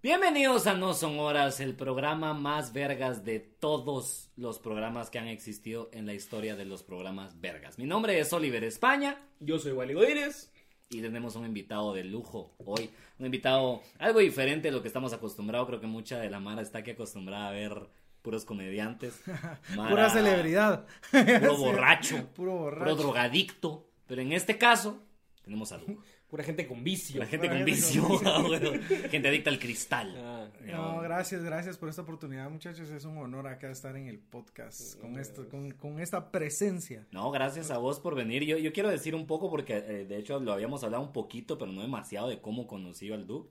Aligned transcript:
Bienvenidos 0.00 0.66
a 0.68 0.74
No 0.74 0.94
Son 0.94 1.18
Horas, 1.18 1.58
el 1.60 1.74
programa 1.74 2.32
más 2.32 2.72
vergas 2.72 3.24
de 3.24 3.40
todos 3.40 4.30
los 4.36 4.58
programas 4.60 5.10
que 5.10 5.18
han 5.18 5.26
existido 5.26 5.90
en 5.92 6.06
la 6.06 6.14
historia 6.14 6.54
de 6.54 6.64
los 6.64 6.82
programas 6.84 7.40
vergas. 7.40 7.78
Mi 7.78 7.84
nombre 7.84 8.18
es 8.20 8.32
Oliver 8.32 8.62
España 8.62 9.20
Yo 9.40 9.58
soy 9.58 9.72
Wally 9.72 9.94
Godínez. 9.94 10.52
y 10.88 11.00
tenemos 11.02 11.34
un 11.34 11.44
invitado 11.46 11.92
de 11.94 12.04
lujo 12.04 12.54
hoy. 12.64 12.90
Un 13.18 13.26
invitado 13.26 13.82
algo 13.98 14.20
diferente 14.20 14.68
de 14.68 14.72
lo 14.72 14.82
que 14.82 14.88
estamos 14.88 15.12
acostumbrados. 15.12 15.66
Creo 15.66 15.80
que 15.80 15.88
mucha 15.88 16.18
de 16.20 16.30
la 16.30 16.38
Mara 16.38 16.62
está 16.62 16.78
aquí 16.78 16.92
acostumbrada 16.92 17.48
a 17.48 17.52
ver 17.52 17.88
puros 18.22 18.44
comediantes. 18.44 19.20
Mara- 19.76 19.90
Pura 19.90 20.10
celebridad. 20.10 20.86
Puro 21.10 21.56
borracho. 21.58 22.26
Puro 22.36 22.52
borracho. 22.56 22.84
Puro 22.84 22.96
drogadicto. 22.96 23.90
Pero 24.06 24.22
en 24.22 24.32
este 24.32 24.56
caso, 24.58 25.02
tenemos 25.42 25.72
a 25.72 25.78
lujo. 25.78 26.00
Pura 26.28 26.44
gente 26.44 26.66
con 26.66 26.84
vicio. 26.84 27.20
La 27.20 27.26
gente 27.26 27.48
con 27.48 27.64
vicio. 27.64 28.06
gente 29.10 29.28
adicta 29.28 29.48
al 29.48 29.58
cristal. 29.58 30.14
Ah, 30.18 30.46
No, 30.66 31.00
gracias, 31.00 31.42
gracias 31.42 31.78
por 31.78 31.88
esta 31.88 32.02
oportunidad, 32.02 32.50
muchachos. 32.50 32.90
Es 32.90 33.06
un 33.06 33.16
honor 33.16 33.46
acá 33.46 33.70
estar 33.70 33.96
en 33.96 34.08
el 34.08 34.18
podcast 34.18 35.00
con 35.00 35.18
esto, 35.18 35.48
con, 35.48 35.70
con 35.70 36.00
esta 36.00 36.30
presencia. 36.30 37.06
No, 37.12 37.30
gracias 37.30 37.70
a 37.70 37.78
vos 37.78 37.98
por 37.98 38.14
venir. 38.14 38.44
Yo, 38.44 38.58
yo 38.58 38.74
quiero 38.74 38.90
decir 38.90 39.14
un 39.14 39.26
poco, 39.26 39.48
porque 39.48 39.78
eh, 39.78 40.04
de 40.04 40.18
hecho 40.18 40.38
lo 40.38 40.52
habíamos 40.52 40.84
hablado 40.84 41.02
un 41.02 41.12
poquito, 41.12 41.56
pero 41.56 41.72
no 41.72 41.80
demasiado, 41.80 42.28
de 42.28 42.42
cómo 42.42 42.66
conocí 42.66 43.10
al 43.10 43.26
Duke. 43.26 43.50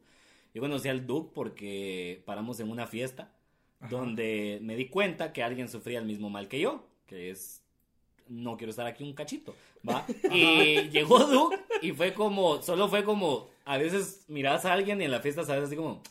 Yo 0.53 0.61
conocí 0.61 0.87
al 0.87 1.07
Duke 1.07 1.31
porque 1.33 2.21
paramos 2.25 2.59
en 2.59 2.69
una 2.69 2.85
fiesta 2.85 3.33
donde 3.89 4.59
me 4.61 4.75
di 4.75 4.89
cuenta 4.89 5.33
que 5.33 5.43
alguien 5.43 5.67
sufría 5.67 5.99
el 5.99 6.05
mismo 6.05 6.29
mal 6.29 6.47
que 6.47 6.59
yo, 6.59 6.87
que 7.05 7.31
es 7.31 7.63
no 8.29 8.57
quiero 8.57 8.71
estar 8.71 8.85
aquí 8.87 9.03
un 9.03 9.13
cachito, 9.13 9.55
¿va? 9.87 10.05
Y 10.31 10.89
llegó 10.89 11.19
Duke 11.19 11.57
y 11.81 11.91
fue 11.91 12.13
como, 12.13 12.61
solo 12.61 12.87
fue 12.89 13.03
como, 13.03 13.49
a 13.65 13.77
veces 13.77 14.25
miras 14.27 14.65
a 14.65 14.73
alguien 14.73 15.01
y 15.01 15.05
en 15.05 15.11
la 15.11 15.19
fiesta 15.19 15.43
sabes 15.43 15.65
así 15.65 15.75
como, 15.75 16.01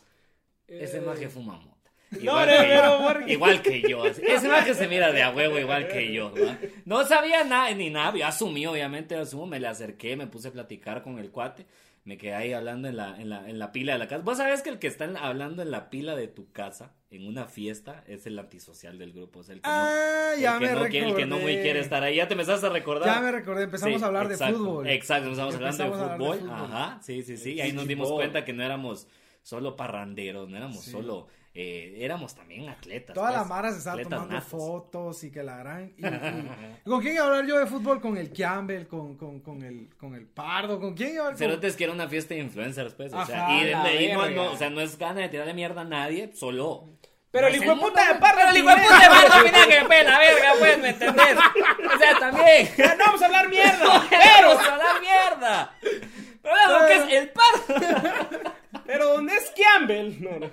ese 0.68 1.00
maje 1.00 1.28
fuma 1.28 1.54
mota. 1.56 1.76
No, 2.10 2.20
Igual, 2.20 2.46
no, 2.48 2.62
que 2.62 2.68
yo, 2.68 2.84
no, 3.14 3.28
igual 3.28 3.62
que 3.62 3.82
yo. 3.82 4.04
así. 4.04 4.22
Ese 4.24 4.48
maje 4.48 4.74
se 4.74 4.86
mira 4.86 5.10
de 5.12 5.22
a 5.22 5.30
huevo 5.30 5.58
igual 5.58 5.88
que 5.88 6.12
yo. 6.12 6.32
¿va? 6.32 6.56
No 6.84 7.04
sabía 7.04 7.42
nada 7.42 7.72
ni 7.72 7.90
nada. 7.90 8.16
Yo 8.16 8.26
asumí, 8.26 8.64
obviamente, 8.64 9.16
asumo. 9.16 9.46
Me 9.46 9.58
le 9.58 9.66
acerqué, 9.66 10.16
me 10.16 10.28
puse 10.28 10.48
a 10.48 10.52
platicar 10.52 11.02
con 11.02 11.18
el 11.18 11.30
cuate. 11.30 11.66
Me 12.06 12.16
quedé 12.18 12.34
ahí 12.34 12.52
hablando 12.52 12.86
en 12.88 12.96
la, 12.96 13.20
en 13.20 13.28
la, 13.28 13.48
en 13.50 13.58
la 13.58 13.72
pila 13.72 13.92
de 13.94 13.98
la 13.98 14.06
casa. 14.06 14.22
Vos 14.22 14.38
sabés 14.38 14.62
que 14.62 14.70
el 14.70 14.78
que 14.78 14.86
está 14.86 15.06
hablando 15.20 15.60
en 15.62 15.72
la 15.72 15.90
pila 15.90 16.14
de 16.14 16.28
tu 16.28 16.52
casa, 16.52 16.94
en 17.10 17.26
una 17.26 17.46
fiesta, 17.46 18.04
es 18.06 18.26
el 18.26 18.38
antisocial 18.38 18.96
del 18.96 19.12
grupo. 19.12 19.40
Es 19.40 19.48
el 19.48 19.60
que 19.60 19.68
no, 19.68 19.88
el 20.34 20.40
ya 20.40 20.58
que 20.60 20.66
me 20.66 20.72
no, 20.72 20.86
quiere- 20.86 21.08
el 21.10 21.16
que 21.16 21.26
no 21.26 21.38
muy 21.40 21.56
quiere 21.58 21.80
estar 21.80 22.02
ahí. 22.04 22.14
Ya 22.16 22.28
te 22.28 22.34
empezaste 22.34 22.64
a 22.64 22.70
recordar. 22.70 23.12
Ya 23.12 23.20
me 23.20 23.32
recordé, 23.32 23.64
empezamos 23.64 23.98
Sí, 23.98 24.04
a 24.04 24.06
hablar 24.06 24.26
exacto, 24.30 24.52
de 24.52 24.58
fútbol. 24.64 24.86
Exacto, 24.88 25.24
empezamos, 25.24 25.54
Empezamos 25.56 25.80
hablando 25.80 25.94
a 26.10 26.14
hablar 26.14 26.18
de 26.18 26.24
fútbol. 26.24 26.38
fútbol. 26.56 26.72
Ajá, 26.72 26.98
sí, 27.02 27.22
sí, 27.24 27.36
sí. 27.36 27.54
Y 27.54 27.60
ahí 27.60 27.72
nos 27.72 27.88
dimos 27.88 28.06
fútbol. 28.06 28.20
cuenta 28.20 28.44
que 28.44 28.52
no 28.52 28.62
éramos 28.62 29.08
solo 29.42 29.74
parranderos, 29.76 30.48
no 30.48 30.56
éramos 30.56 30.84
Sí. 30.84 30.92
solo. 30.92 31.26
Eh, 31.58 32.04
éramos 32.04 32.34
también 32.34 32.68
atletas. 32.68 33.14
Toda 33.14 33.30
la 33.30 33.38
pues, 33.38 33.48
mara 33.48 33.72
se 33.72 33.78
estaba 33.78 34.02
tomando 34.02 34.26
natos. 34.34 34.48
fotos 34.50 35.24
y 35.24 35.30
que 35.30 35.42
la 35.42 35.56
gran. 35.56 35.92
y- 35.96 36.06
y- 36.06 36.88
¿Con 36.90 37.00
quién 37.00 37.14
iba 37.14 37.24
a 37.24 37.26
hablar 37.28 37.46
yo 37.46 37.58
de 37.58 37.66
fútbol? 37.66 38.00
Con 38.00 38.16
el 38.18 38.30
Campbell, 38.32 38.86
con, 38.86 39.16
con, 39.16 39.40
con, 39.40 39.62
el, 39.62 39.88
con 39.98 40.14
el 40.14 40.26
Pardo, 40.26 40.78
¿con 40.78 40.94
quién 40.94 41.14
iba 41.14 41.22
a 41.22 41.26
hablar? 41.28 41.38
Con- 41.38 41.48
Cerotes 41.48 41.74
que 41.76 41.84
era 41.84 41.92
una 41.94 42.08
fiesta 42.08 42.34
de 42.34 42.40
influencers, 42.40 42.92
pues. 42.94 43.12
O 43.12 43.24
sea, 43.24 43.44
Ajá, 43.46 43.54
y 43.56 43.64
de, 43.64 43.70
la 43.72 43.82
de 43.84 43.88
ahí 43.88 44.12
no, 44.12 44.28
no- 44.30 44.52
o 44.52 44.56
sea, 44.56 44.68
no 44.70 44.80
es 44.82 44.98
gana 44.98 45.22
de 45.22 45.28
tirarle 45.30 45.54
mierda 45.54 45.80
a 45.80 45.84
nadie, 45.84 46.30
solo. 46.34 46.84
Pero 47.30 47.48
el 47.48 47.54
Pues 47.54 47.64
hijo 47.64 47.74
de 47.74 47.80
puta 47.82 48.12
de 48.12 48.18
pues, 48.18 48.32
Pero 48.34 48.48
el 48.50 48.56
hijo 48.56 48.68
de 48.68 48.76
puta 48.76 49.00
de 49.00 49.08
Parra 49.08 49.42
mira 49.42 49.66
que 49.66 49.84
pela 49.88 50.10
la 50.10 50.18
verga, 50.18 50.52
pues, 50.58 50.78
¿me 50.78 50.88
entendés? 50.90 51.36
O 51.94 51.98
sea, 51.98 52.18
también. 52.18 52.68
Ya 52.78 52.94
no 52.96 53.04
vamos 53.04 53.22
a 53.22 53.26
hablar 53.26 53.48
mierda. 53.48 54.06
Pero, 54.10 54.58
a 54.58 54.76
la 54.76 55.00
mierda. 55.00 55.76
Pero 56.42 56.80
lo 56.80 56.86
que 56.86 56.94
es 56.94 57.22
el 57.22 57.28
par. 57.30 58.55
Pero 58.86 59.14
¿dónde 59.14 59.34
es 59.34 59.52
Campbell? 59.56 60.22
No, 60.22 60.38
no. 60.38 60.50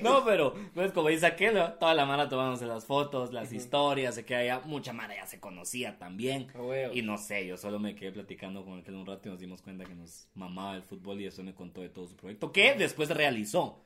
No, 0.00 0.24
pero, 0.24 0.54
pues 0.74 0.92
como 0.92 1.08
dice 1.08 1.26
aquel, 1.26 1.54
¿no? 1.54 1.72
toda 1.74 1.94
la 1.94 2.04
mara 2.04 2.28
tomándose 2.28 2.66
las 2.66 2.84
fotos, 2.84 3.32
las 3.32 3.52
historias, 3.52 4.14
se 4.14 4.24
queda 4.24 4.44
ya, 4.44 4.60
mucha 4.60 4.92
mara 4.92 5.14
ya 5.14 5.26
se 5.26 5.40
conocía 5.40 5.98
también. 5.98 6.48
Y 6.92 7.02
no 7.02 7.18
sé, 7.18 7.46
yo 7.46 7.56
solo 7.56 7.78
me 7.78 7.94
quedé 7.94 8.12
platicando 8.12 8.64
con 8.64 8.78
aquel 8.78 8.94
un 8.94 9.06
rato 9.06 9.28
y 9.28 9.30
nos 9.32 9.40
dimos 9.40 9.62
cuenta 9.62 9.84
que 9.84 9.94
nos 9.94 10.28
mamaba 10.34 10.76
el 10.76 10.82
fútbol 10.82 11.20
y 11.20 11.26
eso 11.26 11.42
me 11.42 11.54
contó 11.54 11.80
de 11.80 11.88
todo 11.88 12.06
su 12.06 12.16
proyecto, 12.16 12.52
que 12.52 12.74
después 12.74 13.10
realizó. 13.10 13.82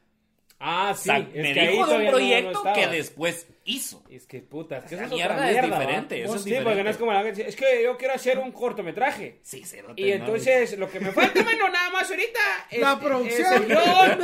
Ah, 0.63 0.91
O 0.93 0.95
sí. 0.95 1.05
sea, 1.05 1.17
es 1.19 1.27
me 1.35 1.55
que 1.55 1.61
dijo 1.69 1.87
de 1.87 1.97
un 1.97 2.07
todavía 2.11 2.41
no- 2.43 2.53
no 2.53 2.63
proyecto 2.63 2.73
que 2.75 2.87
después 2.97 3.47
hizo. 3.65 4.03
Es 4.11 4.27
que 4.27 4.41
puta, 4.41 4.77
es 4.79 4.85
que 4.85 4.95
Esa 4.95 5.05
eso 5.07 5.15
es 5.15 5.17
mierda 5.19 5.35
otra 5.37 5.47
es 5.49 5.53
mierda, 5.57 5.71
¿va? 5.71 5.81
diferente, 5.81 6.23
eso 6.23 6.35
es 6.35 6.43
sí, 6.43 6.51
porque 6.51 6.59
diferente. 6.59 6.85
no 6.85 6.91
es 6.91 6.97
como 6.99 7.13
la 7.13 7.23
gente 7.23 7.37
dice, 7.39 7.49
es 7.49 7.57
que 7.57 7.83
yo 7.83 7.97
quiero 7.97 8.15
hacer 8.15 8.39
un 8.39 8.53
cortometraje. 8.53 9.39
Sí, 9.43 9.63
Y 9.97 10.03
¿no? 10.03 10.09
entonces 10.15 10.77
lo 10.79 10.91
que 10.91 11.01
me 11.01 11.13
falta, 11.13 11.43
mano, 11.43 11.69
nada 11.71 11.91
más 11.91 12.11
ahorita 12.11 12.41
es, 12.71 12.81
La 12.81 13.01
producción. 13.01 13.41
es 13.55 13.61
el 13.61 13.67
guion, 13.69 14.19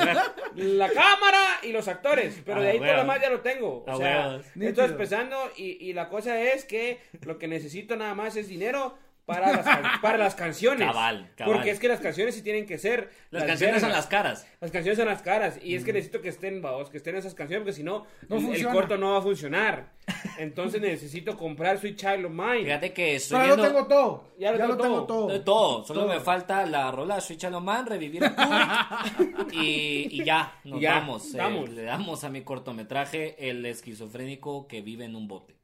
la 0.79 0.89
cámara 0.91 1.43
y 1.63 1.73
los 1.73 1.89
actores. 1.89 2.39
Pero 2.45 2.59
Ah, 2.59 2.63
de 2.63 2.69
ahí 2.71 2.79
por 2.79 2.87
huevos. 2.87 2.97
lo 2.97 3.03
demás 3.13 3.23
ya 3.23 3.31
lo 3.31 3.41
tengo. 3.41 3.85
Ah, 3.89 3.95
O 3.95 3.99
sea, 3.99 4.29
huevos. 4.29 4.47
estoy 4.61 4.85
empezando 4.85 5.53
y, 5.57 5.89
y 5.89 5.93
la 5.95 6.09
cosa 6.11 6.39
es 6.41 6.65
que 6.67 6.99
lo 7.23 7.39
que 7.39 7.49
necesito 7.49 7.97
nada 7.97 8.15
más 8.15 8.37
es 8.37 8.49
dinero 8.49 8.99
para 9.26 9.53
las, 9.56 9.98
para 10.00 10.16
las 10.19 10.34
canciones. 10.37 10.87
Cabal, 10.87 11.31
cabal. 11.37 11.54
Porque 11.54 11.70
es 11.70 11.81
que 11.81 11.88
las 11.88 12.00
canciones 12.00 12.34
sí 12.37 12.42
tienen 12.42 12.64
que 12.64 12.78
ser. 12.78 13.10
Las 13.31 13.42
canciones 13.44 13.81
son 13.81 13.91
las 13.91 14.06
caras. 14.06 14.47
Las 14.60 14.70
canciones 14.70 14.97
son 14.98 15.09
las 15.09 15.20
caras. 15.20 15.59
Y 15.62 15.75
es 15.75 15.84
que 15.84 15.92
necesito 15.92 16.20
que 16.22 16.28
estén, 16.28 16.62
vamos, 16.62 16.91
que 16.91 16.97
estén 16.98 17.16
esas 17.16 17.34
canciones, 17.34 17.62
porque 17.64 17.72
si 17.75 17.82
no, 17.82 18.06
No 18.28 18.37
el, 18.53 18.66
corto 18.69 18.97
no 18.97 19.12
va 19.12 19.19
a 19.19 19.22
funcionar. 19.22 19.91
Entonces 20.38 20.81
necesito 20.81 21.37
comprar 21.37 21.78
Sweet 21.78 21.97
Child 21.97 22.26
of 22.26 22.31
Mine. 22.32 22.64
Fíjate 22.64 22.92
que 22.92 23.16
estoy 23.16 23.38
Pero 23.41 23.48
ya 23.50 23.56
lo 23.56 23.62
viendo 23.62 23.78
tengo 23.78 23.88
todo. 23.88 24.25
Ya 24.38 24.53
Ya 24.56 24.66
lo 24.66 24.69
lo, 24.69 24.76
tengo 24.76 24.94
todo. 25.04 25.06
todo. 25.06 25.28
de 25.28 25.41
todo. 25.41 25.84
Solo 25.84 26.00
Todo. 26.03 26.12
me 26.14 26.20
falta 26.20 26.64
la 26.66 26.93
rola 26.93 27.20
Switch 27.20 27.44
a 27.44 27.50
lo 27.50 27.60
man, 27.60 27.84
revivir 27.87 28.22
el 28.22 28.34
Kubrick 28.34 29.53
y, 29.54 30.20
y 30.20 30.25
ya, 30.25 30.54
nos 30.64 30.78
Y 30.78 30.82
ya, 30.82 30.94
vamos. 30.94 31.34
Eh, 31.34 31.38
vamos. 31.38 31.70
le 31.70 31.82
damos 31.82 32.22
a 32.22 32.28
mi 32.28 32.43
cortometraje 32.43 33.48
El 33.48 33.66
esquizofrénico 33.66 34.69
que 34.69 34.82
vive 34.82 35.04
en 35.04 35.16
un 35.16 35.26
bote. 35.26 35.56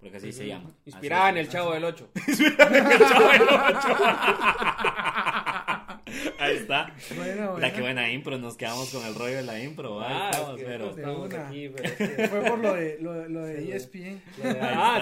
Porque 0.00 0.16
así 0.16 0.32
se 0.32 0.46
llama. 0.46 0.70
Inspirada 0.86 1.28
en 1.28 1.38
es. 1.38 1.46
el 1.46 1.52
Chavo 1.52 1.72
del 1.72 1.84
8. 1.84 2.08
Ahí 6.38 6.56
está. 6.56 6.94
Buena, 7.16 7.52
La 7.58 7.72
que 7.72 7.80
buena 7.80 8.10
impro, 8.12 8.38
nos 8.38 8.56
quedamos 8.56 8.90
con 8.92 9.04
el 9.04 9.14
rollo 9.14 9.36
de 9.36 9.42
la 9.42 9.60
impro. 9.62 10.00
Ahí 10.00 10.06
Ah, 10.10 10.30
estamos, 10.32 10.50
es 10.58 10.64
que 10.64 10.70
pero... 10.70 10.90
Estamos 10.90 11.28
una. 11.28 11.48
aquí, 11.48 11.68
pero 11.68 11.88
es 11.88 11.92
que- 11.96 12.28
Fue 12.28 12.40
por 12.42 12.58
lo 12.58 12.74
de, 12.74 12.98
lo, 13.00 13.28
lo 13.28 13.44
de 13.44 13.72
E 13.72 13.76
ESPN. 13.76 14.22
Ah, 14.44 14.48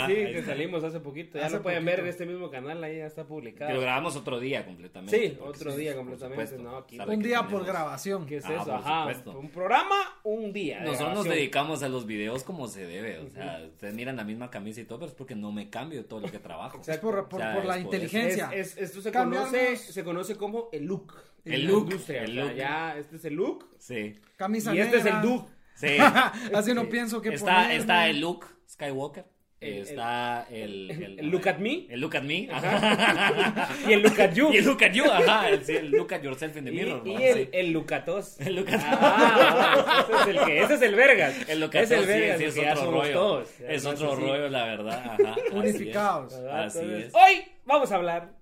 está, 0.00 0.06
sí, 0.06 0.14
que 0.14 0.38
está. 0.38 0.50
salimos 0.52 0.84
hace 0.84 1.00
poquito. 1.00 1.38
Ya 1.38 1.46
Hace 1.46 1.56
lo 1.56 1.62
pueden 1.62 1.80
poquito. 1.84 1.96
ver 1.96 2.00
en 2.04 2.10
este 2.10 2.26
mismo 2.26 2.50
canal, 2.50 2.82
ahí 2.84 2.98
ya 2.98 3.06
está 3.06 3.24
publicado. 3.24 3.68
Que 3.68 3.74
lo 3.74 3.80
grabamos 3.80 4.16
otro 4.16 4.38
día 4.40 4.64
completamente. 4.64 5.18
Sí, 5.18 5.38
otro 5.40 5.74
día 5.76 5.94
completamente, 5.96 6.58
no, 6.58 6.76
aquí- 6.78 6.98
Un 7.00 7.22
día 7.22 7.46
por 7.46 7.64
grabación. 7.64 8.26
¿Qué 8.26 8.36
es 8.38 8.44
Ah, 8.44 8.58
eso? 8.62 8.74
Ajá. 8.74 9.00
supuesto. 9.02 9.38
Un 9.38 9.50
programa, 9.50 9.96
un 10.24 10.52
día. 10.52 10.80
Nosotros 10.80 11.14
nos 11.14 11.24
dedicamos 11.24 11.82
a 11.82 11.88
los 11.88 12.06
videos 12.06 12.44
como 12.44 12.68
se 12.68 12.86
debe. 12.86 13.18
O 13.18 13.28
sea, 13.30 13.62
ustedes 13.66 13.94
miran 13.94 14.16
la 14.16 14.24
misma 14.24 14.50
camisa 14.50 14.80
y 14.80 14.84
todo, 14.84 14.98
pero 15.00 15.10
es 15.10 15.14
porque 15.16 15.34
no 15.34 15.52
me 15.52 15.70
cambio 15.70 16.04
todo 16.04 16.20
lo 16.20 16.30
que 16.30 16.38
trabajo. 16.38 16.80
Es 16.86 16.98
por, 16.98 17.28
por, 17.28 17.40
O 17.40 17.42
sea, 17.42 17.54
por 17.54 17.64
la 17.64 17.74
por 17.74 17.82
inteligencia. 17.82 18.50
Es, 18.52 18.76
es- 18.76 18.78
esto 18.88 19.00
se 19.02 19.10
Cambiamos- 19.12 19.50
conoce, 19.50 19.76
se 19.76 20.04
conoce 20.04 20.36
como 20.36 20.68
el 20.72 20.84
look. 20.84 20.97
El 21.44 21.54
En 21.54 21.64
la 21.64 21.70
look, 21.70 21.84
industria, 21.84 22.22
el 22.24 22.30
o 22.30 22.34
sea, 22.34 22.44
look. 22.44 22.54
ya, 22.56 22.96
este 22.98 23.16
es 23.16 23.24
el 23.24 23.34
look. 23.34 23.68
Sí. 23.78 24.14
Camisa 24.36 24.74
Y 24.74 24.80
este 24.80 24.98
es 24.98 25.06
el 25.06 25.14
negra. 25.14 25.20
do. 25.22 25.48
Sí. 25.74 25.96
Así 26.54 26.74
no 26.74 26.88
pienso 26.88 27.22
que 27.22 27.30
Está, 27.34 27.54
ponerme. 27.54 27.76
está 27.76 28.08
el 28.08 28.20
Luke 28.20 28.46
Skywalker. 28.68 29.24
El- 29.60 29.78
está 29.82 30.46
el, 30.50 30.90
el 31.18 31.26
look 31.30 31.48
at 31.48 31.58
me. 31.58 31.86
El 31.88 32.00
look 32.00 32.16
at 32.16 32.22
me. 32.22 32.48
Y 33.88 33.92
el 33.92 34.02
look 34.02 34.20
at 34.20 34.32
you. 34.34 34.52
y 34.52 34.58
el 34.58 34.64
look 34.66 34.84
at 34.84 34.92
you. 34.92 35.04
Ajá. 35.10 35.48
El, 35.48 35.64
sí, 35.64 35.74
el 35.76 35.90
look 35.90 36.12
at 36.14 36.22
yourself 36.22 36.56
in 36.56 36.64
the 36.64 36.70
Y, 36.70 36.74
mirror. 36.74 37.02
y 37.06 37.14
¿no? 37.14 37.20
el, 37.20 37.34
Sí. 37.34 37.48
el 37.52 37.70
Lucatos. 37.72 38.40
El 38.40 38.56
Lucatos. 38.56 38.84
Ah, 38.88 40.06
ese 40.10 40.30
es 40.30 40.36
el 40.36 40.44
que, 40.44 40.60
ese 40.62 40.74
es 40.74 40.82
el 40.82 40.94
vergas. 40.94 41.48
El 41.48 41.60
look 41.60 41.74
es 41.74 41.90
at 41.90 41.96
el 41.98 42.02
sí, 42.04 42.08
vergas, 42.08 42.38
sí, 42.38 42.42
el 42.44 42.48
es 42.50 42.54
que 42.54 42.60
ya 42.62 42.72
otro 42.74 42.90
rollo. 42.92 43.12
todos. 43.12 43.48
Es 43.66 43.84
otro 43.86 44.14
rollo, 44.16 44.48
la 44.48 44.64
verdad. 44.64 44.98
Ajá. 45.12 45.32
así 45.32 45.40
es. 45.46 45.52
Unificados. 45.52 46.34
Así 46.34 46.78
Entonces, 46.80 47.06
es. 47.08 47.14
Hoy 47.14 47.44
vamos 47.64 47.90
a 47.90 47.94
hablar 47.96 48.37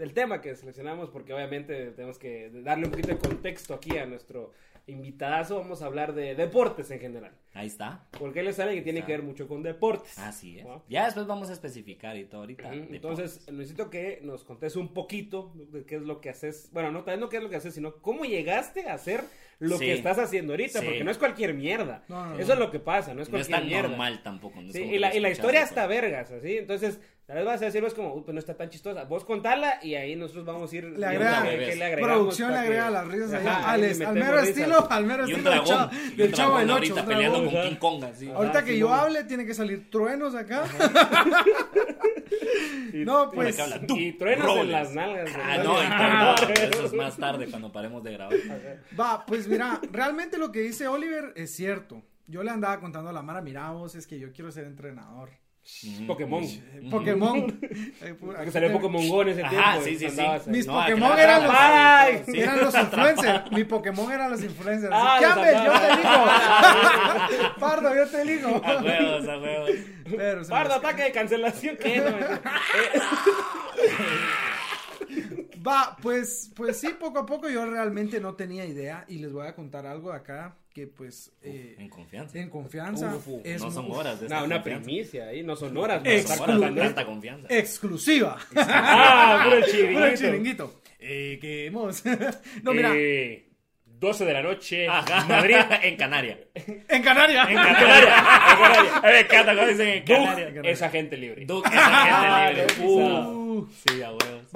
del 0.00 0.12
tema 0.14 0.40
que 0.40 0.56
seleccionamos 0.56 1.10
porque 1.10 1.32
obviamente 1.34 1.90
tenemos 1.92 2.18
que 2.18 2.50
darle 2.64 2.86
un 2.86 2.90
poquito 2.90 3.08
de 3.08 3.18
contexto 3.18 3.74
aquí 3.74 3.96
a 3.98 4.06
nuestro 4.06 4.52
invitadazo. 4.86 5.58
Vamos 5.58 5.82
a 5.82 5.86
hablar 5.86 6.14
de 6.14 6.34
deportes 6.34 6.90
en 6.90 6.98
general. 7.00 7.32
Ahí 7.52 7.66
está. 7.66 8.06
Porque 8.18 8.40
él 8.40 8.48
es 8.48 8.58
alguien 8.58 8.78
que 8.78 8.84
tiene 8.84 9.04
que 9.04 9.12
ver 9.12 9.22
mucho 9.22 9.46
con 9.46 9.62
deportes. 9.62 10.18
Así 10.18 10.58
es. 10.58 10.64
¿no? 10.64 10.82
Ya 10.88 11.04
después 11.04 11.26
vamos 11.26 11.50
a 11.50 11.52
especificar 11.52 12.16
y 12.16 12.24
todo 12.24 12.40
ahorita. 12.40 12.72
Entonces, 12.72 13.46
necesito 13.52 13.90
que 13.90 14.20
nos 14.22 14.42
contes 14.44 14.74
un 14.76 14.92
poquito 14.94 15.52
de 15.54 15.84
qué 15.84 15.96
es 15.96 16.02
lo 16.02 16.20
que 16.20 16.30
haces. 16.30 16.70
Bueno, 16.72 16.90
no, 16.90 17.04
tal 17.04 17.14
vez 17.16 17.20
no 17.20 17.28
qué 17.28 17.36
es 17.36 17.42
lo 17.42 17.50
que 17.50 17.56
haces, 17.56 17.74
sino 17.74 17.96
cómo 17.96 18.24
llegaste 18.24 18.88
a 18.88 18.94
hacer 18.94 19.22
lo 19.58 19.76
Sí. 19.76 19.84
que 19.86 19.92
estás 19.92 20.18
haciendo 20.18 20.54
ahorita, 20.54 20.80
Sí. 20.80 20.86
porque 20.86 21.04
no 21.04 21.10
es 21.10 21.18
cualquier 21.18 21.52
mierda. 21.52 22.02
No, 22.08 22.26
no, 22.30 22.38
Eso 22.38 22.48
no. 22.48 22.52
es 22.54 22.58
lo 22.60 22.70
que 22.70 22.78
pasa, 22.80 23.12
no 23.12 23.20
es 23.20 23.28
no 23.28 23.36
es 23.36 23.46
cualquier 23.48 23.58
tan 23.60 23.68
mierda. 23.68 23.88
normal 23.90 24.22
tampoco. 24.22 24.60
no 24.62 24.68
es 24.68 24.72
Sí, 24.72 24.78
como 24.78 24.90
y 24.90 24.94
que 24.94 25.00
la, 25.00 25.14
y 25.14 25.20
la 25.20 25.30
historia 25.30 25.62
está 25.62 25.86
vergas, 25.86 26.30
así. 26.30 26.56
Entonces, 26.56 26.98
Tal 27.30 27.36
vez 27.38 27.46
vas 27.46 27.62
a 27.62 27.66
decir, 27.66 27.80
vos 27.80 27.94
como, 27.94 28.12
"Uy, 28.12 28.22
pues 28.24 28.34
no 28.34 28.40
está 28.40 28.56
tan 28.56 28.68
chistosa. 28.70 29.04
Vos 29.04 29.24
contala 29.24 29.78
y 29.84 29.94
ahí 29.94 30.16
nosotros 30.16 30.44
vamos 30.44 30.72
a 30.72 30.76
ir. 30.76 30.84
Le 30.98 31.06
agrega, 31.06 31.44
qué 31.44 31.76
le 31.76 31.84
agregamos 31.84 32.16
producción 32.18 32.50
le 32.50 32.58
agrega 32.58 32.86
que- 32.86 32.90
las 32.90 33.06
risas 33.06 33.32
Ajá, 33.34 33.40
allá. 33.40 33.70
ahí 33.70 33.82
Al, 34.04 34.14
mero 34.14 34.32
risas. 34.32 34.48
estilo, 34.48 34.90
al 34.90 35.04
mero 35.04 35.28
Y 35.28 35.30
estilo 35.30 35.50
del 35.50 35.60
dragón. 35.64 35.90
chavo, 35.90 36.16
del 36.16 36.32
chavo 36.34 36.48
dragón 36.50 36.60
del 36.66 36.70
ahorita 36.74 36.94
8. 36.94 37.04
peleando 37.06 37.38
con. 37.44 37.50
King 37.62 37.76
Kong, 37.76 38.04
así. 38.04 38.30
Ahorita 38.32 38.58
Ah, 38.58 38.64
que 38.64 38.72
sí, 38.72 38.78
yo 38.80 38.88
no. 38.88 38.94
hable, 38.96 39.22
tiene 39.24 39.46
que 39.46 39.54
salir 39.54 39.88
truenos 39.90 40.34
acá. 40.34 40.64
no, 42.94 43.30
pues. 43.30 43.56
que 43.56 43.62
habla. 43.62 43.80
Y 43.88 44.12
truenos 44.14 44.46
Roles. 44.46 44.64
en 44.64 44.72
las 44.72 44.94
nalgas. 44.94 45.30
Ah, 45.40 45.58
no, 45.62 45.82
y 45.82 45.86
perdón, 46.46 46.72
eso 46.72 46.86
es 46.86 46.92
más 46.94 47.16
tarde 47.16 47.46
cuando 47.48 47.72
paremos 47.72 48.02
de 48.02 48.12
grabar. 48.12 48.36
Va, 48.98 49.24
pues 49.24 49.46
mira, 49.48 49.80
realmente 49.92 50.38
lo 50.38 50.50
que 50.52 50.60
dice 50.60 50.88
Oliver 50.88 51.32
es 51.36 51.54
cierto. 51.54 52.02
Yo 52.26 52.42
le 52.42 52.50
andaba 52.50 52.78
contando 52.80 53.10
a 53.10 53.12
la 53.12 53.22
Mara, 53.22 53.40
mira 53.40 53.70
vos, 53.70 53.94
es 53.94 54.06
que 54.06 54.18
yo 54.18 54.32
quiero 54.32 54.52
ser 54.52 54.64
entrenador. 54.64 55.30
Pokémon. 56.06 56.42
Eh, 56.42 56.88
Pokémon. 56.90 57.60
Que 58.44 58.50
salió 58.50 58.72
Pokémon 58.72 59.08
Go 59.08 59.22
en 59.22 59.28
ese 59.28 59.42
Ajá, 59.42 59.72
tiempo. 59.80 59.84
sí, 59.84 59.90
y 59.90 59.98
sí, 59.98 60.10
sí. 60.10 60.20
ahí. 60.20 60.40
Mis 60.46 60.66
No, 60.66 60.72
Pokémon 60.74 61.18
eran 61.18 61.44
los, 61.44 62.26
sí. 62.26 62.40
eran 62.40 62.60
los 62.60 62.74
influencers. 62.74 63.52
Mi 63.52 63.64
Pokémon 63.64 64.12
eran 64.12 64.30
los 64.30 64.42
influencers. 64.42 64.92
Ah. 64.94 65.18
Yo 65.20 65.34
te 65.40 65.50
elijo. 65.92 67.50
Pardo, 67.60 67.94
yo 67.94 68.06
te 68.08 68.22
elijo. 68.22 68.48
A 68.64 68.82
huevos, 68.82 69.28
a 69.28 69.38
huevos. 69.38 69.70
Pero 70.16 70.46
Pardo, 70.48 70.74
ataque 70.74 71.02
de 71.04 71.12
cancelación. 71.12 71.76
¿Qué? 71.76 71.98
No, 71.98 72.08
eh, 72.08 72.40
Va, 75.66 75.96
pues, 76.00 76.50
pues 76.56 76.78
sí, 76.80 76.88
poco 76.98 77.18
a 77.18 77.26
poco 77.26 77.48
yo 77.48 77.66
realmente 77.66 78.18
no 78.20 78.34
tenía 78.34 78.64
idea 78.64 79.04
y 79.08 79.18
les 79.18 79.32
voy 79.32 79.46
a 79.46 79.54
contar 79.54 79.86
algo 79.86 80.12
acá 80.12 80.56
que 80.80 80.86
pues 80.86 81.32
eh, 81.42 81.76
En 81.78 81.88
confianza. 81.88 82.38
en 82.38 82.48
confianza 82.48 83.14
Uf, 83.16 83.28
uf, 83.28 83.40
es 83.44 83.60
no 83.60 83.70
son 83.70 83.90
horas 83.90 84.20
de 84.20 84.28
No, 84.28 84.44
una 84.44 84.56
confianza. 84.56 84.84
primicia 84.84 85.24
ahí, 85.28 85.42
no 85.42 85.56
son 85.56 85.76
horas. 85.76 86.00
Ex- 86.04 86.22
no, 86.22 86.28
Son 86.28 86.32
estar 86.32 86.48
horas 86.48 86.60
de 86.60 86.66
contando 86.66 86.80
tanta 86.82 87.00
esto. 87.00 87.12
confianza. 87.12 87.46
exclusiva. 87.50 88.38
Ah, 88.56 89.42
puro 89.44 89.60
chiringuito. 89.66 90.00
Puro 90.00 90.16
chiringuito. 90.16 90.80
Eh, 90.98 91.38
que 91.40 91.66
hemos. 91.66 92.02
no, 92.62 92.72
mira, 92.72 92.92
Eh, 92.94 93.46
12 93.84 94.24
de 94.24 94.32
la 94.32 94.42
noche, 94.42 94.88
Ajá. 94.88 95.26
Madrid. 95.26 95.56
en 95.82 95.96
Canaria. 95.96 96.38
en 96.54 96.66
Canarias. 96.66 96.88
En 96.88 97.02
Canaria. 97.02 97.42
En 97.50 97.56
Canaria. 97.56 98.14
A 98.96 99.02
mí 99.02 99.12
me 99.12 99.20
encanta 99.20 99.54
cuando 99.54 99.66
dicen 99.66 99.88
en 99.88 100.02
Canaria. 100.04 100.50
Doug 100.52 100.66
es 100.66 100.82
agente 100.82 101.16
libre. 101.18 101.44
Duke 101.44 101.68
es 101.68 101.74
agente 101.76 102.84
libre. 102.86 103.04
Ah, 103.04 103.28
Uh, 103.30 103.66
sí. 103.68 104.00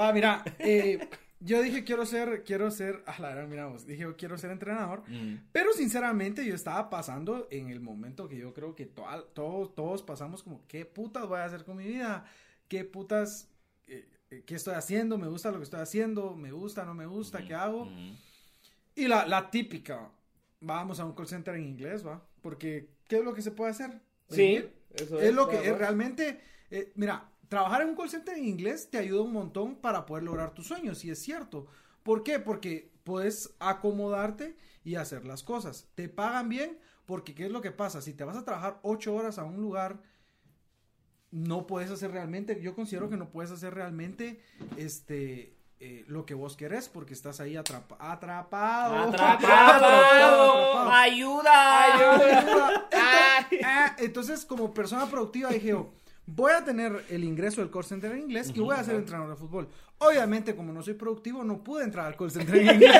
Va, 0.00 0.12
mira, 0.15 0.43
eh, 0.61 0.99
yo 1.44 1.62
dije 1.62 1.85
quiero 1.85 2.06
ser, 2.06 2.43
quiero 2.44 2.70
ser, 2.70 3.02
a 3.06 3.19
la 3.20 3.29
verdad, 3.29 3.46
miramos, 3.49 3.87
dije 3.87 4.06
quiero 4.17 4.38
ser 4.38 4.50
entrenador, 4.50 5.02
Mm. 5.08 5.49
pero 5.52 5.73
sinceramente 5.73 6.44
yo 6.46 6.55
estaba 6.55 6.88
pasando 6.91 7.46
en 7.50 7.69
el 7.69 7.81
momento 7.81 8.29
que 8.29 8.37
yo 8.38 8.52
creo 8.55 8.75
que 8.75 8.87
toda- 8.87 9.25
todos, 9.35 9.75
todos 9.75 10.02
pasamos 10.02 10.43
como, 10.43 10.62
¿qué 10.67 10.85
putas 10.87 11.26
voy 11.29 11.38
a 11.41 11.44
hacer 11.44 11.64
con 11.64 11.76
mi 11.76 11.85
vida? 11.87 12.25
¿Qué 12.69 12.85
putas, 12.85 13.49
eh, 13.87 14.08
eh, 14.31 14.43
qué 14.46 14.55
estoy 14.55 14.75
haciendo? 14.75 15.19
¿Me 15.19 15.29
gusta 15.29 15.50
lo 15.50 15.58
que 15.58 15.64
estoy 15.64 15.81
haciendo? 15.81 16.35
¿Me 16.35 16.50
gusta, 16.50 16.85
no 16.85 16.94
me 16.94 17.06
gusta? 17.06 17.44
¿Qué 17.47 17.55
hago? 17.55 17.85
Mm. 17.87 18.17
Y 18.97 19.08
la, 19.08 19.26
la 19.26 19.50
típica, 19.50 20.11
vamos 20.61 20.99
a 21.00 21.05
un 21.05 21.14
call 21.14 21.26
center 21.26 21.55
en 21.56 21.64
inglés, 21.64 22.06
¿va? 22.06 22.23
Porque, 22.40 22.88
¿qué 23.08 23.17
es 23.19 23.25
lo 23.25 23.35
que 23.35 23.43
se 23.43 23.50
puede 23.50 23.70
hacer? 23.73 24.00
Sí, 24.31 24.64
eso 24.94 25.20
Es 25.20 25.35
lo 25.35 25.49
que 25.49 25.56
es 25.69 25.76
realmente, 25.76 26.40
eh, 26.70 26.93
mira, 26.94 27.29
trabajar 27.54 27.82
en 27.82 27.90
un 27.90 27.96
call 27.96 28.10
center 28.10 28.36
en 28.36 28.44
inglés 28.46 28.90
te 28.90 28.98
ayuda 28.98 29.22
un 29.22 29.32
montón 29.32 29.76
para 29.76 30.04
poder 30.06 30.24
lograr 30.24 30.52
tus 30.54 30.66
sueños, 30.66 31.04
y 31.04 31.10
es 31.10 31.22
cierto. 31.22 31.66
¿Por 32.02 32.22
qué? 32.22 32.38
Porque 32.40 32.90
puedes 33.04 33.54
acomodarte 33.60 34.56
y 34.84 34.96
hacer 34.96 35.24
las 35.24 35.42
cosas. 35.42 35.88
Te 35.94 36.08
pagan 36.08 36.48
bien, 36.48 36.78
porque 37.06 37.34
¿qué 37.34 37.46
es 37.46 37.52
lo 37.52 37.60
que 37.60 37.70
pasa? 37.70 38.02
Si 38.02 38.12
te 38.12 38.24
vas 38.24 38.36
a 38.36 38.44
trabajar 38.44 38.80
ocho 38.82 39.14
horas 39.14 39.38
a 39.38 39.44
un 39.44 39.60
lugar, 39.60 40.00
no 41.30 41.66
puedes 41.66 41.90
hacer 41.90 42.10
realmente, 42.10 42.60
yo 42.60 42.74
considero 42.74 43.08
que 43.08 43.16
no 43.16 43.30
puedes 43.30 43.50
hacer 43.50 43.72
realmente, 43.74 44.40
este... 44.76 45.56
eh, 45.80 46.04
lo 46.06 46.24
que 46.24 46.34
vos 46.34 46.56
querés 46.56 46.88
porque 46.88 47.12
estás 47.14 47.40
ahí 47.40 47.56
atrapa- 47.56 47.96
atrapado 47.98 48.94
¡Atrapado! 49.08 50.88
¡Ayuda! 50.90 51.94
Ayuda. 51.94 52.88
Entonces, 52.90 53.60
ah, 53.64 53.96
entonces, 53.98 54.44
como 54.44 54.72
persona 54.72 55.06
productiva, 55.06 55.50
dije 55.50 55.68
yo, 55.68 55.92
voy 56.26 56.53
a 56.53 56.65
tener 56.65 57.05
el 57.11 57.25
ingreso 57.25 57.61
del 57.61 57.71
call 57.71 57.85
center 57.85 58.12
en 58.12 58.21
inglés 58.21 58.50
y 58.55 58.61
voy 58.61 58.76
a 58.76 58.82
ser 58.85 58.94
entrenador 58.97 59.31
de 59.31 59.37
fútbol. 59.37 59.69
Obviamente, 59.99 60.56
como 60.56 60.73
no 60.73 60.82
soy 60.82 60.94
productivo, 60.94 61.44
no 61.44 61.62
pude 61.62 61.85
entrar 61.85 62.06
al 62.06 62.17
call 62.17 62.31
center 62.31 62.56
en 62.56 62.71
inglés. 62.75 62.93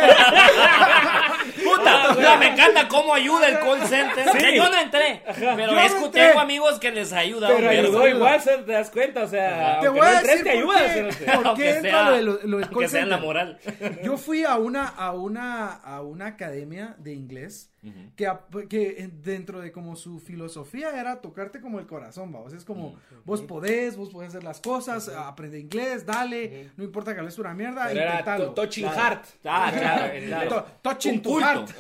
Puta, 1.65 2.09
puta, 2.15 2.37
me 2.39 2.47
encanta 2.53 2.89
cómo 2.89 3.15
ayuda 3.15 3.49
el 3.49 3.59
call 3.59 3.83
center. 3.87 4.25
Sí. 4.33 4.57
Yo 4.57 4.69
no 4.69 4.79
entré, 4.81 5.23
pero 5.37 5.73
Yo 5.73 5.81
es 5.81 6.01
no 6.01 6.11
tengo 6.11 6.41
amigos 6.41 6.79
que 6.79 6.91
les 6.93 7.13
ayuda. 7.13 7.49
Pero 7.49 7.69
ayudó 7.69 8.09
igual, 8.09 8.41
¿se- 8.41 8.59
¿te 8.59 8.73
das 8.73 8.91
cuenta? 8.91 9.25
O 9.25 9.29
sea, 9.29 9.81
Te 9.81 9.89
voy 9.89 9.99
no 10.01 10.05
a 10.07 10.13
entres, 10.21 10.45
decir 10.45 10.45
te 10.45 10.63
por 10.63 10.77
ayuda. 10.77 10.95
qué, 10.95 11.33
por 11.35 11.61
entra 11.61 11.91
sea- 11.91 12.11
lo 12.11 12.17
de 12.17 12.23
lo- 12.23 12.39
lo 12.45 12.57
del 12.59 12.69
call 12.71 12.79
Que 12.79 12.89
sea 12.89 13.03
en 13.03 13.11
la 13.11 13.19
moral. 13.19 13.59
Yo 14.03 14.17
fui 14.17 14.45
a 14.45 14.57
una, 14.57 14.87
a 14.87 15.13
una, 15.13 15.73
a 15.73 16.01
una 16.03 16.27
academia 16.27 16.95
de 16.99 17.13
inglés 17.15 17.71
que, 18.17 18.27
ap- 18.27 18.67
que 18.69 18.97
en- 19.03 19.23
dentro 19.23 19.61
de 19.61 19.71
como 19.73 19.97
su 19.97 20.19
filosofía 20.21 20.99
era 20.99 21.21
tocarte 21.21 21.61
como 21.61 21.79
el 21.81 21.87
corazón, 21.87 22.33
vamos. 22.33 22.53
Es 22.53 22.65
como, 22.65 22.97
vos 23.25 23.43
podés, 23.43 23.97
vos 23.97 24.11
podés 24.11 24.29
hacer 24.31 24.45
las 24.45 24.61
cosas, 24.61 25.09
aprende 25.09 25.59
inglés, 25.59 26.05
dale, 26.07 26.71
no 26.77 26.85
importa 26.85 27.13
que 27.15 27.21
hables 27.21 27.39
una 27.39 27.55
mierda, 27.55 27.87
Pero 27.89 28.01
era 28.01 28.11
intentalo. 28.11 28.45
to- 28.47 28.55
touching 28.55 28.85
Claro. 28.85 28.99
heart. 28.99 29.25
Ah, 29.45 29.73
claro, 29.77 30.13
claro. 30.27 30.49
To- 30.51 30.67
touching 30.83 31.21
culto. 31.21 31.41
heart. 31.47 31.71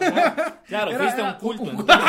Claro, 0.66 0.90
Era- 0.90 0.98
fuiste 0.98 1.20
a 1.20 1.24
era 1.24 1.32
un 1.32 1.38
culto. 1.38 1.62
un- 1.64 1.70
entonces. 1.70 2.06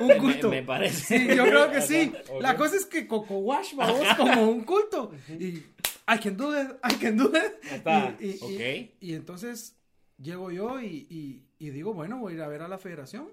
un 0.00 0.06
Me- 0.08 0.18
culto. 0.18 0.50
Me, 0.50 0.62
parece. 0.62 1.18
Sí, 1.18 1.26
yo 1.36 1.44
creo 1.44 1.70
que 1.70 1.80
sí. 1.80 2.12
Ok. 2.28 2.42
La 2.42 2.56
cosa 2.56 2.76
es 2.76 2.86
que 2.86 3.06
Coco 3.06 3.38
Wash, 3.38 3.74
vamos, 3.74 4.00
como 4.16 4.48
un 4.50 4.62
culto. 4.64 5.12
Y 5.28 5.62
I 6.08 6.18
can 6.22 6.36
do 6.36 6.52
it, 6.60 6.68
I 6.88 6.94
can 6.96 7.16
do 7.16 7.26
it. 7.28 7.64
está. 7.72 8.14
Y, 8.20 8.26
y- 8.26 8.30
y- 8.30 8.38
Ok. 8.86 8.94
y 9.00 9.14
entonces 9.14 9.76
llego 10.18 10.50
yo 10.50 10.80
y, 10.80 11.45
y- 11.58 11.70
digo, 11.70 11.92
bueno, 11.94 12.18
voy 12.18 12.32
a 12.34 12.36
ir 12.36 12.42
a 12.42 12.48
ver 12.48 12.62
a 12.62 12.68
la 12.68 12.78
federación. 12.78 13.28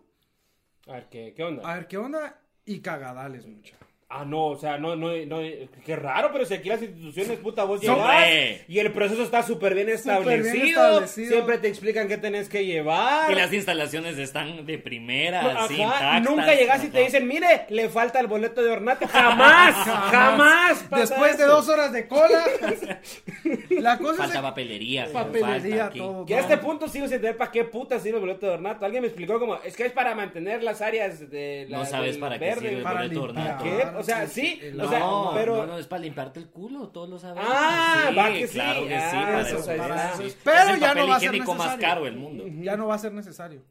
A 0.88 0.94
ver, 0.94 1.10
¿qué, 1.10 1.34
qué 1.36 1.44
onda? 1.44 1.70
A 1.70 1.76
ver 1.76 1.88
qué 1.88 1.98
onda. 1.98 2.40
Y 2.66 2.80
cagadales, 2.80 3.46
mucha. 3.46 3.76
Ah, 4.16 4.26
no, 4.26 4.46
o 4.50 4.58
sea, 4.60 4.78
no, 4.78 4.96
no, 4.96 5.08
no, 5.26 5.40
qué 5.84 5.96
raro, 5.96 6.30
pero 6.32 6.46
si 6.46 6.54
aquí 6.54 6.70
las 6.70 6.82
instituciones, 6.84 7.40
puta, 7.40 7.64
vos 7.64 7.84
Hombre. 7.88 8.64
y 8.68 8.78
el 8.78 8.92
proceso 8.92 9.24
está 9.24 9.42
súper 9.42 9.74
bien, 9.74 9.90
establecido, 9.90 10.86
establecido. 11.00 11.32
siempre 11.32 11.58
te 11.58 11.68
explican 11.68 12.08
qué 12.08 12.18
tenés 12.18 12.48
que 12.48 12.64
llevar. 12.64 13.32
Y 13.32 13.36
las 13.36 13.52
instalaciones 13.52 14.20
están 14.20 14.68
de 14.68 14.78
primera, 14.78 15.64
así, 15.64 15.82
nunca 16.22 16.54
llegas 16.54 16.84
y 16.84 16.90
te 16.90 17.00
dicen, 17.00 17.28
mire, 17.28 17.66
le 17.70 17.90
falta 17.90 18.20
el 18.20 18.28
boleto 18.28 18.62
de 18.64 18.70
ornato. 18.70 19.08
Jamás, 19.08 19.76
jamás. 20.12 20.84
pasa 20.84 21.02
Después 21.02 21.38
de 21.40 21.46
dos 21.46 21.68
horas 21.70 21.92
de 21.92 22.08
cola. 22.08 22.44
la 23.70 23.98
cosa 23.98 24.18
Falta 24.24 24.36
es 24.36 24.42
papelería. 24.42 25.08
papelería, 25.12 25.86
falta 25.86 25.98
todo. 25.98 26.26
Que 26.26 26.36
a 26.36 26.40
este 26.40 26.58
punto 26.58 26.88
sigo 26.88 27.06
sin 27.08 27.16
entender 27.16 27.38
para 27.38 27.52
qué 27.52 27.64
puta 27.64 28.00
sirve 28.00 28.18
el 28.18 28.22
boleto 28.22 28.46
de 28.46 28.54
ornato. 28.54 28.86
Alguien 28.86 29.02
me 29.02 29.08
explicó 29.08 29.40
como, 29.40 29.56
es 29.64 29.76
que 29.76 29.86
es 29.88 29.92
para 29.92 30.14
mantener 30.16 30.62
las 30.64 30.82
áreas 30.82 31.30
de 31.30 31.66
la, 31.70 31.80
No 31.80 31.86
sabes 31.86 32.12
del 32.12 32.20
para 32.20 32.38
qué 32.40 32.46
verde. 32.46 32.62
sirve 32.62 32.78
el 32.78 32.84
Para 32.84 33.02
boleto 33.02 33.26
limpiar. 33.28 33.56
ornato. 33.58 33.64
¿Qué? 33.64 34.03
O 34.04 34.06
sea, 34.06 34.28
sí, 34.28 34.60
El- 34.62 34.80
o 34.82 34.88
sea, 34.90 35.00
no, 35.00 35.32
pero... 35.34 35.58
no, 35.58 35.66
no, 35.66 35.78
es 35.80 35.88
para 35.88 36.02
limpiarte 36.04 36.40
el 36.40 36.50
culo, 36.50 36.90
todos 36.90 37.10
lo 37.10 37.18
sabemos. 37.20 37.46
Ah, 37.52 38.06
Sí, 38.10 38.16
va 38.16 38.28
que 38.30 38.48
sí. 38.48 38.54
Claro 38.54 38.82
que 38.84 38.88
sí, 38.90 38.96
Ah, 38.96 39.12
para 39.24 39.42
eso 39.42 39.58
eso, 39.60 39.72
es, 39.72 39.78
para 39.78 40.14
eso 40.14 40.24
es. 40.24 40.38
Pero 40.44 40.58
Es 40.60 40.70
el 40.76 40.80
ya 40.80 40.88
papel 40.90 41.04
no 41.04 41.10
va 41.10 41.16
a 41.16 41.20
ser 41.20 41.30
higiénico 41.30 41.54
más 41.56 41.68
necesario. 41.68 41.88
caro 41.88 42.06
del 42.06 42.16
mundo. 42.18 42.44
Ya 42.62 42.78
no 42.78 42.88
va 42.88 42.96
a 42.96 43.00
ser 43.00 43.14
necesario. 43.14 43.62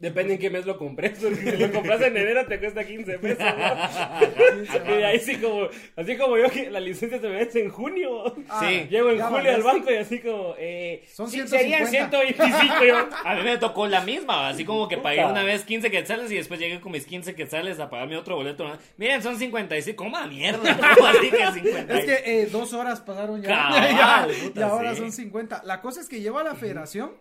Depende 0.00 0.34
en 0.34 0.40
qué 0.40 0.50
mes 0.50 0.66
lo 0.66 0.76
compres, 0.78 1.18
porque 1.20 1.36
si 1.52 1.56
lo 1.56 1.72
compras 1.72 2.00
en 2.02 2.16
enero 2.16 2.46
te 2.46 2.58
cuesta 2.58 2.84
15 2.84 3.18
pesos. 3.18 3.38
¿no? 3.44 4.98
y 4.98 5.02
ahí 5.02 5.18
sí 5.20 5.36
como, 5.36 5.68
así 5.96 6.16
como 6.16 6.36
yo 6.36 6.50
que 6.50 6.70
la 6.70 6.80
licencia 6.80 7.20
se 7.20 7.28
me 7.28 7.36
vence 7.36 7.60
en 7.62 7.70
junio. 7.70 8.34
Ah, 8.48 8.60
Sí. 8.68 8.86
Llego 8.90 9.10
en 9.10 9.18
ya 9.18 9.26
julio 9.26 9.54
al 9.54 9.62
banco 9.62 9.90
y 9.92 9.96
así 9.96 10.18
como, 10.20 10.54
eh, 10.58 11.04
Son 11.12 11.28
sí, 11.30 11.36
150. 11.46 11.86
serían 11.86 11.86
125 12.10 12.84
yo. 12.84 13.08
A 13.24 13.34
mí 13.34 13.42
me 13.42 13.58
tocó 13.58 13.86
la 13.86 14.00
misma, 14.00 14.48
así 14.48 14.64
como 14.64 14.88
que 14.88 14.98
pagué 14.98 15.24
una 15.24 15.42
vez 15.42 15.64
15 15.64 15.90
quetzales 15.90 16.30
y 16.30 16.36
después 16.36 16.58
llegué 16.60 16.80
con 16.80 16.92
mis 16.92 17.06
15 17.06 17.34
quetzales 17.34 17.78
a 17.80 17.88
pagar 17.90 18.08
mi 18.08 18.14
otro 18.14 18.36
boleto. 18.36 18.68
¿no? 18.68 18.76
Miren, 18.96 19.22
son 19.22 19.38
55. 19.38 19.96
¿Cómo 19.96 20.16
a 20.16 20.26
mierda? 20.26 20.78
¿Cómo 20.96 21.06
así 21.08 21.30
que 21.30 21.52
50? 21.52 21.98
Es 21.98 22.04
que 22.04 22.22
eh, 22.42 22.46
dos 22.46 22.72
horas 22.72 23.00
pasaron 23.00 23.40
ya. 23.42 23.48
Cabal, 23.48 23.88
Ya, 23.98 24.26
puta, 24.42 24.60
y 24.60 24.62
ahora 24.62 24.94
sí. 24.94 25.00
son 25.00 25.12
50. 25.12 25.62
La 25.64 25.80
cosa 25.80 26.00
es 26.00 26.08
que 26.08 26.20
llevo 26.20 26.38
a 26.38 26.44
la 26.44 26.54
federación 26.54 27.12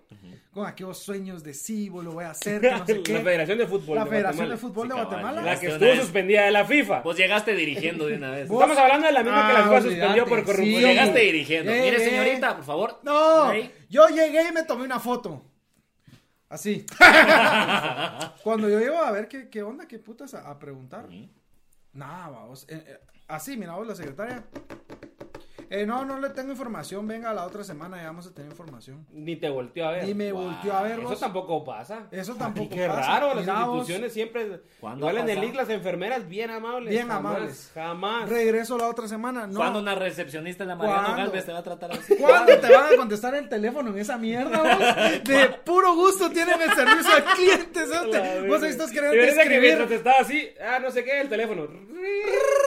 con 0.57 0.67
aquellos 0.67 0.97
sueños 0.97 1.43
de 1.43 1.53
sí, 1.53 1.87
lo 1.89 2.11
voy 2.11 2.25
a 2.25 2.31
hacer, 2.31 2.59
que 2.59 2.71
no 2.71 2.85
sé 2.85 3.01
qué. 3.03 3.13
La 3.13 3.21
Federación 3.21 3.57
de 3.59 3.67
Fútbol 3.67 3.95
La 3.95 4.03
de 4.03 4.09
Federación 4.09 4.47
Guatemala. 4.47 4.55
de 4.55 4.57
Fútbol 4.61 4.83
Sí, 4.83 4.89
de 4.89 5.03
Guatemala. 5.03 5.41
La 5.41 5.59
que 5.59 5.67
Una 5.67 5.75
estuvo 5.75 5.95
suspendida 6.03 6.43
de 6.45 6.51
la 6.51 6.65
FIFA. 6.65 7.01
Vos 7.01 7.15
llegaste 7.17 7.53
dirigiendo 7.55 8.07
de 8.07 8.15
una 8.15 8.31
vez. 8.31 8.47
Vos- 8.49 8.61
Estamos 8.61 8.77
hablando 8.77 9.07
de 9.07 9.13
la 9.13 9.23
misma 9.23 9.47
que 9.47 9.53
la 9.53 9.59
Ah, 9.59 9.63
FIFA 9.63 9.81
suspendió 9.81 10.07
olvídate, 10.23 10.29
por 10.29 10.39
sí. 10.39 10.45
corrupción. 10.45 10.81
Llegaste 10.81 11.19
dirigiendo. 11.19 11.71
Eh, 11.71 11.81
Mire, 11.81 11.99
señorita, 11.99 12.55
por 12.55 12.65
favor. 12.65 12.99
No, 13.03 13.53
yo 13.89 14.07
llegué 14.09 14.49
y 14.49 14.51
me 14.51 14.63
tomé 14.63 14.83
una 14.85 14.99
foto. 14.99 15.43
Así. 16.49 16.85
Cuando 18.43 18.69
yo 18.69 18.79
llego 18.79 18.97
a 18.97 19.11
ver 19.11 19.27
qué, 19.27 19.49
qué 19.49 19.63
onda, 19.63 19.87
qué 19.87 19.99
putas 19.99 20.33
a, 20.33 20.49
a 20.49 20.57
preguntar. 20.59 21.07
Nada, 21.93 22.29
vamos. 22.29 22.65
Eh, 22.69 22.83
eh, 22.87 22.97
así, 23.27 23.57
mira 23.57 23.73
vos, 23.75 23.85
la 23.87 23.95
secretaria. 23.95 24.43
Eh, 25.69 25.85
no, 25.85 26.05
no 26.05 26.19
le 26.19 26.29
tengo 26.29 26.51
información. 26.51 27.07
Venga, 27.07 27.33
la 27.33 27.45
otra 27.45 27.63
semana 27.63 27.97
ya 27.97 28.07
vamos 28.07 28.27
a 28.27 28.33
tener 28.33 28.51
información. 28.51 29.05
Ni 29.11 29.35
te 29.35 29.49
volteó 29.49 29.87
a 29.87 29.91
ver. 29.91 30.05
Ni 30.05 30.13
me 30.13 30.31
volteó 30.31 30.73
a 30.73 30.81
ver. 30.83 30.99
Eso 30.99 31.15
tampoco 31.17 31.63
pasa. 31.65 32.07
Eso 32.11 32.35
tampoco 32.35 32.69
Qué 32.75 32.87
pasa. 32.87 33.01
raro, 33.01 33.35
las 33.35 33.45
vos, 33.45 33.77
instituciones 33.79 34.13
siempre. 34.13 34.61
¿Cuándo 34.79 35.09
Igual 35.09 35.29
en 35.29 35.37
el? 35.37 35.43
IC 35.43 35.55
las 35.55 35.69
enfermeras 35.69 36.27
bien 36.27 36.49
amables. 36.51 36.89
Bien 36.89 37.07
jamás, 37.07 37.35
amables. 37.35 37.71
Jamás. 37.73 38.29
Regreso 38.29 38.77
la 38.77 38.87
otra 38.87 39.07
semana. 39.07 39.45
No. 39.47 39.55
Cuando 39.59 39.79
una 39.79 39.95
recepcionista 39.95 40.63
en 40.63 40.69
la 40.69 40.75
Mariano 40.75 41.01
¿Cuándo? 41.03 41.17
Galvez 41.23 41.45
te 41.45 41.51
va 41.51 41.59
a 41.59 41.63
tratar 41.63 41.91
así. 41.91 42.15
¿Cuándo 42.15 42.57
te 42.57 42.73
van 42.73 42.93
a 42.93 42.97
contestar 42.97 43.35
el 43.35 43.49
teléfono 43.49 43.89
en 43.91 43.99
esa 43.99 44.17
mierda, 44.17 44.61
vos? 44.61 45.23
De 45.23 45.49
puro 45.65 45.93
gusto 45.95 46.29
tienen 46.29 46.61
el 46.61 46.73
servicio 46.73 47.13
al 47.15 47.23
cliente, 47.35 48.47
Vos 48.47 48.63
ahí 48.63 48.69
estás 48.69 48.91
queriendo 48.91 49.17
parece 49.17 49.43
que 49.43 49.59
mientras 49.59 49.81
escribir. 49.81 49.87
te 49.87 49.95
estaba 49.95 50.17
así, 50.19 50.49
ah, 50.61 50.79
no 50.79 50.91
sé 50.91 51.03
qué, 51.03 51.21
el 51.21 51.29
teléfono. 51.29 51.67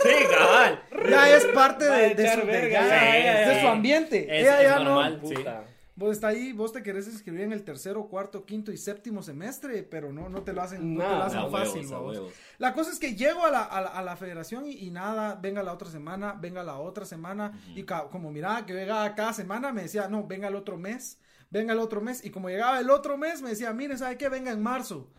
Sí, 0.02 0.10
cabal. 0.30 0.82
Ya 1.08 1.36
es 1.36 1.44
parte 1.46 1.84
de, 1.84 2.14
de 2.14 2.34
su, 2.34 2.46
verga, 2.46 2.80
ya, 2.90 3.48
de 3.48 3.54
ya. 3.56 3.60
su 3.60 3.68
ambiente. 3.68 4.24
Es- 4.24 4.42
Ella 4.42 4.62
es 4.62 4.68
ya 4.68 4.78
normal. 4.80 5.20
no. 5.22 5.28
Sí. 5.28 5.34
Puta. 5.34 5.64
Vos 5.96 6.12
está 6.12 6.28
ahí, 6.28 6.52
vos 6.54 6.72
te 6.72 6.82
querés 6.82 7.06
inscribir 7.08 7.42
en 7.42 7.52
el 7.52 7.62
tercero, 7.62 8.08
cuarto, 8.08 8.46
quinto 8.46 8.72
y 8.72 8.78
séptimo 8.78 9.22
semestre, 9.22 9.82
pero 9.82 10.12
no, 10.14 10.30
no 10.30 10.42
te 10.42 10.54
lo 10.54 10.62
hacen, 10.62 10.94
no 10.94 11.02
te 11.04 11.08
lo 11.10 11.22
hacen 11.24 11.40
huevos, 11.40 11.52
fácil. 11.52 11.92
a 11.92 11.98
vos. 11.98 12.16
huevos. 12.16 12.32
La 12.56 12.72
cosa 12.72 12.90
es 12.90 12.98
que 12.98 13.14
llego 13.16 13.44
a 13.44 13.50
la, 13.50 13.64
a 13.64 13.82
la, 13.82 13.88
a 13.90 14.02
la 14.02 14.16
federación 14.16 14.64
y, 14.64 14.70
y 14.78 14.90
nada, 14.90 15.34
venga 15.34 15.62
la 15.62 15.74
otra 15.74 15.90
semana, 15.90 16.32
venga 16.40 16.62
la 16.62 16.78
otra 16.78 17.04
semana. 17.04 17.52
Y 17.74 17.82
ca- 17.82 18.08
como 18.08 18.30
miraba 18.32 18.64
que 18.64 18.72
venga 18.72 19.14
cada 19.14 19.34
semana, 19.34 19.72
me 19.72 19.82
decía, 19.82 20.08
no, 20.08 20.26
venga 20.26 20.48
el 20.48 20.56
otro 20.56 20.78
mes, 20.78 21.18
venga 21.50 21.74
el 21.74 21.78
otro 21.80 22.00
mes. 22.00 22.24
Y 22.24 22.30
como 22.30 22.48
llegaba 22.48 22.80
el 22.80 22.88
otro 22.88 23.18
mes, 23.18 23.42
me 23.42 23.50
decía, 23.50 23.70
mire, 23.74 23.98
¿sabe 23.98 24.16
qué? 24.16 24.30
Venga 24.30 24.52
en 24.52 24.62
marzo. 24.62 25.12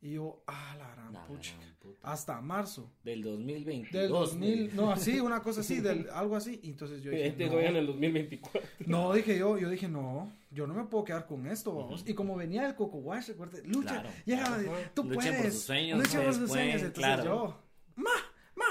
Y 0.00 0.12
yo, 0.12 0.42
ah, 0.46 0.74
la 0.78 0.88
gran 0.94 1.12
La 1.12 1.26
pucha. 1.26 1.52
Hasta 2.04 2.40
marzo. 2.40 2.90
Del 3.02 3.22
2022. 3.22 3.92
Del 4.02 4.10
2000, 4.10 4.54
güey. 4.66 4.76
no, 4.76 4.92
así, 4.92 5.20
una 5.20 5.40
cosa 5.42 5.60
así, 5.62 5.80
del, 5.80 6.08
algo 6.14 6.36
así. 6.36 6.60
Entonces 6.64 7.02
yo 7.02 7.10
dije, 7.10 7.26
Este 7.28 7.46
no. 7.48 7.58
en 7.60 7.76
el 7.76 7.86
2024. 7.86 8.60
No, 8.86 9.12
dije 9.14 9.38
yo, 9.38 9.56
yo 9.58 9.70
dije, 9.70 9.88
no, 9.88 10.32
yo 10.50 10.66
no 10.66 10.74
me 10.74 10.84
puedo 10.84 11.04
quedar 11.04 11.26
con 11.26 11.46
esto, 11.46 11.74
vamos. 11.74 12.04
Y 12.06 12.14
como 12.14 12.36
venía 12.36 12.66
el 12.66 12.74
Coco 12.74 12.98
Wash, 12.98 13.28
recuerde, 13.28 13.62
lucha, 13.66 14.02
Claro, 14.02 14.10
llega, 14.26 14.44
claro. 14.44 14.72
tú 14.94 15.02
Luchen 15.04 15.14
puedes. 15.16 15.36
por 15.42 15.50
sus 15.52 15.62
sueños, 15.62 15.98
luchen 15.98 16.20
por 16.22 16.34
sus 16.34 16.42
ustedes 16.42 16.50
sueños. 16.50 16.82
Entonces 16.82 16.92
claro. 17.04 17.24
yo, 17.24 17.62
ma, 17.96 18.10
ma. 18.56 18.64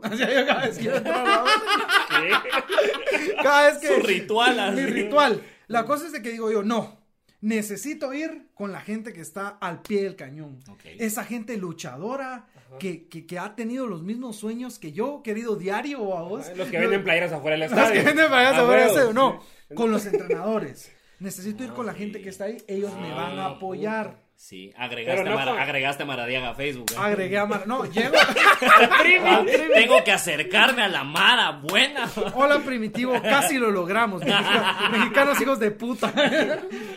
Así 0.08 0.18
yo 0.18 0.46
cada 0.46 0.66
vez 0.66 0.78
que 0.78 0.88
entraba, 0.96 1.44
cada 3.42 3.68
vez 3.70 3.78
que. 3.78 3.86
Su 4.00 4.06
ritual, 4.06 4.54
Mi 4.74 4.80
así. 4.82 4.86
ritual. 4.86 5.42
La 5.66 5.84
cosa 5.84 6.06
es 6.06 6.12
de 6.12 6.22
que 6.22 6.30
digo 6.30 6.50
yo, 6.50 6.62
no. 6.62 6.97
Necesito 7.40 8.12
ir 8.12 8.48
con 8.54 8.72
la 8.72 8.80
gente 8.80 9.12
que 9.12 9.20
está 9.20 9.48
al 9.60 9.82
pie 9.82 10.02
del 10.02 10.16
cañón. 10.16 10.58
Ok. 10.68 10.80
Esa 10.98 11.24
gente 11.24 11.56
luchadora 11.56 12.46
que, 12.80 13.06
que, 13.08 13.26
que 13.26 13.38
ha 13.38 13.54
tenido 13.54 13.86
los 13.86 14.02
mismos 14.02 14.36
sueños 14.36 14.78
que 14.80 14.90
yo, 14.92 15.22
querido 15.22 15.54
diario 15.54 16.16
a 16.16 16.22
vos. 16.22 16.46
Los 16.56 16.68
que 16.68 16.78
venden 16.78 17.04
playeras 17.04 17.32
afuera 17.32 17.56
del 17.56 17.60
Los 17.70 17.78
estadio. 17.78 18.00
que 18.00 18.06
venden 18.06 18.28
para 18.28 18.48
allá 18.50 18.58
Ah, 18.60 18.86
ese- 18.86 19.14
No, 19.14 19.40
con 19.74 19.90
los 19.92 20.04
entrenadores. 20.06 20.90
Necesito 21.20 21.62
ir 21.64 21.70
con 21.72 21.86
la 21.86 21.94
gente 21.94 22.20
que 22.20 22.28
está 22.28 22.44
ahí. 22.44 22.58
Ellos 22.66 22.92
me 23.00 23.10
van 23.12 23.38
a 23.38 23.46
Ah, 23.46 23.50
apoyar. 23.56 24.27
Sí, 24.40 24.72
agregaste, 24.76 25.24
no 25.24 25.32
a 25.32 25.44
Mar- 25.44 25.58
agregaste 25.58 26.04
a 26.04 26.06
Maradiaga 26.06 26.50
a 26.50 26.54
Facebook. 26.54 26.92
¿eh? 26.92 26.96
Agregué 26.96 27.38
a 27.38 27.44
Mar... 27.46 27.66
No, 27.66 27.84
llego... 27.90 28.14
Ah, 28.62 29.44
Tengo 29.74 30.04
que 30.04 30.12
acercarme 30.12 30.80
a 30.82 30.88
la 30.88 31.02
Mara 31.02 31.50
buena. 31.60 32.08
Hola, 32.34 32.60
Primitivo. 32.60 33.20
Casi 33.20 33.58
lo 33.58 33.72
logramos. 33.72 34.22
mexica- 34.22 34.88
Mexicanos 34.92 35.40
hijos 35.40 35.58
de 35.58 35.72
puta. 35.72 36.12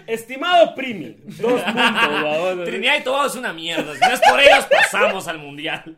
Estimado 0.06 0.76
Primi, 0.76 1.18
dos 1.42 1.62
puntos. 1.64 2.66
Trinidad 2.66 3.00
y 3.00 3.04
Tobago 3.04 3.26
es 3.26 3.36
una 3.36 3.54
mierda. 3.54 3.92
Si 3.96 4.00
no 4.02 4.14
es 4.14 4.22
por 4.22 4.40
ellos, 4.40 4.68
pasamos 4.70 5.28
al 5.28 5.40
mundial. 5.40 5.98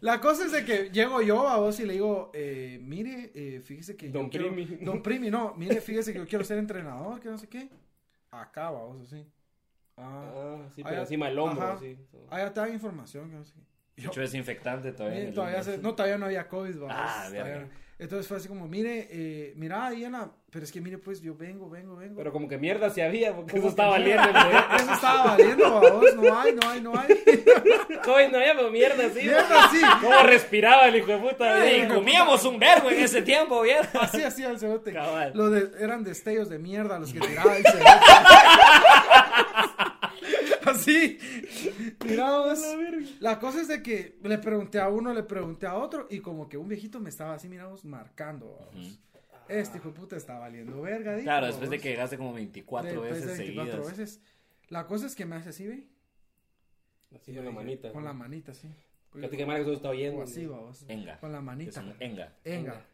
La 0.00 0.20
cosa 0.20 0.44
es 0.46 0.50
de 0.50 0.64
que 0.64 0.90
llego 0.90 1.22
yo 1.22 1.46
a 1.48 1.56
vos 1.58 1.78
y 1.78 1.84
le 1.86 1.92
digo, 1.92 2.32
eh, 2.34 2.80
mire, 2.82 3.30
eh, 3.36 3.60
fíjese 3.64 3.96
que 3.96 4.08
Don 4.08 4.24
yo 4.24 4.30
quiero- 4.30 4.52
Primi. 4.52 4.84
Don 4.84 5.00
Primi, 5.04 5.30
no, 5.30 5.54
mire, 5.56 5.80
fíjese 5.80 6.12
que 6.12 6.18
yo 6.18 6.26
quiero 6.26 6.44
ser 6.44 6.58
entrenador, 6.58 7.20
que 7.20 7.28
no 7.28 7.38
sé 7.38 7.48
qué. 7.48 7.68
Acá, 8.32 8.70
vos, 8.70 9.00
así. 9.06 9.24
Ah, 9.96 10.22
Ah, 10.36 10.56
sí, 10.74 10.82
pero 10.82 11.00
encima 11.02 11.26
del 11.28 11.38
hombro, 11.38 11.64
Ajá. 11.64 11.74
así. 11.74 11.96
ah, 12.30 12.38
ya 12.38 12.52
te 12.52 12.60
dan 12.60 12.72
información, 12.72 13.30
que 13.30 13.36
no 13.36 13.44
sé 13.44 13.52
qué. 13.54 14.02
Yo, 14.02 14.10
Hecho 14.10 14.20
desinfectante 14.22 14.90
todavía. 14.92 15.20
en 15.28 15.64
se- 15.64 15.78
no, 15.78 15.94
todavía 15.94 16.18
no 16.18 16.26
había 16.26 16.48
COVID, 16.48 16.74
vamos. 16.80 16.96
Ah, 16.98 17.26
Todavía. 17.28 17.68
Entonces 17.96 18.26
fue 18.26 18.38
así 18.38 18.48
como, 18.48 18.66
mire, 18.66 19.06
eh, 19.08 19.52
mira, 19.54 19.88
Diana, 19.90 20.28
pero 20.50 20.64
es 20.64 20.72
que 20.72 20.80
mire, 20.80 20.98
pues 20.98 21.20
yo 21.20 21.36
vengo, 21.36 21.70
vengo, 21.70 21.94
vengo. 21.94 22.16
Pero 22.16 22.32
como 22.32 22.48
que 22.48 22.58
mierda 22.58 22.90
se 22.90 23.04
había, 23.04 23.32
porque 23.36 23.56
eso 23.56 23.68
estaba 23.68 23.90
valiendo. 23.90 24.20
mierda, 24.32 24.76
Eso 24.76 24.92
estaba 24.94 25.24
valiendo, 25.26 25.80
vamos, 25.80 26.04
no 26.16 26.40
hay, 26.40 26.52
no 26.54 26.68
hay, 26.68 26.80
no 26.80 26.92
hay. 26.98 27.06
Hoy 28.08 28.30
no 28.32 28.38
había, 28.38 28.54
pero 28.56 28.70
mierda, 28.72 29.08
sí. 29.10 29.20
Mierda, 29.22 29.68
sí. 29.70 29.80
¿Cómo 30.02 30.22
respiraba 30.24 30.88
el 30.88 30.96
hijo 30.96 31.06
de 31.12 31.18
puta? 31.18 31.72
Y 31.72 31.86
comíamos 31.86 32.44
un 32.44 32.58
verbo 32.58 32.90
en 32.90 32.98
ese 32.98 33.22
tiempo, 33.22 33.62
bien. 33.62 33.78
Así 34.00 34.24
hacía 34.24 34.50
el 34.50 34.58
cerote. 34.58 34.92
Cabal. 34.92 35.30
Lo 35.34 35.48
de, 35.50 35.70
eran 35.82 36.02
destellos 36.02 36.48
de 36.48 36.58
mierda 36.58 36.98
los 36.98 37.12
que 37.12 37.20
tiraba 37.20 37.56
el 37.56 37.62
cerote. 37.62 37.90
Así. 40.74 41.18
Miramos. 42.04 42.58
La 43.20 43.38
cosa 43.38 43.60
es 43.60 43.68
de 43.68 43.82
que 43.82 44.18
le 44.22 44.38
pregunté 44.38 44.78
a 44.80 44.88
uno, 44.88 45.12
le 45.14 45.22
pregunté 45.22 45.66
a 45.66 45.74
otro, 45.76 46.06
y 46.10 46.20
como 46.20 46.48
que 46.48 46.56
un 46.56 46.68
viejito 46.68 47.00
me 47.00 47.08
estaba 47.10 47.34
así, 47.34 47.48
miramos, 47.48 47.84
marcando. 47.84 48.58
vamos. 48.72 48.98
Este 49.48 49.76
hijo 49.78 49.88
de 49.88 49.94
puta 49.94 50.16
está 50.16 50.38
valiendo 50.38 50.80
verga. 50.80 51.12
dijo, 51.12 51.24
Claro, 51.24 51.46
después 51.46 51.68
de 51.68 51.78
que 51.78 51.90
llegaste 51.90 52.16
como 52.16 52.32
24 52.32 52.90
Después 52.90 53.14
de 53.20 53.20
veces 53.26 53.38
24 53.38 53.72
seguidas. 53.84 53.98
veces. 53.98 54.20
La 54.70 54.86
cosa 54.86 55.06
es 55.06 55.14
que 55.14 55.26
me 55.26 55.36
hace 55.36 55.50
así, 55.50 55.66
ve. 55.66 55.86
Así 57.14 57.30
Y 57.30 57.34
con 57.34 57.44
la 57.44 57.50
dije, 57.50 57.62
manita. 57.62 57.92
Con 57.92 58.04
la 58.04 58.12
manita, 58.14 58.54
sí. 58.54 58.68
Fíjate 59.12 59.36
que 59.36 59.42
eso 59.42 59.72
está 59.72 59.90
oyendo. 59.90 60.20
O 60.20 60.22
así, 60.22 60.46
vamos. 60.46 60.84
Venga. 60.86 61.18
Con 61.20 61.30
la 61.30 61.40
manita. 61.40 61.84
Enga. 62.00 62.32
Venga. 62.44 62.86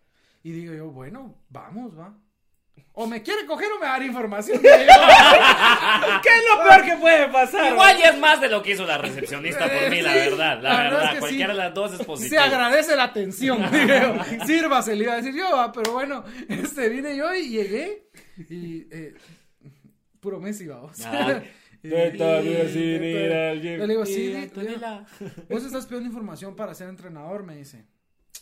Y 0.42 0.52
digo 0.52 0.74
yo, 0.74 0.90
bueno, 0.90 1.36
vamos, 1.48 1.98
va. 1.98 2.18
O 2.92 3.06
me 3.06 3.22
quiere 3.22 3.46
coger 3.46 3.70
o 3.72 3.76
me 3.78 3.86
va 3.86 3.94
a 3.94 3.98
dar 3.98 4.02
información. 4.06 4.60
¿Qué 4.62 4.68
es 4.68 6.44
lo 6.50 6.62
peor 6.68 6.84
que 6.84 6.96
puede 6.96 7.28
pasar? 7.28 7.72
Igual 7.72 7.96
ya 7.98 8.08
es 8.10 8.18
más 8.18 8.40
de 8.40 8.48
lo 8.48 8.62
que 8.62 8.72
hizo 8.72 8.84
la 8.86 8.98
recepcionista 8.98 9.66
por 9.68 9.90
mí, 9.90 10.02
la 10.02 10.12
Sí, 10.12 10.18
verdad. 10.18 10.60
La, 10.60 10.70
la 10.70 10.76
verdad 10.76 10.90
verdad, 10.90 11.04
es 11.04 11.10
que 11.14 11.18
cualquiera 11.20 11.52
sí. 11.54 11.58
de 11.58 11.64
las 11.64 11.74
dos 11.74 11.92
es 11.92 11.98
Se 11.98 12.04
positivo. 12.04 12.40
agradece 12.42 12.96
la 12.96 13.04
atención. 13.04 13.58
digo. 13.72 14.44
Sírvase, 14.46 14.96
le 14.96 15.04
iba 15.04 15.12
a 15.14 15.16
decir 15.16 15.34
yo, 15.34 15.50
va, 15.56 15.72
pero 15.72 15.92
bueno, 15.92 16.24
este 16.48 16.88
vine 16.88 17.16
yo 17.16 17.34
y 17.34 17.48
llegué. 17.48 18.08
Y 18.48 18.86
eh, 18.90 19.14
puro 20.20 20.40
Messi, 20.40 20.66
vamos. 20.66 21.00
Ah. 21.06 21.40
Y- 21.82 21.88
y- 21.88 21.90
y-. 21.94 22.16
Yo 23.78 23.86
le 23.86 23.94
digo, 23.94 24.02
Y 24.02 24.06
sí, 24.06 24.34
Antonella. 24.36 25.06
vos 25.48 25.64
estás 25.64 25.86
pidiendo 25.86 26.08
información 26.08 26.54
para 26.54 26.74
ser 26.74 26.88
entrenador, 26.88 27.42
me 27.44 27.56
dice. 27.56 27.86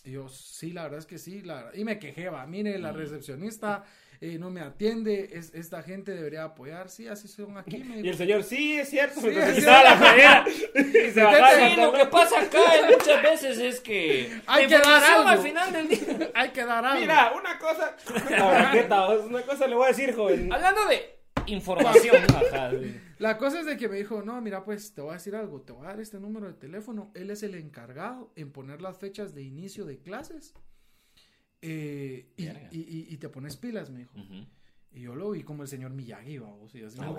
Y 0.04 0.12
yo, 0.12 0.28
sí, 0.28 0.72
la 0.72 0.84
verdad 0.84 0.98
es 1.00 1.06
que 1.06 1.18
sí. 1.18 1.42
La... 1.42 1.70
Y 1.74 1.84
me 1.84 1.98
quejé, 1.98 2.28
va, 2.30 2.46
mire, 2.46 2.78
la 2.78 2.92
recepcionista 2.92 3.84
eh, 4.20 4.36
no 4.38 4.50
me 4.50 4.60
atiende, 4.60 5.30
es, 5.32 5.54
esta 5.54 5.82
gente 5.82 6.12
debería 6.12 6.42
apoyar. 6.42 6.88
Sí, 6.88 7.06
así 7.06 7.28
son 7.28 7.56
aquí. 7.56 7.78
Me 7.78 8.00
Y 8.00 8.08
el 8.08 8.16
señor, 8.16 8.42
sí, 8.42 8.76
es 8.76 8.90
cierto. 8.90 9.20
Sí, 9.20 9.28
me 9.28 9.48
es 9.48 9.64
la 9.64 9.96
playera. 9.96 10.44
Y 10.74 11.10
se 11.12 11.76
lo 11.76 11.92
que 11.92 12.06
pasa 12.06 12.40
acá 12.40 12.58
muchas 12.90 13.22
veces 13.22 13.58
es 13.58 13.80
que 13.80 14.40
Hay 14.46 14.66
que 14.66 14.78
dar 14.78 15.04
algo. 15.04 15.28
al 15.28 15.38
final 15.38 15.72
del 15.72 15.88
día. 15.88 16.30
Hay 16.34 16.50
que 16.50 16.64
dar 16.64 16.84
algo. 16.84 17.00
Mira, 17.00 17.32
una 17.32 17.58
cosa. 17.58 17.96
Una 19.24 19.42
cosa 19.42 19.66
le 19.68 19.74
voy 19.76 19.84
a 19.84 19.88
decir, 19.88 20.14
joven. 20.14 20.52
Hablando 20.52 20.86
de 20.86 21.18
información, 21.46 22.16
ajá, 22.28 22.70
sí. 22.70 23.00
La 23.18 23.38
cosa 23.38 23.60
es 23.60 23.66
de 23.66 23.76
que 23.76 23.88
me 23.88 23.96
dijo, 23.96 24.22
no, 24.22 24.40
mira, 24.40 24.64
pues 24.64 24.94
te 24.94 25.00
voy 25.00 25.10
a 25.10 25.14
decir 25.14 25.34
algo, 25.34 25.60
te 25.62 25.72
voy 25.72 25.86
a 25.86 25.90
dar 25.90 26.00
este 26.00 26.20
número 26.20 26.46
de 26.46 26.54
teléfono. 26.54 27.10
Él 27.14 27.30
es 27.30 27.42
el 27.42 27.54
encargado 27.54 28.32
en 28.36 28.52
poner 28.52 28.80
las 28.80 28.98
fechas 28.98 29.34
de 29.34 29.42
inicio 29.42 29.84
de 29.84 29.98
clases. 29.98 30.54
Eh, 31.60 32.26
y, 32.36 32.44
y- 32.44 32.48
y- 32.72 33.06
y 33.10 33.16
te 33.16 33.28
pones 33.28 33.56
pilas, 33.56 33.90
me 33.90 34.00
dijo. 34.00 34.12
Ujú. 34.18 34.46
Y 34.90 35.02
yo 35.02 35.14
lo 35.14 35.30
vi 35.32 35.42
como 35.42 35.62
el 35.62 35.68
señor 35.68 35.90
Miyagi, 35.90 36.38
vamos. 36.38 36.74
Y 36.74 36.82
así, 36.82 36.96
Ah, 37.00 37.14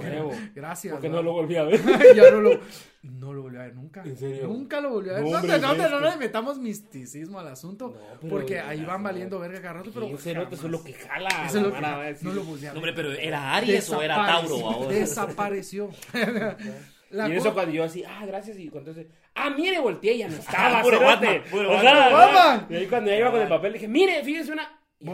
gracias. 0.56 0.92
Porque 0.94 1.08
va. 1.08 1.18
no 1.18 1.22
lo 1.24 1.34
volví 1.34 1.56
a 1.56 1.64
ver. 1.64 1.80
ya 2.16 2.32
no 2.32 2.42
lo, 2.42 2.60
no 3.04 3.32
lo 3.32 3.44
volví 3.44 3.58
a 3.58 3.62
ver 3.62 3.76
nunca. 3.76 4.02
¿En 4.04 4.18
serio? 4.18 4.48
Nunca 4.48 4.82
lo 4.82 4.90
volví 4.90 5.10
a 5.12 5.14
ver. 5.14 5.24
No, 5.24 5.30
No, 5.30 5.38
hombre, 5.38 5.60
no, 5.60 5.76
fresco. 5.76 6.00
no 6.00 6.10
le 6.10 6.18
metamos 6.18 6.58
misticismo 6.58 7.40
al 7.40 7.48
asunto. 7.50 7.90
No, 7.90 8.20
pero- 8.20 8.30
porque 8.32 8.60
ahí 8.60 8.84
van 8.84 9.04
valiendo 9.04 9.38
verga 9.40 9.62
cada 9.62 9.74
rato. 9.76 9.92
Pero 9.94 10.08
eso 10.08 10.30
es 10.52 10.64
lo 10.64 10.84
que 10.84 10.94
jala. 10.94 11.30
Eso 11.48 11.58
es 11.60 11.64
lo 11.64 11.74
que- 11.74 11.82
no 12.24 12.34
lo 12.34 12.44
volví 12.44 12.66
a 12.66 12.70
ver. 12.70 12.74
No, 12.74 12.80
hombre, 12.80 12.94
pero 12.94 13.12
¿era 13.14 13.56
Aries 13.56 13.90
o 13.92 14.02
era 14.02 14.16
Tauro? 14.16 14.56
Ahora? 14.68 14.92
Desapareció. 14.96 15.90
La 17.12 17.28
y 17.28 17.32
en 17.32 17.38
eso 17.38 17.54
cuando 17.54 17.72
yo 17.72 17.84
así, 17.84 18.04
ah, 18.04 18.26
gracias, 18.26 18.58
y 18.60 18.70
cuando 18.70 18.92
entonces, 18.92 19.12
ah, 19.36 19.50
mire, 19.50 19.80
volteé, 19.80 20.18
ya 20.18 20.28
no 20.28 20.36
estaba, 20.38 20.82
Puro 20.82 20.98
cerote. 21.00 21.26
Batman, 21.26 21.44
puro 21.52 21.72
O 21.78 21.82
sea, 21.82 21.94
Batman. 21.94 22.12
Batman. 22.12 22.68
Y 22.70 22.76
ahí 22.76 22.88
cuando 22.88 23.10
ya 23.10 23.18
iba 23.18 23.32
con 23.32 23.42
el 23.42 23.48
papel, 23.48 23.74
dije, 23.74 23.88
mire, 23.88 24.24
fíjese 24.24 24.52
una... 24.52 24.76
No 25.02 25.14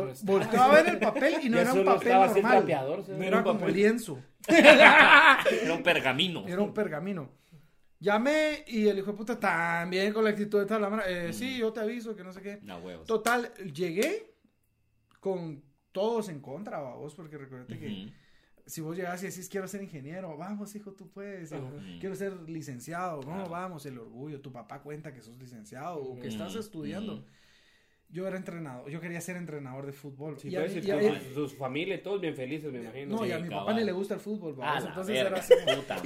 a 0.60 0.68
ver 0.70 0.88
el 0.90 0.98
papel 0.98 1.36
y 1.44 1.50
no 1.50 1.60
era 1.60 1.72
un 1.72 1.86
papel 1.86 2.08
el 2.08 2.18
normal. 2.44 2.66
No 2.68 3.18
No 3.18 3.24
era 3.24 3.44
como 3.44 3.60
papel. 3.60 3.76
lienzo. 3.76 4.20
Era 4.48 5.74
un 5.74 5.84
pergamino. 5.84 6.44
Era 6.48 6.62
un 6.62 6.74
pergamino. 6.74 7.30
Llamé 8.00 8.64
y 8.68 8.88
el 8.88 9.00
hijo 9.00 9.12
de 9.12 9.18
puta 9.18 9.40
también 9.40 10.12
con 10.12 10.24
la 10.24 10.32
actitud 10.32 10.66
de 10.66 10.80
mara, 10.80 11.04
eh, 11.08 11.34
Sí, 11.34 11.58
yo 11.58 11.72
te 11.72 11.80
aviso 11.80 12.16
que 12.16 12.24
no 12.24 12.32
sé 12.34 12.42
qué. 12.42 12.60
No, 12.62 12.78
huevos. 12.78 13.08
Total, 13.08 13.52
llegué 13.74 14.34
con 15.20 15.64
todos 15.92 16.30
en 16.30 16.42
contra, 16.42 16.80
vos, 16.82 17.16
porque 17.16 17.38
recuerda 17.38 17.68
que 17.78 17.88
Ujú. 17.88 18.12
Si 18.66 18.82
vos 18.82 18.96
llegas 18.98 19.22
y 19.24 19.28
decís 19.28 19.48
quiero 19.50 19.68
ser 19.68 19.82
ingeniero, 19.84 20.36
vamos 20.38 20.76
hijo, 20.76 20.92
tú 20.94 21.10
puedes, 21.10 21.52
o 21.52 21.72
quiero 22.00 22.16
ser 22.16 22.34
licenciado, 22.50 23.18
no, 23.22 23.28
Claro. 23.36 23.50
vamos, 23.50 23.86
el 23.86 23.98
orgullo, 24.00 24.42
tu 24.42 24.52
papá 24.52 24.82
cuenta 24.82 25.14
que 25.14 25.22
sos 25.22 25.38
licenciado 25.38 25.98
o 26.02 26.20
que 26.20 26.28
estás 26.30 26.56
estudiando. 26.56 27.24
yo 28.08 28.26
era 28.28 28.38
entrenador, 28.38 28.90
yo 28.90 29.02
quería 29.02 29.20
ser 29.20 29.36
entrenador 29.36 29.86
de 29.86 29.92
fútbol. 29.92 30.40
Sí, 30.40 30.48
y 30.50 30.56
a 30.56 30.66
y 30.68 30.80
y 30.80 30.92
a- 30.92 31.00
tu- 31.00 31.06
y- 31.08 31.34
su, 31.34 31.50
su 31.50 31.58
familia 31.58 31.96
y 31.96 32.02
todos 32.04 32.22
bien 32.22 32.36
felices, 32.36 32.72
me 32.72 32.82
imagino. 32.82 33.18
no, 33.18 33.26
y 33.26 33.32
a 33.32 33.38
Sí, 33.38 33.44
mi 33.44 33.50
cabal. 33.50 33.66
papá 33.66 33.78
ni 33.80 33.84
le 33.84 33.92
gusta 33.92 34.14
el 34.14 34.20
fútbol, 34.20 34.54
vamos. 34.56 34.86
Entonces 34.86 35.14
verga, 35.16 35.30
era 35.32 35.40
así. 35.40 35.54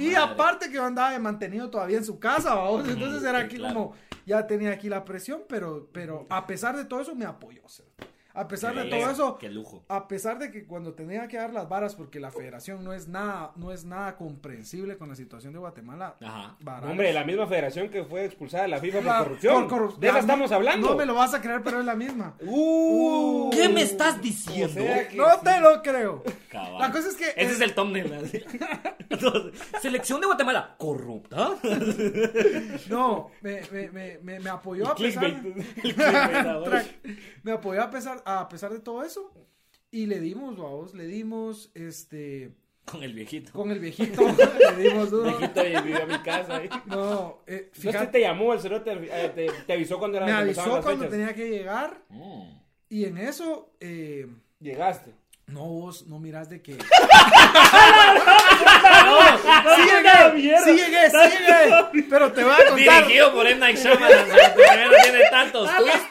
Y 0.02 0.06
madre. 0.12 0.16
aparte 0.16 0.68
que 0.68 0.74
yo 0.74 0.84
andaba 0.84 1.12
de 1.12 1.18
mantenido 1.20 1.70
todavía 1.70 1.98
en 1.98 2.04
su 2.04 2.18
casa, 2.18 2.54
vamos. 2.54 2.88
Entonces 2.88 3.22
era 3.22 3.40
sí, 3.40 3.44
aquí 3.46 3.56
claro. 3.56 3.74
como, 3.74 3.94
ya 4.26 4.46
tenía 4.46 4.70
aquí 4.72 4.88
la 4.88 5.04
presión, 5.04 5.42
pero, 5.48 5.88
pero 5.92 6.26
a 6.30 6.46
pesar 6.46 6.76
de 6.76 6.84
todo 6.86 7.00
eso 7.02 7.14
me 7.14 7.26
apoyó. 7.26 7.68
sea, 7.68 7.84
A 8.34 8.46
pesar 8.46 8.74
de 8.74 8.84
todo 8.84 9.10
eso, 9.10 9.38
Qué 9.38 9.48
lujo. 9.48 9.84
a 9.88 10.06
pesar 10.08 10.38
de 10.38 10.50
que 10.52 10.64
cuando 10.64 10.94
tenía 10.94 11.26
que 11.28 11.36
dar 11.36 11.52
las 11.52 11.68
varas, 11.68 11.94
porque 11.96 12.20
la 12.20 12.30
federación 12.30 12.84
no 12.84 12.92
es 12.92 13.08
nada, 13.08 13.52
no 13.56 13.72
es 13.72 13.84
nada 13.84 14.16
comprensible 14.16 14.96
con 14.96 15.08
la 15.08 15.16
situación 15.16 15.52
de 15.52 15.58
Guatemala. 15.58 16.16
Ajá. 16.20 16.56
varas. 16.60 16.90
Hombre, 16.90 17.12
la 17.12 17.24
misma 17.24 17.46
federación 17.46 17.88
que 17.88 18.04
fue 18.04 18.24
expulsada 18.24 18.62
de 18.64 18.68
la 18.68 18.78
FIFA 18.78 19.00
La- 19.00 19.18
por 19.18 19.24
corrupción. 19.26 19.68
por 19.68 19.78
corrup- 19.80 19.98
de 19.98 20.08
esa 20.08 20.18
estamos 20.20 20.52
hablando. 20.52 20.90
No 20.90 20.96
me 20.96 21.06
lo 21.06 21.14
vas 21.14 21.34
a 21.34 21.40
creer, 21.40 21.62
pero 21.62 21.80
es 21.80 21.84
la 21.86 21.94
misma. 21.96 22.34
Uh, 22.46 23.50
¿Qué 23.50 23.68
me 23.68 23.82
estás 23.82 24.20
diciendo? 24.22 24.80
o 24.80 24.84
sea 24.84 25.08
que 25.08 25.16
No 25.16 25.24
sí. 25.32 25.38
te 25.44 25.60
lo 25.60 25.82
creo. 25.82 26.22
Cabal. 26.50 26.78
La 26.78 26.90
cosa 26.92 27.08
es 27.08 27.16
que 27.16 27.30
Ese 27.36 27.52
es 27.54 27.60
el 27.60 27.74
thumbnail. 27.74 28.12
así. 28.24 28.42
Entonces, 29.08 29.60
Selección 29.80 30.20
de 30.20 30.26
Guatemala. 30.26 30.74
¿Corrupta? 30.78 31.56
No, 32.88 33.30
me, 33.40 33.60
me, 33.72 33.90
me, 33.90 34.18
me, 34.22 34.40
me 34.40 34.50
apoyó 34.50 34.88
a 34.88 34.94
pesar. 34.94 35.40
Clickbait. 35.80 35.96
Track. 36.64 36.86
me 37.42 37.52
apoyó 37.52 37.82
a 37.82 37.90
pesar, 37.90 38.22
a 38.38 38.48
pesar 38.48 38.72
de 38.72 38.80
todo 38.80 39.02
eso. 39.02 39.32
Y 39.90 40.06
le 40.06 40.20
dimos, 40.20 40.56
vamos, 40.56 40.94
le 40.94 41.06
dimos, 41.06 41.72
este, 41.74 42.52
Con 42.84 43.02
el 43.02 43.12
viejito. 43.12 43.50
con 43.52 43.70
el 43.72 43.80
viejito, 43.80 44.22
le 44.76 44.82
dimos 44.88 45.10
duro. 45.10 45.36
Viejito 45.36 45.66
y 45.66 45.82
vivió 45.82 46.02
a 46.04 46.06
mi 46.06 46.18
casa. 46.20 46.56
ahí. 46.58 46.68
No, 46.86 47.40
eh, 47.46 47.70
Fíjate, 47.72 47.80
fíjate, 47.98 48.06
te 48.12 48.20
llamó 48.20 48.52
el 48.52 48.60
cerote, 48.60 48.92
eh, 48.92 49.32
te, 49.34 49.48
te 49.66 49.72
avisó 49.72 49.98
cuando 49.98 50.18
era 50.18 50.26
me 50.26 50.32
avisó 50.32 50.62
cuando 50.80 51.04
fechas. 51.04 51.10
tenía 51.10 51.34
que 51.34 51.50
llegar. 51.50 52.04
Mm. 52.08 52.42
Y 52.88 53.04
en 53.04 53.18
eso, 53.18 53.72
eh, 53.80 54.28
Llegaste. 54.60 55.12
No, 55.52 55.64
vos 55.64 56.06
no 56.06 56.18
miras 56.18 56.48
de 56.48 56.62
que. 56.62 56.72
no, 56.72 56.78
sí 59.76 59.82
llegué, 59.82 60.58
sí 60.64 60.70
llegué, 60.72 61.10
sí 61.10 61.16
llegué. 61.38 62.04
Pero 62.08 62.32
te 62.32 62.44
voy 62.44 62.52
a 62.52 62.56
contar. 62.68 63.02
Dirigido 63.04 63.32
por 63.32 63.46
M. 63.46 63.58
Night 63.60 63.78
Shyamalan. 63.78 64.26
Primero 64.54 64.90
tiene 65.02 65.18
tantos 65.30 65.70
twists. 65.76 66.06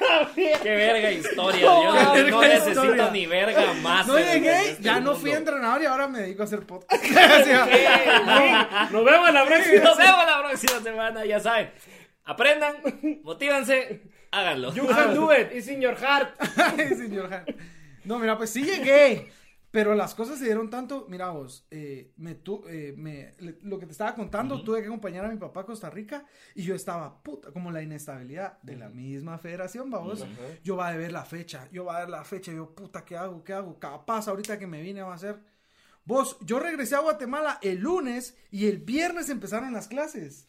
Qué 0.61 0.75
verga 0.75 1.11
historia. 1.11 1.61
Yo 1.61 1.83
No, 1.83 2.03
no, 2.03 2.13
verga 2.13 2.29
no 2.31 2.41
necesito 2.41 2.83
historia. 2.85 3.09
ni 3.11 3.25
verga 3.25 3.73
más. 3.81 4.07
No 4.07 4.17
en 4.17 4.25
llegué, 4.27 4.69
este 4.71 4.83
ya 4.83 4.99
no 4.99 5.15
fui 5.15 5.31
entrenador 5.31 5.81
y 5.81 5.85
ahora 5.85 6.07
me 6.07 6.19
dedico 6.19 6.43
a 6.43 6.45
hacer 6.45 6.65
podcast. 6.65 7.03
Nos 8.91 9.05
vemos 9.05 9.33
la 9.33 9.45
próxima. 9.45 9.83
Nos 9.83 9.97
vemos 9.97 10.25
la 10.25 10.39
próxima 10.47 10.79
semana. 10.81 11.25
Ya 11.25 11.39
saben. 11.39 11.71
Aprendan, 12.25 12.75
motívanse, 13.23 14.01
háganlo. 14.31 14.73
You 14.73 14.85
can 14.87 15.15
do 15.15 15.31
it. 15.33 15.49
It's 15.51 15.67
in 15.67 15.81
your 15.81 15.95
heart. 15.95 16.29
Ay, 16.57 16.89
señor 16.89 17.33
Han. 17.33 17.45
No, 18.09 18.17
mira, 18.19 18.35
pues 18.37 18.49
sí 18.49 18.63
llegué. 18.63 19.27
Pero 19.71 19.93
las 19.93 20.15
cosas 20.15 20.39
se 20.39 20.45
dieron 20.45 20.71
tanto. 20.71 21.05
Mira 21.09 21.29
vos, 21.29 21.67
eh, 21.69 22.11
me 22.17 22.33
tu, 22.33 22.63
eh, 22.67 22.95
me, 22.97 23.33
le- 23.37 23.59
lo 23.61 23.77
que 23.77 23.85
te 23.85 23.91
estaba 23.91 24.15
contando, 24.15 24.63
tuve 24.63 24.79
que 24.81 24.87
acompañar 24.87 25.25
a 25.25 25.29
mi 25.29 25.37
papá 25.37 25.61
a 25.61 25.65
Costa 25.67 25.91
Rica 25.91 26.25
y 26.55 26.63
yo 26.63 26.73
estaba 26.73 27.21
puta, 27.21 27.51
como 27.51 27.69
la 27.71 27.83
inestabilidad 27.83 28.57
de 28.63 28.77
la 28.77 28.89
misma 28.89 29.37
federación, 29.37 29.91
vamos. 29.91 30.25
Yo 30.63 30.75
va 30.75 30.87
a 30.87 30.95
ver 30.97 31.11
la 31.11 31.23
fecha, 31.23 31.69
yo 31.71 31.85
va 31.85 31.97
a 31.97 31.99
ver 31.99 32.09
la 32.09 32.23
fecha, 32.23 32.51
yo 32.51 32.73
puta, 32.73 33.05
¿qué 33.05 33.15
hago? 33.15 33.43
¿Qué 33.43 33.53
hago? 33.53 33.77
Capaz 33.77 34.27
ahorita 34.27 34.57
que 34.57 34.65
me 34.65 34.81
vine 34.81 35.03
va 35.03 35.13
a 35.13 35.17
ser. 35.19 35.37
Vos, 36.03 36.37
yo 36.41 36.59
regresé 36.59 36.95
a 36.95 37.01
Guatemala 37.01 37.59
el 37.61 37.77
lunes 37.77 38.35
y 38.49 38.65
el 38.65 38.79
viernes 38.79 39.29
empezaron 39.29 39.71
las 39.71 39.87
clases. 39.87 40.47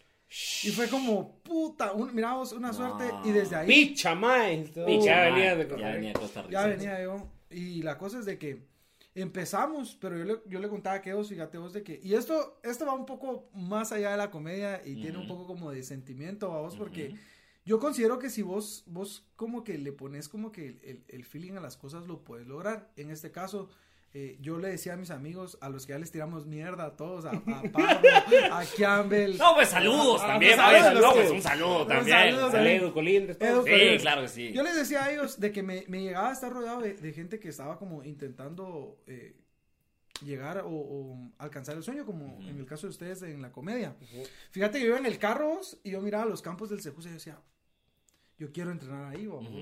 Y 0.64 0.70
fue 0.70 0.88
como, 0.88 1.42
puta, 1.42 1.92
un, 1.92 2.14
mira 2.14 2.32
vos, 2.32 2.52
una 2.54 2.72
suerte. 2.72 3.04
Y 3.24 3.32
desde 3.32 3.56
ahí. 3.56 3.66
Picha, 3.66 4.14
mae. 4.14 4.62
Picha, 4.62 5.04
ya 5.04 5.20
venía 5.24 5.56
de 5.56 5.68
Costa 5.68 5.82
ya 5.82 5.88
Rica. 5.88 5.94
venía 5.96 6.12
de 6.14 6.18
Costa 6.20 6.42
Rica. 6.42 6.52
Ya 6.52 6.66
venía 6.66 7.02
yo. 7.02 7.28
Y 7.50 7.82
la 7.82 7.98
cosa 7.98 8.18
es 8.20 8.24
de 8.24 8.38
que 8.38 8.66
empezamos, 9.14 9.96
pero 10.00 10.16
yo 10.16 10.24
le, 10.24 10.40
yo 10.46 10.60
le 10.60 10.68
contaba 10.68 10.96
a 10.96 11.02
Keos, 11.02 11.28
fíjate 11.28 11.58
vos, 11.58 11.72
de 11.72 11.82
que. 11.82 12.00
Y 12.02 12.14
esto, 12.14 12.60
esto 12.62 12.86
va 12.86 12.94
un 12.94 13.06
poco 13.06 13.50
más 13.52 13.92
allá 13.92 14.12
de 14.12 14.16
la 14.16 14.30
comedia 14.30 14.82
y 14.84 15.00
tiene 15.00 15.18
un 15.18 15.26
poco 15.26 15.46
como 15.46 15.70
de 15.70 15.82
sentimiento 15.82 16.52
a 16.52 16.60
vos, 16.60 16.76
porque 16.76 17.16
yo 17.64 17.78
considero 17.78 18.18
que 18.18 18.30
si 18.30 18.42
vos, 18.42 18.84
vos 18.86 19.26
como 19.36 19.64
que 19.64 19.78
le 19.78 19.92
pones 19.92 20.28
como 20.28 20.52
que 20.52 20.78
el, 20.82 21.04
el 21.08 21.24
feeling 21.24 21.54
a 21.54 21.60
las 21.60 21.76
cosas, 21.76 22.06
lo 22.06 22.24
puedes 22.24 22.46
lograr. 22.46 22.92
En 22.96 23.10
este 23.10 23.30
caso. 23.30 23.68
Eh, 24.12 24.36
yo 24.40 24.58
le 24.58 24.68
decía 24.68 24.94
a 24.94 24.96
mis 24.96 25.10
amigos, 25.10 25.56
a 25.60 25.68
los 25.68 25.86
que 25.86 25.92
ya 25.92 25.98
les 25.98 26.10
tiramos 26.10 26.46
mierda 26.46 26.84
a 26.86 26.96
todos, 26.96 27.24
a, 27.26 27.30
a 27.30 27.42
Pablo, 27.72 28.08
a 28.50 28.64
Campbell. 28.76 29.38
No, 29.38 29.54
pues 29.54 29.68
saludos 29.68 30.20
también. 30.26 30.56
pues, 30.56 30.82
saludos, 30.82 31.02
saludos, 31.04 31.28
sí. 31.28 31.34
un 31.36 31.42
saludo 31.42 31.86
también. 31.86 32.16
saludo 32.18 32.50
también. 32.50 32.82
Edu, 32.82 32.92
Colindres, 32.92 33.38
todos. 33.38 33.66
Edu, 33.66 33.92
Sí, 33.92 33.98
claro 34.00 34.22
que 34.22 34.28
sí. 34.28 34.52
Yo 34.52 34.62
les 34.62 34.74
decía 34.74 35.04
a 35.04 35.12
ellos 35.12 35.38
de 35.38 35.52
que 35.52 35.62
me, 35.62 35.84
me 35.88 36.02
llegaba 36.02 36.30
a 36.30 36.32
estar 36.32 36.52
rodeado 36.52 36.80
de, 36.80 36.94
de 36.94 37.12
gente 37.12 37.38
que 37.38 37.48
estaba 37.50 37.78
como 37.78 38.02
intentando 38.02 38.98
eh, 39.06 39.36
llegar 40.24 40.58
o, 40.58 40.68
o 40.70 41.30
alcanzar 41.38 41.76
el 41.76 41.82
sueño, 41.82 42.04
como 42.04 42.38
en 42.42 42.58
el 42.58 42.66
caso 42.66 42.86
de 42.86 42.90
ustedes 42.90 43.22
en 43.22 43.40
la 43.40 43.52
comedia. 43.52 43.96
Ujú. 44.00 44.22
Fíjate 44.50 44.78
que 44.78 44.84
yo 44.84 44.90
iba 44.90 44.98
en 44.98 45.06
el 45.06 45.18
carro 45.18 45.60
y 45.84 45.90
yo 45.92 46.00
miraba 46.00 46.24
los 46.24 46.42
campos 46.42 46.68
del 46.68 46.80
Sejusa 46.82 47.08
y 47.08 47.12
yo 47.12 47.14
decía, 47.14 47.38
yo 48.40 48.50
quiero 48.52 48.72
entrenar 48.72 49.14
ahí, 49.14 49.26
vamos. 49.26 49.52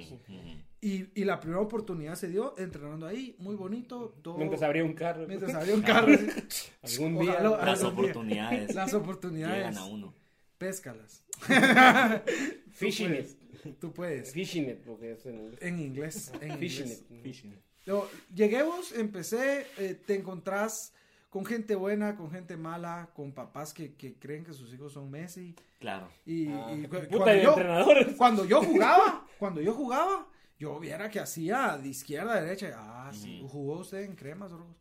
Y, 0.81 1.09
y 1.20 1.24
la 1.24 1.40
primera 1.40 1.61
oportunidad 1.61 2.14
se 2.14 2.29
dio 2.29 2.55
entrenando 2.57 3.07
ahí, 3.07 3.35
muy 3.38 3.57
bonito, 3.57 4.16
todo. 4.22 4.38
Mientras 4.38 4.62
abría 4.62 4.85
un 4.85 4.94
carro. 4.94 5.26
mientras 5.26 5.53
había 5.57 5.74
un 5.74 5.83
carro. 5.83 6.16
Algún 6.83 7.18
día. 7.18 7.33
Ojalá- 7.33 7.64
Las 7.66 7.83
algún 7.83 7.96
día. 8.05 8.11
oportunidades 8.12 8.74
Las 8.74 8.94
oportunidades. 8.94 9.57
llegan 9.57 9.76
a 9.79 9.85
uno. 9.87 10.14
Péscalas. 10.57 11.24
Fishing 12.72 13.14
it. 13.14 13.79
Tú 13.81 13.92
puedes. 13.92 14.33
Fishing 14.33 14.68
it, 14.70 14.79
porque 14.85 15.12
es 15.12 15.26
en 15.26 15.57
En 15.61 15.79
inglés. 15.81 16.33
En 16.40 16.59
Fishing 16.59 16.87
inglés. 17.11 17.44
it. 17.44 17.55
Llegué 18.35 18.62
vos, 18.62 18.92
empecé, 18.92 19.66
eh, 19.79 19.94
te 20.07 20.14
encontrás 20.14 20.92
con 21.29 21.45
gente 21.45 21.75
buena, 21.75 22.17
con 22.17 22.31
gente 22.31 22.57
mala, 22.57 23.11
con 23.14 23.33
papás 23.33 23.75
que, 23.75 23.95
que 23.95 24.19
creen 24.19 24.45
que 24.45 24.53
sus 24.55 24.73
hijos 24.73 24.93
son 24.93 25.11
Messi. 25.11 25.55
Claro. 25.79 26.09
Y, 26.25 26.49
Ah, 26.49 26.73
y 26.73 26.83
cu- 26.85 26.97
puta 26.97 27.09
cuando, 27.09 27.25
de 27.27 27.43
yo, 27.43 27.49
entrenadores. 27.51 28.17
cuando 28.17 28.45
yo 28.45 28.62
jugaba, 28.64 29.27
cuando 29.38 29.61
yo 29.61 29.75
jugaba, 29.75 30.27
yo 30.59 30.79
viera 30.81 31.11
que 31.11 31.21
hacía 31.21 31.77
de 31.79 31.88
izquierda 31.88 32.33
a 32.35 32.41
derecha. 32.41 32.73
Ah, 32.77 33.11
sí, 33.12 33.45
jugó 33.49 33.79
usted 33.79 34.03
en 34.03 34.17
cremas 34.17 34.53
o 34.53 34.59
rojos. 34.59 34.77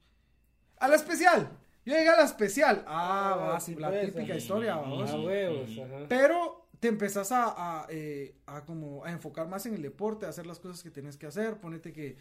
A 0.79 0.87
la 0.87 0.95
especial. 0.95 1.49
Yo 1.85 1.93
llegué 1.95 2.09
a 2.09 2.17
la 2.17 2.23
especial. 2.25 2.83
Ah, 2.87 3.31
Ah, 3.33 3.35
va, 3.35 3.59
sí, 3.59 3.75
la 3.75 3.89
pues, 3.89 4.13
típica 4.13 4.33
ah, 4.33 4.37
historia, 4.37 4.73
ah, 4.75 4.79
vamos. 4.81 5.09
A 5.11 5.19
huevos, 5.19 5.69
ajá. 5.77 6.05
Pero 6.09 6.67
te 6.79 6.87
empezás 6.89 7.31
a, 7.31 7.81
a, 7.83 7.87
eh, 7.89 8.35
a 8.45 8.63
como 8.65 9.03
a 9.05 9.11
enfocar 9.11 9.47
más 9.47 9.65
en 9.65 9.73
el 9.73 9.81
deporte, 9.81 10.25
a 10.25 10.29
hacer 10.29 10.45
las 10.45 10.59
cosas 10.59 10.83
que 10.83 10.91
tienes 10.91 11.17
que 11.17 11.25
hacer. 11.27 11.59
Ponete 11.59 11.93
que 11.93 12.17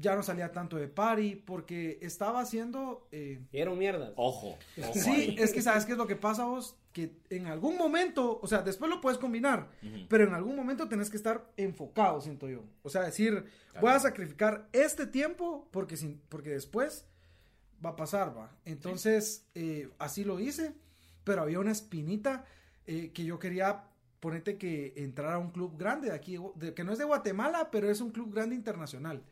ya 0.00 0.14
no 0.14 0.22
salía 0.22 0.52
tanto 0.52 0.76
de 0.76 0.86
party 0.88 1.34
porque 1.36 1.98
estaba 2.02 2.40
haciendo... 2.40 3.08
eh, 3.10 3.40
Y 3.50 3.58
eran 3.58 3.76
mierdas. 3.76 4.12
Ojo. 4.16 4.56
ojo 4.80 4.92
sí, 4.94 5.10
ahí. 5.10 5.36
es 5.38 5.52
que 5.52 5.60
sabes 5.62 5.84
qué 5.86 5.92
es 5.92 5.98
lo 5.98 6.06
que 6.06 6.14
pasa 6.16 6.44
vos, 6.44 6.76
que 6.92 7.16
en 7.30 7.46
algún 7.46 7.76
momento, 7.76 8.38
o 8.40 8.46
sea, 8.46 8.62
después 8.62 8.90
lo 8.90 9.00
puedes 9.00 9.18
combinar, 9.18 9.68
pero 10.08 10.24
en 10.24 10.34
algún 10.34 10.54
momento 10.56 10.88
tenés 10.88 11.10
que 11.10 11.16
estar 11.16 11.50
enfocado, 11.56 12.20
siento 12.20 12.48
yo. 12.48 12.62
O 12.82 12.90
sea, 12.90 13.02
decir, 13.02 13.44
voy 13.80 13.90
a 13.90 13.98
sacrificar 13.98 14.68
este 14.72 15.06
tiempo 15.06 15.68
porque, 15.72 15.96
sin, 15.96 16.20
porque 16.28 16.50
después 16.50 17.04
va 17.84 17.90
a 17.90 17.96
pasar, 17.96 18.36
va. 18.36 18.56
Entonces, 18.64 19.46
eh, 19.54 19.90
así 19.98 20.24
lo 20.24 20.38
hice, 20.40 20.74
pero 21.24 21.42
había 21.42 21.60
una 21.60 21.72
espinita 21.72 22.44
eh, 22.86 23.10
que 23.12 23.24
yo 23.24 23.38
quería 23.38 23.84
ponerte 24.20 24.58
que 24.58 24.94
entrar 24.96 25.32
a 25.34 25.38
un 25.38 25.50
club 25.50 25.76
grande 25.78 26.08
de 26.10 26.14
aquí, 26.14 26.36
de- 26.56 26.74
que 26.74 26.82
no 26.84 26.92
es 26.92 26.98
de 26.98 27.04
Guatemala, 27.04 27.70
pero 27.70 27.90
es 27.90 28.00
un 28.00 28.10
club 28.10 28.32
grande 28.34 28.54
internacional. 28.56 29.22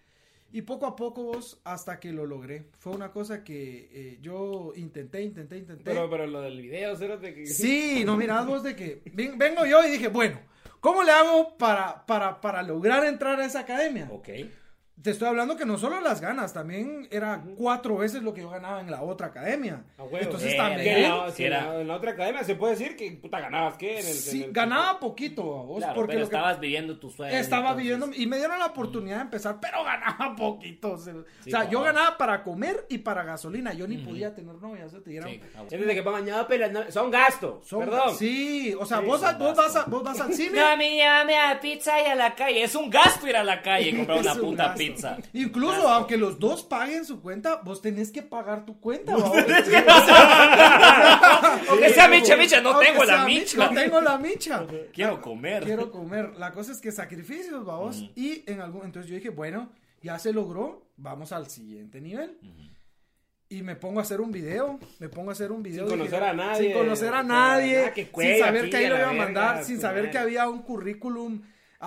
Y 0.52 0.62
poco 0.62 0.87
a 0.87 0.96
poco 0.96 1.24
vos, 1.24 1.61
hasta 1.64 1.98
que 2.00 2.12
lo 2.12 2.24
logré. 2.24 2.66
Fue 2.78 2.92
una 2.92 3.11
cosa 3.11 3.42
que 3.44 3.88
eh, 3.92 4.18
yo 4.22 4.72
intenté, 4.76 5.22
intenté, 5.22 5.59
intenté. 5.59 5.82
Pero, 5.85 6.09
pero 6.09 6.26
lo 6.26 6.40
del 6.40 6.61
video, 6.62 6.96
que. 7.35 7.46
Sí, 7.46 8.02
no, 8.06 8.16
mirad 8.16 8.46
vos 8.46 8.62
de 8.62 8.74
que 8.76 9.02
ven- 9.12 9.37
vengo 9.37 9.66
yo 9.66 9.85
y 9.87 9.90
dije, 9.90 10.09
bueno, 10.09 10.38
¿cómo 10.80 11.02
le 11.02 11.11
hago 11.11 11.56
para, 11.59 12.06
para, 12.06 12.40
para 12.40 12.62
lograr 12.62 13.04
entrar 13.04 13.38
a 13.40 13.44
esa 13.44 13.61
academia? 13.61 14.09
Ok. 14.11 14.28
Te 15.02 15.11
estoy 15.11 15.28
hablando 15.28 15.56
que 15.59 15.66
no 15.66 15.76
solo 15.76 16.00
las 16.00 16.22
ganas, 16.22 16.54
también 16.54 17.06
era 17.11 17.44
cuatro 17.56 17.98
veces 17.98 18.22
lo 18.22 18.32
que 18.32 18.40
yo 18.40 18.48
ganaba 18.48 18.80
en 18.80 18.90
la 18.90 19.02
otra 19.02 19.26
academia. 19.26 19.85
A 19.98 20.04
huevo. 20.04 20.18
Entonces 20.20 20.54
Eh, 20.54 20.56
también... 20.56 20.82
Que 20.82 21.04
en 21.04 21.11
la, 21.11 21.30
si 21.30 21.44
era- 21.44 21.80
en 21.80 21.87
la 21.87 21.94
otra 21.96 22.12
academia 22.12 22.42
se 22.44 22.54
puede 22.56 22.76
decir 22.76 22.96
que 22.96 23.12
puta 23.12 23.38
ganabas 23.38 23.76
qué 23.76 24.00
en 24.00 24.06
el, 24.06 24.12
Sí, 24.14 24.38
en 24.38 24.44
el- 24.48 24.52
ganaba 24.52 24.98
poquito, 24.98 25.42
vos, 25.42 25.78
Claro, 25.78 25.94
porque 25.94 26.12
pero 26.14 26.20
lo 26.24 26.28
que- 26.30 26.35
estabas 26.37 26.61
viviendo 26.61 26.98
tu 26.98 27.11
sueño. 27.11 27.37
estaba 27.37 27.72
entonces- 27.72 27.82
viviendo 27.85 28.11
y 28.16 28.26
me 28.26 28.38
dieron 28.38 28.59
la 28.59 28.66
oportunidad 28.66 29.16
de 29.16 29.22
empezar, 29.22 29.59
pero 29.61 29.85
ganaba 29.85 30.35
poquito. 30.35 30.92
O 30.92 30.98
sea, 30.98 31.12
Sí, 31.44 31.50
o 31.50 31.50
sea, 31.50 31.68
yo 31.70 31.82
ganaba 31.82 32.16
para 32.16 32.42
comer 32.42 32.87
y 32.88 32.98
para 32.98 33.22
gasolina. 33.22 33.74
Yo 33.74 33.87
ni 33.87 33.98
podía 33.98 34.35
tener 34.35 34.54
novia. 34.56 34.87
o 34.87 34.88
sea, 34.88 35.00
te 35.02 35.11
dieron- 35.11 35.28
Sí, 35.30 35.40
ah, 35.56 35.62
Es 35.70 35.78
desde 35.78 35.94
que 35.94 36.02
pongan 36.02 36.24
ya, 36.24 36.48
pero 36.48 36.72
no- 36.72 36.90
son 36.90 37.11
gastos. 37.11 37.66
son- 37.68 37.80
Perdón. 37.80 38.16
Sí, 38.16 38.74
o 38.80 38.87
sea, 38.87 39.00
Sí, 39.00 39.06
vos, 39.06 39.20
vos, 39.38 39.54
vas 39.56 39.76
a- 39.76 39.85
vos 39.85 40.02
vas 40.02 40.20
al 40.22 40.32
cine. 40.32 40.59
No, 40.59 40.66
a 40.66 40.74
mí 40.76 40.88
llévame 40.96 41.37
a 41.38 41.61
pizza 41.61 42.00
y 42.00 42.06
a 42.06 42.14
la 42.14 42.35
calle. 42.35 42.62
Es 42.64 42.74
un 42.74 42.88
gasto 42.88 43.28
ir 43.28 43.37
a 43.37 43.44
la 43.44 43.61
calle 43.61 43.90
y 43.90 43.96
comprar 43.98 44.18
una 44.20 44.35
puta 44.35 44.64
gasto. 44.68 44.86
Pizza. 44.92 45.18
Incluso, 45.33 45.88
aunque 45.88 46.16
los 46.16 46.38
dos 46.38 46.62
paguen 46.62 47.05
su 47.05 47.20
cuenta, 47.20 47.57
vos 47.64 47.83
tenés 47.83 48.11
que 48.11 48.22
pagar 48.22 48.64
tu 48.64 48.81
cuenta. 48.81 49.16
babos. 49.16 49.37
Aunque 51.68 51.90
sea 51.90 52.09
micha, 52.09 52.37
micha, 52.37 52.61
no 52.61 52.79
tengo 52.79 53.05
la 53.05 53.25
micha. 53.25 53.68
No 53.68 53.75
tengo 53.75 54.01
la 54.01 54.18
micha. 54.18 54.66
Quiero 54.92 55.20
comer. 55.20 55.64
Quiero 55.64 55.90
comer. 55.90 56.35
La 56.38 56.53
cosa 56.53 56.72
es 56.72 56.81
que 56.81 56.92
sacrificios, 56.92 57.64
vamos. 57.64 57.99
Ujú. 57.99 58.11
Y 58.16 58.44
en 58.46 58.61
algún. 58.61 58.85
Entonces 58.85 59.11
yo 59.11 59.16
dije, 59.16 59.31
bueno, 59.31 59.70
ya 60.03 60.18
se 60.18 60.33
logró. 60.33 60.87
Vamos 60.96 61.33
al 61.33 61.49
siguiente 61.51 62.01
nivel. 62.01 62.38
Y 63.49 63.62
me 63.62 63.77
pongo 63.77 64.01
a 64.01 64.03
hacer 64.03 64.20
un 64.20 64.33
video. 64.33 64.79
Me 64.99 65.09
pongo 65.09 65.31
a 65.31 65.33
hacer 65.33 65.53
un 65.53 65.62
video. 65.62 65.88
Sin 65.88 65.99
conocer 65.99 66.22
a 66.25 66.33
nadie, 66.33 66.62
Sin 66.64 66.72
conocer 66.72 67.14
a 67.14 67.22
nadie. 67.22 67.92
que 67.94 68.05
sin 68.12 68.38
saber 68.40 68.70
que 68.70 68.77
ahí 68.77 68.88
lo 68.88 68.96
iba 68.96 69.07
a 69.09 69.12
verga, 69.12 69.25
mandar. 69.25 69.64
Sin 69.64 69.81
saber 69.81 70.11
que 70.11 70.18
había 70.18 70.49
un 70.49 70.62
currículum. 70.62 71.42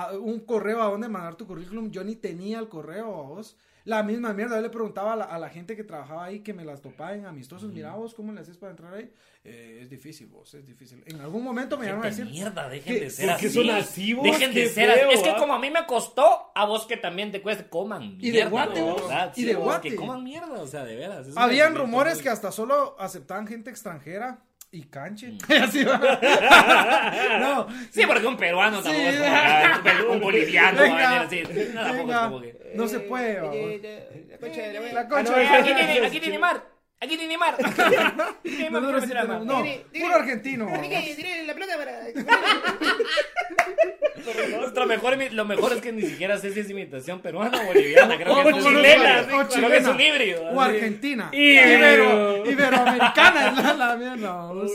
A- 0.05 0.17
un 0.17 0.39
correo 0.41 0.81
a 0.81 0.85
dónde 0.89 1.07
mandar 1.09 1.35
tu 1.35 1.45
currículum. 1.47 1.91
Yo 1.91 2.03
ni 2.03 2.15
tenía 2.15 2.59
el 2.59 2.69
correo 2.69 3.05
a 3.15 3.21
vos. 3.23 3.57
La 3.85 4.03
misma 4.03 4.33
mierda. 4.33 4.57
Yo 4.57 4.62
le 4.62 4.69
preguntaba 4.69 5.13
a 5.13 5.15
la, 5.15 5.23
a 5.23 5.39
la 5.39 5.49
gente 5.49 5.75
que 5.75 5.83
trabajaba 5.83 6.25
ahí 6.25 6.41
que 6.41 6.53
me 6.53 6.63
las 6.65 6.81
topaba 6.81 7.13
en 7.15 7.25
amistosos. 7.25 7.71
Mira 7.71 7.95
vos, 7.95 8.13
¿cómo 8.13 8.31
le 8.33 8.41
haces 8.41 8.57
para 8.57 8.71
entrar 8.71 8.93
ahí? 8.93 9.09
Eh, 9.45 9.79
es 9.81 9.89
difícil, 9.89 10.27
vos, 10.27 10.53
es 10.53 10.67
difícil. 10.67 11.01
En 11.07 11.21
algún 11.21 11.43
momento 11.43 11.77
me 11.77 11.85
llegaron 11.85 12.03
a 12.03 12.09
decir. 12.09 12.25
mierda, 12.25 12.67
dejen 12.69 12.93
¿Qué- 12.93 12.99
de 13.05 13.09
ser 13.09 13.29
así. 13.31 13.49
son 13.49 13.69
así, 13.69 14.13
vos? 14.13 14.25
Dejen 14.25 14.53
de 14.53 14.67
ser 14.69 14.91
feo, 14.93 15.07
así. 15.09 15.17
Es 15.17 15.23
que 15.23 15.35
como 15.39 15.53
a 15.53 15.59
mí 15.59 15.71
me 15.71 15.85
costó, 15.88 16.51
a 16.53 16.65
vos 16.65 16.85
que 16.85 16.97
también 16.97 17.31
te 17.31 17.41
cueste, 17.41 17.67
coman 17.69 18.03
Y 18.03 18.09
de 18.27 18.31
mierda. 18.31 18.49
guate, 18.49 18.81
vos, 18.81 19.01
¿verdad? 19.01 19.31
y 19.35 19.39
Sí, 19.41 19.45
de 19.47 19.55
vos, 19.55 19.63
guate. 19.63 19.89
Que 19.89 19.95
coman 19.95 20.23
mierda, 20.23 20.62
o 20.62 20.67
sea, 20.67 20.83
de 20.83 20.95
veras. 20.95 21.27
Habían 21.38 21.73
rumores 21.73 22.21
que 22.21 22.29
hasta 22.29 22.51
solo 22.51 22.95
aceptaban 22.99 23.47
gente 23.47 23.69
extranjera 23.71 24.43
y 24.71 24.84
canche. 24.84 25.27
Mm. 25.32 25.38
Así 25.63 25.84
va. 25.84 25.97
no, 27.39 27.67
Sí, 27.91 28.03
porque 28.05 28.25
un 28.27 28.38
peruano 28.38 28.82
Sí. 28.84 28.89
tampoco 28.91 30.12
un, 30.13 30.19
boliviano 30.21 30.82
Venga, 30.82 30.95
va 30.95 31.19
a 31.21 31.25
venir 31.25 31.47
así. 31.47 31.73
No, 31.73 31.82
tampoco 31.82 31.99
es 32.01 32.05
venga. 32.08 32.23
como 32.25 32.41
que- 32.41 32.71
no 32.75 32.88
se 32.88 32.99
puede. 32.99 33.39
vamos. 33.39 33.55
La 34.29 34.38
concha 34.39 34.62
de 34.62 34.93
la 34.93 35.08
concha 35.08 35.34
Ah, 35.34 35.38
de 35.39 35.43
no, 35.43 35.51
la 35.51 35.58
Aquí 35.60 35.73
tiene, 35.73 36.05
aquí 36.05 36.19
tiene 36.19 36.39
mar. 36.39 36.63
Aquí 37.01 37.17
tiene 37.17 37.38
mar. 37.38 37.55
Tiene 38.43 38.69
tenemos- 38.69 39.45
no, 39.45 39.63
puro 39.99 40.15
argentino. 40.15 40.65
vamos. 40.65 40.88
la 41.47 41.53
plata 41.53 41.77
para. 41.77 41.99
Nuestro 44.60 44.86
mejor, 44.86 45.17
lo 45.32 45.45
mejor 45.45 45.73
es 45.73 45.82
que 45.82 45.91
ni 45.91 46.01
siquiera 46.03 46.38
sé 46.38 46.51
si 46.53 46.60
es 46.62 46.69
imitación 46.69 47.21
peruana 47.21 47.62
o 47.62 47.65
boliviana. 47.65 48.17
Creo 48.17 48.34
O 48.34 48.43
que 48.43 48.49
es 48.49 48.63
chilena, 48.63 49.27
chilena. 49.27 49.47
Creo 49.47 49.69
que 49.69 49.77
es 49.77 49.88
un 49.88 49.99
híbrido. 50.01 50.41
O 50.51 50.62
así. 50.62 50.75
argentina. 50.75 51.29
Ibero. 51.32 52.38
Ibero, 52.45 52.51
iberoamericana 52.51 53.47
es 53.49 53.63
la, 53.63 53.73
la 53.73 53.95
mierda. 53.95 54.32
vamos. 54.36 54.71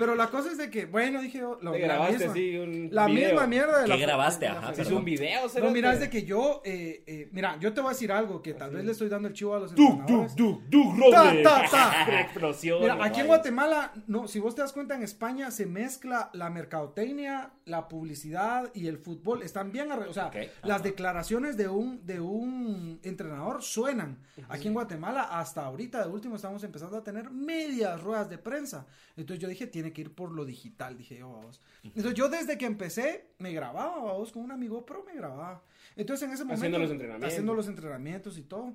Pero 0.00 0.14
la 0.16 0.28
cosa 0.28 0.50
es 0.50 0.58
de 0.58 0.70
que, 0.70 0.86
bueno, 0.86 1.20
dije 1.20 1.38
yo, 1.38 1.58
lo- 1.62 1.72
Te 1.72 1.78
la 1.80 1.86
grabaste 1.86 2.16
misma, 2.16 2.32
así 2.32 2.56
un 2.56 2.88
la 2.90 3.06
video. 3.06 3.28
misma 3.28 3.46
mierda 3.46 3.82
de 3.82 3.86
la 3.88 3.96
¿Qué 3.96 4.00
grabaste? 4.02 4.46
la 4.46 4.52
Ajá. 4.58 4.72
Hizo 4.82 4.96
un 4.96 5.04
video, 5.04 5.42
No, 5.42 5.48
cerote. 5.50 5.72
mira, 5.72 5.92
es 5.92 6.00
de 6.00 6.08
que 6.10 6.24
yo, 6.24 6.62
eh, 6.64 7.04
eh, 7.06 7.28
mira, 7.32 7.56
yo 7.60 7.72
te 7.74 7.80
voy 7.80 7.90
a 7.90 7.92
decir 7.92 8.10
algo 8.10 8.40
que 8.42 8.54
tal 8.54 8.70
vez 8.70 8.84
le 8.84 8.92
estoy 8.92 9.08
dando 9.08 9.28
el 9.28 9.34
chivo 9.34 9.54
a 9.54 9.60
los 9.60 9.74
Duk, 9.74 10.00
entrenadores. 10.00 10.34
duk, 10.34 10.62
duk, 10.68 10.94
duk, 10.96 11.10
Ta, 11.12 11.34
ta, 11.42 11.64
ta. 11.70 12.20
Explosión. 12.22 12.80
Mira, 12.80 12.96
aquí 13.04 13.20
en. 13.20 13.26
Guatemala, 13.26 13.92
no, 14.08 14.26
si 14.26 14.40
vos 14.40 14.54
te 14.56 14.62
das 14.62 14.72
cuenta, 14.72 14.94
en 14.96 15.02
España 15.04 15.50
se 15.52 15.66
mezcla 15.66 16.30
la 16.32 16.50
mercadotecnia, 16.50 17.50
la 17.66 17.86
publicidad 17.88 18.70
y 18.74 18.86
el 18.88 18.98
fútbol. 18.98 19.42
Están 19.42 19.70
bien 19.70 19.92
arreglados. 19.92 20.16
O 20.16 20.20
sea, 20.20 20.26
Ok, 20.28 20.48
las 20.64 20.82
declaraciones 20.82 21.56
de 21.56 21.68
un, 21.68 22.04
de 22.06 22.20
un 22.20 22.98
entrenador 23.02 23.62
suenan. 23.62 24.18
Aquí 24.48 24.68
en 24.68 24.74
Guatemala, 24.74 25.24
hasta 25.38 25.64
ahorita, 25.66 26.02
de 26.06 26.10
último, 26.10 26.36
estamos 26.36 26.64
empezando 26.64 26.96
a 26.96 27.04
tener 27.04 27.30
medias 27.30 28.00
ruedas 28.02 28.28
de 28.30 28.38
prensa. 28.38 28.86
Entonces 29.16 29.40
yo 29.42 29.48
dije, 29.48 29.66
tiene 29.66 29.89
que 29.92 30.02
ir 30.02 30.14
por 30.14 30.32
lo 30.32 30.44
digital, 30.44 30.96
dije 30.96 31.18
yo, 31.18 31.30
vamos. 31.30 31.60
Entonces 31.82 32.14
yo 32.14 32.28
desde 32.28 32.58
que 32.58 32.66
empecé, 32.66 33.30
me 33.38 33.52
grababa, 33.52 34.02
vamos, 34.02 34.32
con 34.32 34.42
un 34.42 34.52
amigo, 34.52 34.84
pero 34.84 35.04
me 35.04 35.14
grababa. 35.14 35.62
Entonces 35.96 36.28
en 36.28 36.34
ese 36.34 36.44
momento... 36.44 36.60
Haciendo 36.60 36.78
los 36.78 36.90
entrenamientos. 36.90 37.28
Haciendo 37.32 37.54
los 37.54 37.68
entrenamientos 37.68 38.38
y 38.38 38.42
todo. 38.42 38.74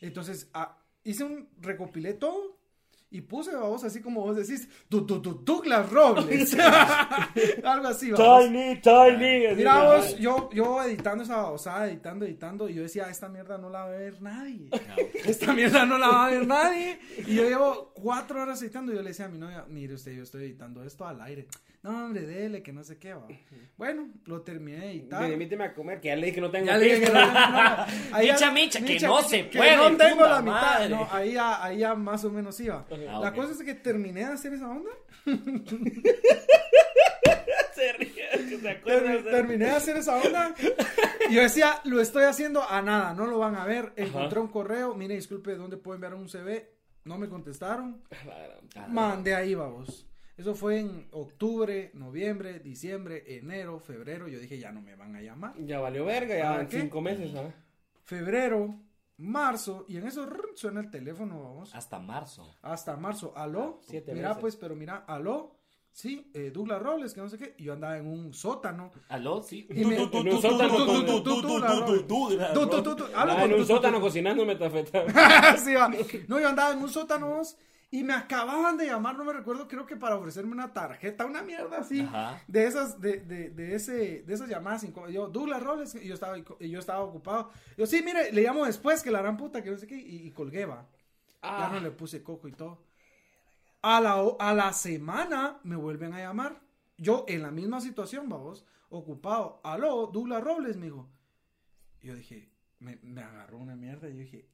Entonces, 0.00 0.50
ah, 0.54 0.78
hice 1.04 1.24
un, 1.24 1.48
recopilé 1.60 2.14
todo 2.14 2.53
y 3.14 3.20
puse, 3.20 3.54
vamos, 3.54 3.84
así 3.84 4.00
como 4.00 4.22
vos 4.22 4.34
decís, 4.36 4.68
du, 4.90 5.02
du, 5.02 5.20
du- 5.20 5.40
Douglas 5.44 5.88
Robles. 5.88 6.52
Algo 7.64 7.86
así, 7.86 8.10
vamos. 8.10 8.44
Tiny, 8.46 8.80
tiny. 8.80 9.54
Mira 9.54 9.84
vos, 9.84 10.18
yo, 10.18 10.50
yo 10.52 10.82
editando 10.82 11.22
esa 11.22 11.36
babosada, 11.36 11.86
editando, 11.86 12.24
editando, 12.24 12.68
y 12.68 12.74
yo 12.74 12.82
decía, 12.82 13.04
esta 13.08 13.28
mierda 13.28 13.56
no 13.56 13.70
la 13.70 13.84
va 13.84 13.84
a 13.84 13.90
ver 13.90 14.20
nadie. 14.20 14.68
Esta 15.24 15.52
mierda 15.52 15.86
no 15.86 15.96
la 15.96 16.08
va 16.08 16.26
a 16.26 16.30
ver 16.30 16.44
nadie. 16.44 16.98
Y 17.24 17.36
yo 17.36 17.44
llevo 17.44 17.92
cuatro 17.94 18.42
horas 18.42 18.60
editando 18.62 18.90
y 18.92 18.96
yo 18.96 19.02
le 19.02 19.10
decía 19.10 19.26
a 19.26 19.28
mi 19.28 19.38
novia, 19.38 19.64
mire 19.68 19.94
usted, 19.94 20.10
yo 20.12 20.24
estoy 20.24 20.42
editando 20.46 20.82
esto 20.82 21.06
al 21.06 21.20
aire. 21.20 21.46
No, 21.84 22.06
hombre, 22.06 22.22
dele, 22.22 22.62
que 22.62 22.72
no 22.72 22.82
sé 22.82 22.96
qué 22.96 23.12
va. 23.12 23.28
Bueno, 23.76 24.08
lo 24.24 24.40
terminé 24.40 24.78
de 24.78 24.90
editar. 24.92 25.30
Invíteme 25.30 25.64
a 25.64 25.74
comer, 25.74 26.00
que 26.00 26.08
ya 26.08 26.16
le 26.16 26.22
dije 26.26 26.36
que 26.36 26.40
no 26.40 26.50
tengo 26.50 26.64
Ya 26.64 26.78
le 26.78 26.84
dije 26.86 27.00
que 27.00 27.06
no 27.12 27.20
tengo 27.20 27.32
nada. 27.34 27.86
Ahí 28.10 28.30
Micha, 28.30 28.50
micha, 28.50 28.80
que 28.82 29.00
no 29.00 29.20
se 29.22 29.50
que 29.50 29.58
puede, 29.58 29.76
no 29.76 29.94
tengo 29.94 30.26
la 30.26 30.40
mitad. 30.40 30.88
No, 30.88 31.06
ahí 31.12 31.32
ya, 31.34 31.62
ahí 31.62 31.78
ya 31.80 31.94
más 31.94 32.24
o 32.24 32.30
menos 32.30 32.58
iba. 32.60 32.86
Ah, 33.08 33.20
la 33.20 33.32
cosa 33.32 33.52
es 33.52 33.62
que 33.62 33.74
terminé 33.74 34.20
de 34.20 34.26
hacer 34.26 34.52
esa 34.54 34.68
onda. 34.68 34.90
Se 37.74 37.92
ríe, 37.94 38.28
que 38.48 38.58
se 38.58 38.70
acuerda. 38.70 39.30
terminé 39.30 39.64
de 39.66 39.70
hacer 39.72 39.96
esa 39.96 40.16
onda. 40.16 40.54
Y 41.28 41.34
yo 41.34 41.42
decía, 41.42 41.80
lo 41.84 42.00
estoy 42.00 42.24
haciendo 42.24 42.62
a 42.62 42.80
nada, 42.82 43.14
no 43.14 43.26
lo 43.26 43.38
van 43.38 43.56
a 43.56 43.64
ver. 43.64 43.92
Encontré 43.96 44.38
un 44.38 44.48
correo, 44.48 44.94
mire, 44.94 45.14
disculpe, 45.16 45.56
¿dónde 45.56 45.76
puedo 45.76 45.96
enviar 45.96 46.14
un 46.14 46.28
CV? 46.28 46.70
No 47.04 47.18
me 47.18 47.28
contestaron. 47.28 48.02
Mandé 48.88 49.34
ahí, 49.34 49.54
vamos. 49.54 50.06
Eso 50.36 50.54
fue 50.54 50.78
en 50.80 51.08
octubre, 51.12 51.90
noviembre, 51.94 52.58
diciembre, 52.60 53.24
enero, 53.36 53.78
febrero. 53.80 54.28
Yo 54.28 54.38
dije, 54.38 54.58
ya 54.58 54.70
no 54.72 54.80
me 54.80 54.94
van 54.96 55.14
a 55.16 55.20
llamar. 55.20 55.54
Ya 55.58 55.80
valió 55.80 56.04
verga, 56.04 56.36
ya 56.36 56.42
¿Para 56.50 56.60
en 56.62 56.68
qué? 56.68 56.80
cinco 56.80 57.00
meses, 57.00 57.34
¿ah? 57.36 57.52
Febrero, 58.04 58.74
marzo, 59.16 59.84
y 59.88 59.96
en 59.96 60.06
eso 60.06 60.26
rrr, 60.26 60.52
suena 60.56 60.80
el 60.80 60.90
teléfono, 60.90 61.42
vamos. 61.42 61.74
Hasta 61.74 61.98
marzo. 61.98 62.54
Hasta 62.62 62.96
marzo, 62.96 63.32
aló. 63.36 63.80
Siete 63.82 64.12
mira, 64.14 64.36
pues, 64.38 64.56
pero 64.56 64.74
mira, 64.74 65.04
aló. 65.06 65.56
Sí, 65.92 66.28
eh, 66.34 66.50
Douglas 66.52 66.82
Robles, 66.82 67.14
que 67.14 67.20
no 67.20 67.28
sé 67.28 67.38
qué. 67.38 67.54
Y 67.56 67.64
yo 67.64 67.72
andaba 67.74 67.96
en 67.96 68.08
un 68.08 68.34
sótano. 68.34 68.90
¿Aló? 69.08 69.40
Sí. 69.42 69.68
Y 69.70 69.84
me- 69.84 69.94
En 69.94 70.28
un 70.28 70.42
sótano 70.42 70.74
Ah, 73.16 73.64
sótano 73.64 74.00
cocinando 74.00 74.44
metafeta. 74.44 75.04
Sí, 75.58 75.72
va. 75.74 75.88
No, 76.26 76.40
yo 76.40 76.48
andaba 76.48 76.72
en 76.72 76.78
un 76.82 76.88
sótano 76.90 77.36
vos, 77.36 77.56
y 77.94 78.02
me 78.02 78.12
acababan 78.12 78.76
de 78.76 78.86
llamar, 78.86 79.16
no 79.16 79.24
me 79.24 79.32
recuerdo, 79.32 79.68
creo 79.68 79.86
que 79.86 79.94
para 79.96 80.16
ofrecerme 80.16 80.50
una 80.50 80.72
tarjeta, 80.72 81.26
una 81.26 81.42
mierda 81.42 81.78
así. 81.78 82.00
Ajá. 82.00 82.42
De 82.48 82.66
esas, 82.66 83.00
de, 83.00 83.20
de, 83.20 83.50
de 83.50 83.74
ese, 83.76 84.22
de 84.22 84.34
esas 84.34 84.48
llamadas 84.48 84.84
Yo, 85.12 85.28
Douglas 85.28 85.62
Robles, 85.62 85.94
y 85.94 86.08
yo 86.08 86.14
estaba, 86.14 86.36
y 86.36 86.70
yo 86.70 86.80
estaba 86.80 87.04
ocupado. 87.04 87.52
Yo, 87.76 87.86
sí, 87.86 88.02
mire, 88.04 88.32
le 88.32 88.42
llamo 88.42 88.64
después 88.66 89.00
que 89.00 89.12
la 89.12 89.22
gran 89.22 89.36
puta, 89.36 89.62
que 89.62 89.70
no 89.70 89.76
sé 89.78 89.86
qué, 89.86 89.94
y, 89.96 90.26
y 90.26 90.30
colgué, 90.32 90.64
va. 90.66 90.88
Ya 91.40 91.66
Ah. 91.66 91.70
no 91.72 91.78
le 91.78 91.92
puse 91.92 92.22
coco 92.24 92.48
y 92.48 92.52
todo. 92.52 92.82
A 93.82 94.00
la, 94.00 94.16
a 94.40 94.54
la 94.54 94.72
semana 94.72 95.60
me 95.62 95.76
vuelven 95.76 96.14
a 96.14 96.18
llamar. 96.18 96.60
Yo 96.96 97.24
en 97.28 97.42
la 97.42 97.52
misma 97.52 97.80
situación, 97.80 98.28
vamos, 98.28 98.64
ocupado. 98.88 99.60
Aló, 99.62 100.08
Douglas 100.08 100.42
Robles, 100.42 100.76
me 100.76 100.86
dijo. 100.86 101.08
Yo 102.02 102.16
dije, 102.16 102.50
me, 102.80 102.96
me 103.02 103.22
agarró 103.22 103.58
una 103.58 103.76
mierda. 103.76 104.08
Y 104.08 104.14
yo 104.14 104.18
dije, 104.20 104.48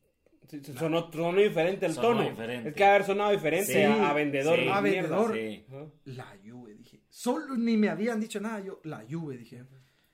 Sonó, 0.79 1.11
sonó 1.13 1.39
diferente 1.41 1.87
el 1.87 1.93
Sonó 1.95 2.09
tono. 2.09 2.23
diferente. 2.31 2.69
Es 2.71 2.75
que 2.75 2.85
haber 2.85 3.05
sonado 3.05 3.31
diferente 3.31 3.73
Sí, 3.73 3.83
a, 3.83 4.11
a 4.11 4.13
vendedor. 4.13 4.59
sí. 4.59 4.69
A 4.69 4.81
vendedor. 4.81 5.35
Sí. 5.35 5.65
La 6.05 6.37
Juve, 6.45 6.75
dije. 6.75 7.01
Solo 7.09 7.57
ni 7.57 7.77
me 7.77 7.89
habían 7.89 8.21
dicho 8.21 8.41
nada. 8.41 8.61
Yo, 8.61 8.81
la 8.85 9.05
Juve, 9.09 9.37
dije. 9.37 9.65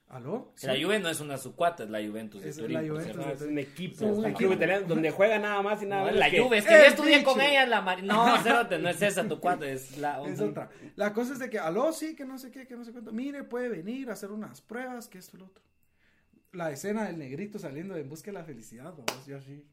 ¿Aló? 0.09 0.55
La. 0.62 0.75
Juve 0.81 1.01
no 1.01 1.09
es 1.09 1.18
una 1.20 1.37
sucuata, 1.37 1.83
es 1.83 1.90
la 1.90 1.99
Juventus 1.99 2.40
de 2.40 2.49
Es 2.51 2.57
Turín. 2.57 2.75
la 2.75 2.88
Juventus 2.88 3.27
es 3.27 3.40
un 3.42 3.59
equipo, 3.59 3.96
Son 3.99 4.11
un 4.18 4.25
equipo. 4.27 4.38
club 4.38 4.53
italiano 4.53 4.87
donde 4.87 5.11
juega 5.11 5.37
nada 5.40 5.61
más 5.62 5.83
y 5.83 5.87
nada 5.87 6.03
No, 6.03 6.07
menos. 6.07 6.20
la 6.20 6.31
que- 6.31 6.40
Juve, 6.40 6.59
es 6.59 6.64
que 6.64 6.75
¡Eh, 6.75 6.79
yo 6.83 6.87
estudié 6.90 7.25
con 7.25 7.40
ella 7.40 7.66
la 7.66 7.81
mar... 7.81 8.03
No, 8.05 8.25
cérate, 8.44 8.79
no 8.79 8.88
es 8.88 9.03
esa 9.03 9.27
tu 9.27 9.40
cuata, 9.40 9.68
es 9.68 9.99
la... 9.99 10.22
Es 10.25 10.40
otra. 10.40 10.70
La 10.94 11.12
cosa 11.12 11.33
es 11.33 11.40
de 11.40 11.51
que, 11.51 11.59
aló, 11.59 11.92
sí, 11.92 12.14
que 12.14 12.25
no 12.25 12.38
sé 12.38 12.53
qué, 12.53 12.68
que 12.68 12.77
no 12.77 12.85
sé 12.85 12.92
cuánto. 12.92 13.11
Mire, 13.11 13.42
puede 13.42 13.68
venir 13.68 14.09
a 14.09 14.12
hacer 14.12 14.31
unas 14.31 14.61
pruebas, 14.61 15.09
que 15.09 15.18
esto 15.18 15.37
y 15.37 15.40
lo 15.40 15.46
otro. 15.46 15.64
La 16.53 16.70
escena 16.70 17.05
del 17.07 17.18
negrito 17.18 17.59
saliendo 17.59 17.96
En 17.96 18.09
busca 18.09 18.31
de 18.31 18.38
la 18.38 18.44
felicidad, 18.44 18.94
vamos, 18.96 19.27
yo 19.27 19.38
así. 19.38 19.64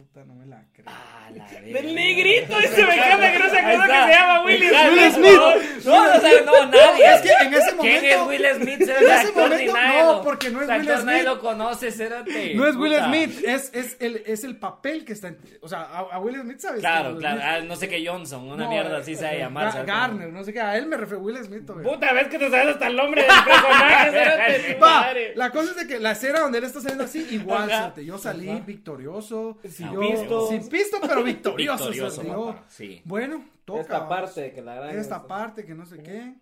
Puta, 0.00 0.24
no 0.24 0.34
me 0.34 0.46
la 0.46 0.64
creo. 0.72 0.86
Ah, 0.88 1.28
la. 1.34 1.46
Del 1.60 1.94
negrito, 1.94 2.58
ese 2.58 2.84
me 2.86 2.94
encanta 2.94 3.32
que 3.32 3.38
no 3.38 3.50
se 3.50 3.58
acuerda 3.58 3.86
que 3.86 4.12
se 4.12 4.18
llama 4.18 4.44
Will 4.44 4.62
Smith. 4.62 5.12
Smith. 5.14 5.84
No, 5.84 6.06
no, 6.06 6.20
sabe, 6.20 6.42
no, 6.46 6.66
nadie. 6.66 7.04
Es 7.14 7.20
que 7.20 7.28
en 7.44 7.54
ese 7.54 7.76
¿Quién 7.78 8.04
es 8.06 8.16
momento- 8.18 8.26
Will 8.28 8.46
Smith? 8.62 8.80
En 8.80 9.10
ese 9.10 9.32
momento, 9.32 9.72
no, 10.02 10.22
porque 10.22 10.50
no 10.50 10.62
es 10.62 10.68
Will 10.68 10.80
actor, 10.80 11.04
Nadie 11.04 11.18
Smith. 11.20 11.28
lo 11.28 11.40
conoce, 11.40 11.90
cérate. 11.92 12.54
No 12.54 12.66
es 12.66 12.76
Will. 12.76 12.94
Smith, 13.04 13.44
es, 13.44 13.70
es, 13.74 13.96
el, 14.00 14.22
es 14.24 14.42
el 14.44 14.56
papel 14.56 15.04
que 15.04 15.12
está 15.12 15.28
en, 15.28 15.38
O 15.60 15.68
sea, 15.68 15.82
a, 15.82 15.98
a 16.12 16.18
Will 16.18 16.40
Smith, 16.40 16.60
¿sabes? 16.60 16.80
Claro, 16.80 17.10
Will 17.10 17.18
claro. 17.18 17.36
Smith- 17.36 17.46
Ah, 17.50 17.60
no 17.60 17.76
sé 17.76 17.88
qué 17.88 18.06
Johnson, 18.06 18.48
una 18.48 18.64
No, 18.64 18.70
mierda 18.70 18.96
así 18.98 19.14
se 19.16 19.44
va 19.48 19.68
a. 19.68 19.82
Garner, 19.82 20.32
no 20.32 20.42
sé 20.44 20.52
qué. 20.54 20.60
A 20.62 20.78
él 20.78 20.86
me 20.86 20.96
refiero 20.96 21.20
Will 21.22 21.36
Smith. 21.44 21.66
Puta, 21.66 22.12
ves 22.14 22.28
que 22.28 22.38
te 22.38 22.48
sabes 22.48 22.68
hasta 22.74 22.86
el 22.86 22.96
nombre 22.96 23.20
del 23.22 23.30
personaje. 23.44 24.10
cérate, 24.12 24.74
Va, 24.82 25.00
madre. 25.02 25.32
la 25.36 25.50
cosa 25.50 25.72
es 25.72 25.76
de 25.76 25.86
que 25.86 26.00
la 26.00 26.12
escena 26.12 26.40
donde 26.40 26.56
él 26.58 26.64
está 26.64 26.80
saliendo 26.80 27.04
así, 27.04 27.26
igual, 27.32 27.92
yo 28.02 28.16
salí 28.16 28.62
victorioso. 28.66 29.58
Sin 29.90 30.00
yo- 30.00 30.10
pisto. 30.10 30.48
Sin 30.48 30.68
pisto, 30.68 30.96
pero 31.00 31.22
victorioso. 31.24 31.84
Victorioso, 31.90 32.20
o 32.20 32.24
sea, 32.24 32.32
yo- 32.32 32.56
sí. 32.68 33.02
Bueno, 33.04 33.44
toca. 33.64 33.80
Esta 33.82 34.08
parte 34.08 34.52
que 34.52 34.62
la 34.62 34.74
gran. 34.76 34.96
Esta 34.98 35.26
parte 35.26 35.64
que 35.64 35.74
no 35.74 35.84
sé 35.86 36.02
qué. 36.02 36.34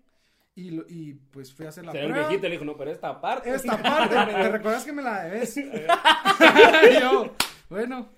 Y, 0.55 0.71
lo- 0.73 0.85
y 0.89 1.15
pues 1.15 1.55
fui 1.55 1.67
a 1.67 1.69
hacer 1.69 1.87
la 1.87 1.93
Se 1.93 1.99
ve 1.99 2.05
el 2.05 2.11
prueba. 2.11 2.29
viejito 2.29 2.47
y 2.47 2.51
le 2.51 2.55
dijo, 2.57 2.65
no, 2.65 2.77
pero 2.77 2.91
esta 2.91 3.21
parte. 3.21 3.55
Esta 3.55 3.81
parte, 3.81 4.15
¿te 4.35 4.49
recuerdas 4.49 4.85
que 4.85 4.93
me 4.93 5.03
la 5.03 5.23
debes? 5.25 5.55
Yo, 7.01 7.35
bueno, 7.69 8.09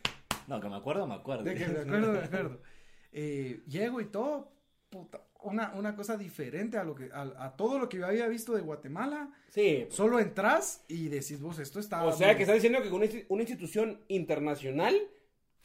No, 0.46 0.60
que 0.60 0.68
me 0.68 0.76
acuerdo, 0.76 1.06
me 1.06 1.14
acuerdo. 1.14 1.44
de 1.44 1.54
que 1.54 1.66
me 1.66 1.80
acuerdo, 1.80 2.12
me 2.12 2.18
acuerdo. 2.18 2.60
Eh, 3.12 3.60
llego 3.66 4.00
y 4.00 4.06
todo, 4.06 4.52
puta, 4.88 5.20
una, 5.42 5.72
una 5.74 5.94
cosa 5.96 6.16
diferente 6.16 6.78
a 6.78 6.84
lo 6.84 6.94
que 6.94 7.10
a, 7.12 7.22
a 7.44 7.56
todo 7.56 7.78
lo 7.78 7.88
que 7.88 7.98
yo 7.98 8.06
había 8.06 8.26
visto 8.28 8.54
de 8.54 8.62
Guatemala. 8.62 9.30
Sí. 9.50 9.86
Solo 9.90 10.18
entras 10.20 10.84
y 10.88 11.08
decís 11.08 11.40
vos, 11.40 11.58
esto 11.58 11.80
está... 11.80 12.02
O 12.04 12.12
sea, 12.12 12.36
que 12.36 12.42
está 12.44 12.54
diciendo 12.54 12.80
que 12.82 12.88
una 13.28 13.42
institución 13.42 14.00
internacional 14.08 14.96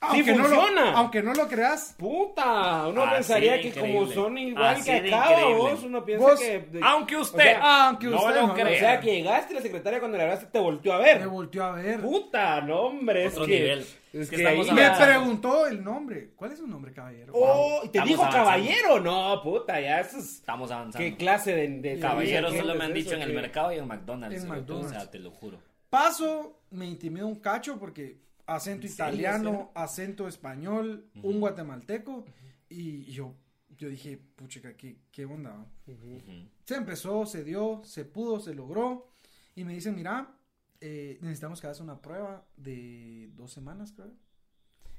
aunque 0.02 0.24
sí 0.24 0.38
no 0.38 0.48
lo- 0.48 0.82
aunque 0.96 1.24
no 1.24 1.34
lo 1.34 1.48
creas, 1.48 1.96
Puta, 1.98 2.88
uno 2.88 3.04
Así 3.04 3.14
pensaría 3.16 3.60
que 3.62 3.68
increíble. 3.70 3.94
como 4.00 4.12
son 4.12 4.38
igual 4.38 4.66
Así 4.76 4.84
que 4.84 4.98
acá, 5.14 5.46
vos, 5.56 5.84
uno 5.84 6.06
piensa 6.06 6.26
Vos- 6.28 6.40
que... 6.40 6.60
de- 6.60 6.80
Aunque 6.84 7.18
usted 7.18 7.40
O 7.40 7.42
sea, 7.42 7.88
aunque 7.88 8.08
no 8.08 8.18
usted 8.18 8.36
lo 8.42 8.48
no, 8.48 8.54
crea. 8.54 8.66
O 8.76 8.80
sea, 8.80 9.00
que 9.00 9.12
llegaste 9.16 9.54
y 9.54 9.56
la 9.56 9.62
secretaria 9.62 10.00
cuando 10.00 10.18
le 10.18 10.24
hablaste 10.24 10.46
te 10.48 10.60
volteó 10.60 10.94
a 10.94 10.98
ver. 11.00 11.20
me 11.22 11.26
volteó 11.28 11.64
a 11.64 11.72
ver. 11.72 12.02
Puta, 12.02 12.62
no, 12.62 12.82
hombre, 12.82 13.26
es 13.26 13.34
que... 13.36 13.48
nivel. 13.48 13.86
Es 14.14 14.30
Que 14.30 14.38
que 14.38 14.44
estamos 14.44 14.70
ahí- 14.70 14.76
Me 14.76 15.06
preguntó 15.06 15.68
el 15.68 15.84
nombre. 15.84 16.30
¿Cuál 16.38 16.52
es 16.54 16.60
su 16.60 16.68
nombre, 16.68 16.94
caballero? 16.94 17.34
Oh, 17.36 17.80
y 17.84 17.90
te 17.90 17.98
Estamos 17.98 18.08
dijo 18.10 18.22
avanzando. 18.22 18.46
caballero. 18.50 19.00
No, 19.02 19.42
puta, 19.44 19.82
ya 19.82 20.00
eso 20.00 20.18
es... 20.20 20.36
Estamos 20.36 20.72
avanzando. 20.72 20.98
¿Qué 21.06 21.18
clase 21.18 21.54
de... 21.54 21.68
de 21.82 22.00
Caballeros 22.00 22.54
de- 22.54 22.60
solo 22.60 22.76
me 22.76 22.86
han 22.86 22.94
dicho 22.94 23.14
en 23.16 23.24
el 23.24 23.34
mercado 23.34 23.74
y 23.74 23.78
en 23.78 23.88
McDonald's. 23.88 24.42
En 24.44 24.48
McDonald's. 24.50 24.92
O 24.92 25.00
sea, 25.00 25.10
te 25.12 25.20
lo 25.20 25.32
juro. 25.32 25.58
Paso, 25.90 26.60
me 26.72 26.86
intimidó 26.86 27.28
un 27.28 27.36
cacho 27.42 27.78
porque 27.78 28.18
acento 28.48 28.88
¿En 28.88 28.94
italiano, 28.94 29.50
serio? 29.50 29.72
acento 29.76 30.28
español, 30.28 31.10
un 31.22 31.40
guatemalteco. 31.40 32.26
Y 32.70 33.04
yo, 33.06 33.36
yo 33.78 33.90
dije, 33.90 34.18
puchica, 34.36 34.76
¿qué, 34.76 34.98
qué 35.12 35.26
onda? 35.26 35.52
va?". 35.52 35.68
Ujú. 35.88 36.16
Ujú. 36.16 36.50
Se 36.66 36.76
empezó, 36.76 37.26
se 37.26 37.44
dio, 37.44 37.82
se 37.84 38.06
pudo, 38.06 38.40
se 38.40 38.54
logró. 38.54 39.12
Y 39.56 39.64
me 39.64 39.74
dicen, 39.74 39.96
mira, 39.96 40.36
eh, 40.82 41.18
necesitamos 41.22 41.62
que 41.62 41.68
hagas 41.68 41.80
una 41.80 42.02
prueba 42.02 42.46
de 42.58 43.32
dos 43.36 43.52
semanas, 43.52 43.94
creo. 43.94 44.14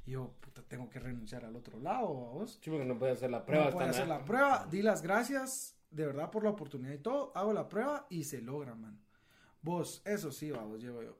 Y 0.07 0.13
yo, 0.13 0.35
puta, 0.41 0.63
tengo 0.63 0.89
que 0.89 1.01
renunciar 1.01 1.45
al 1.45 1.57
otro 1.57 1.81
lado, 1.81 2.07
¿a 2.07 2.33
vos? 2.33 2.59
Sí, 2.63 2.71
porque 2.71 2.85
no 2.85 2.99
puede 2.99 3.13
hacer 3.13 3.31
la 3.31 3.45
prueba. 3.45 3.67
no 3.67 3.71
puedo 3.73 3.87
está 3.87 3.99
hacer 4.03 4.09
la 4.09 4.25
prueba, 4.25 4.67
di 4.71 4.83
las 4.83 5.03
gracias 5.03 5.77
de 5.91 6.07
verdad 6.07 6.31
por 6.31 6.45
la 6.45 6.51
oportunidad 6.51 6.95
y 6.95 6.99
todo, 6.99 7.33
hago 7.35 7.53
la 7.53 7.69
prueba 7.69 8.07
y 8.11 8.25
se 8.25 8.41
logra, 8.41 8.75
man. 8.75 9.01
Vos, 9.63 10.03
eso 10.05 10.31
sí, 10.31 10.51
vamos, 10.51 10.81
llevo 10.81 11.03
yo. 11.03 11.19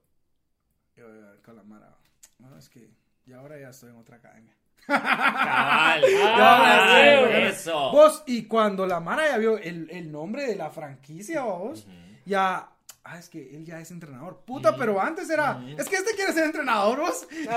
Yo 0.97 1.15
yo, 1.15 1.43
con 1.43 1.57
la 1.57 1.63
mara. 1.63 1.97
No, 2.39 2.57
es 2.59 2.69
que 2.69 2.91
y 3.27 3.33
ahora 3.33 3.59
ya 3.59 3.71
estoy 3.71 3.91
en 3.91 3.97
otra 3.97 4.17
academia. 4.17 4.55
Cabal. 4.87 6.05
Ah, 6.19 6.35
cabal, 6.39 7.29
sí, 7.29 7.37
eso. 7.49 7.91
Vos, 7.91 8.23
y 8.27 8.45
cuando 8.45 8.87
la 8.87 9.01
mara 9.01 9.27
ya 9.29 9.39
vio 9.39 9.59
el, 9.59 9.91
el 9.91 10.13
nombre 10.13 10.47
de 10.47 10.55
la 10.57 10.71
franquicia, 10.71 11.43
vos, 11.43 11.87
ya. 12.25 12.69
Ah, 13.09 13.19
es 13.21 13.29
que 13.29 13.39
él 13.55 13.65
ya 13.65 13.79
es 13.79 13.93
entrenador. 13.93 14.41
Puta, 14.45 14.75
pero 14.77 15.01
antes 15.01 15.31
era. 15.31 15.61
Es 15.79 15.89
que 15.89 15.95
este 15.95 16.17
quiere 16.17 16.33
ser 16.33 16.43
entrenador, 16.43 16.99
vos. 16.99 17.27
No, 17.31 17.55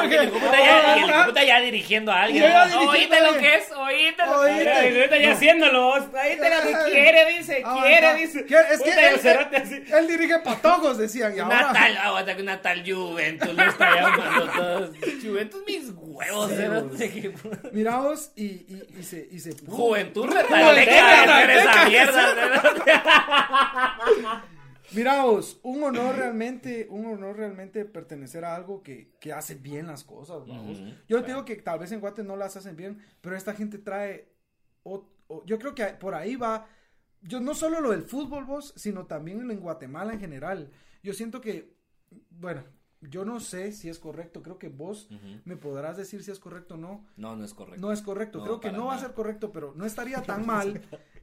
que, 0.08 0.16
el 0.16 0.30
puta 0.30 0.56
ya, 0.58 1.22
"Ah, 1.22 1.26
puta 1.26 1.44
ya 1.44 1.60
dirigiendo 1.60 2.10
a 2.10 2.22
alguien. 2.22 2.44
Oíste 2.88 3.14
a 3.16 3.20
lo 3.30 3.36
que 3.38 3.54
es, 3.56 3.70
oíste 3.72 4.24
lo 4.24 4.42
que 4.42 5.04
es. 5.04 5.20
Ya 5.20 5.28
No. 5.28 5.34
haciéndolo. 5.34 5.82
vos. 5.82 6.02
Ahí 6.18 6.38
te 6.38 6.48
lo 6.48 6.62
que 6.62 6.90
quiere, 6.90 7.36
dice. 7.36 7.62
Ah, 7.62 7.82
quiere, 7.84 8.14
dice. 8.14 8.40
Es 8.40 8.46
que 8.46 8.90
Puta, 8.90 9.08
él, 9.10 9.48
él- 9.52 9.84
él 9.94 10.08
dirige 10.08 10.38
patojos, 10.38 10.96
decían. 10.96 11.36
Y 11.36 11.40
Una 11.40 11.60
ahora. 11.60 11.72
tal, 11.78 11.96
aguanta 11.98 12.34
que 12.36 12.42
una 12.42 12.62
tal 12.62 12.82
Juventus 12.90 13.52
lo 13.54 13.62
está 13.64 13.94
llamando 13.96 14.46
todos. 14.50 14.90
Juventus 15.22 15.60
mis 15.66 15.90
huevos, 15.94 16.48
Sí, 16.50 16.56
cerote. 16.56 17.34
Mira 17.72 17.96
vos, 17.98 18.30
y, 18.34 18.44
y, 18.46 18.82
y 18.98 19.02
se, 19.02 19.28
y 19.30 19.38
se. 19.40 19.54
Juventud 19.68 20.34
hacer 20.34 21.50
esa 21.50 21.84
mierda. 21.86 22.32
cerote. 24.88 24.96
Mira 24.96 25.24
vos, 25.24 25.60
un 25.62 25.82
honor 25.82 26.16
realmente, 26.16 26.86
un 26.90 27.06
honor 27.06 27.36
realmente 27.36 27.84
pertenecer 27.84 28.44
a 28.44 28.54
algo 28.54 28.82
que, 28.82 29.12
que 29.20 29.32
hace 29.32 29.54
bien 29.54 29.86
las 29.86 30.04
cosas, 30.04 30.46
vamos. 30.46 30.78
Yo 31.08 31.20
te 31.22 31.28
digo 31.32 31.44
que 31.44 31.56
tal 31.56 31.78
vez 31.78 31.92
en 31.92 32.00
Guate 32.00 32.22
no 32.24 32.36
las 32.36 32.56
hacen 32.56 32.76
bien, 32.76 32.98
pero 33.20 33.36
esta 33.36 33.54
gente 33.54 33.78
trae, 33.78 34.28
o- 34.82 35.08
o- 35.28 35.44
yo 35.46 35.58
creo 35.58 35.74
que 35.74 35.84
por 35.86 36.14
ahí 36.14 36.36
va, 36.36 36.66
yo 37.22 37.40
no 37.40 37.54
solo 37.54 37.80
lo 37.80 37.90
del 37.90 38.02
fútbol 38.02 38.44
vos, 38.44 38.72
sino 38.76 39.06
también 39.06 39.50
en 39.50 39.60
Guatemala 39.60 40.12
en 40.12 40.20
general. 40.20 40.70
Yo 41.02 41.12
siento 41.12 41.40
que, 41.40 41.74
bueno, 42.30 42.62
yo 43.00 43.24
no 43.24 43.40
sé 43.40 43.72
si 43.72 43.88
es 43.88 43.98
correcto, 43.98 44.42
creo 44.42 44.58
que 44.58 44.68
vos 44.68 45.08
me 45.44 45.56
podrás 45.56 45.96
decir 45.96 46.22
si 46.24 46.30
es 46.30 46.38
correcto 46.38 46.74
o 46.74 46.78
no. 46.78 47.04
No, 47.16 47.36
no 47.36 47.44
es 47.44 47.52
correcto. 47.54 47.80
No 47.80 47.92
es 47.92 48.00
correcto, 48.02 48.38
No, 48.38 48.44
creo 48.44 48.60
que 48.60 48.70
no 48.72 48.86
va 48.86 48.94
a 48.94 48.98
ser 48.98 49.12
correcto, 49.14 49.52
pero 49.52 49.72
no 49.76 49.84
estaría 49.84 50.22
tan 50.22 50.46
mal 50.46 50.80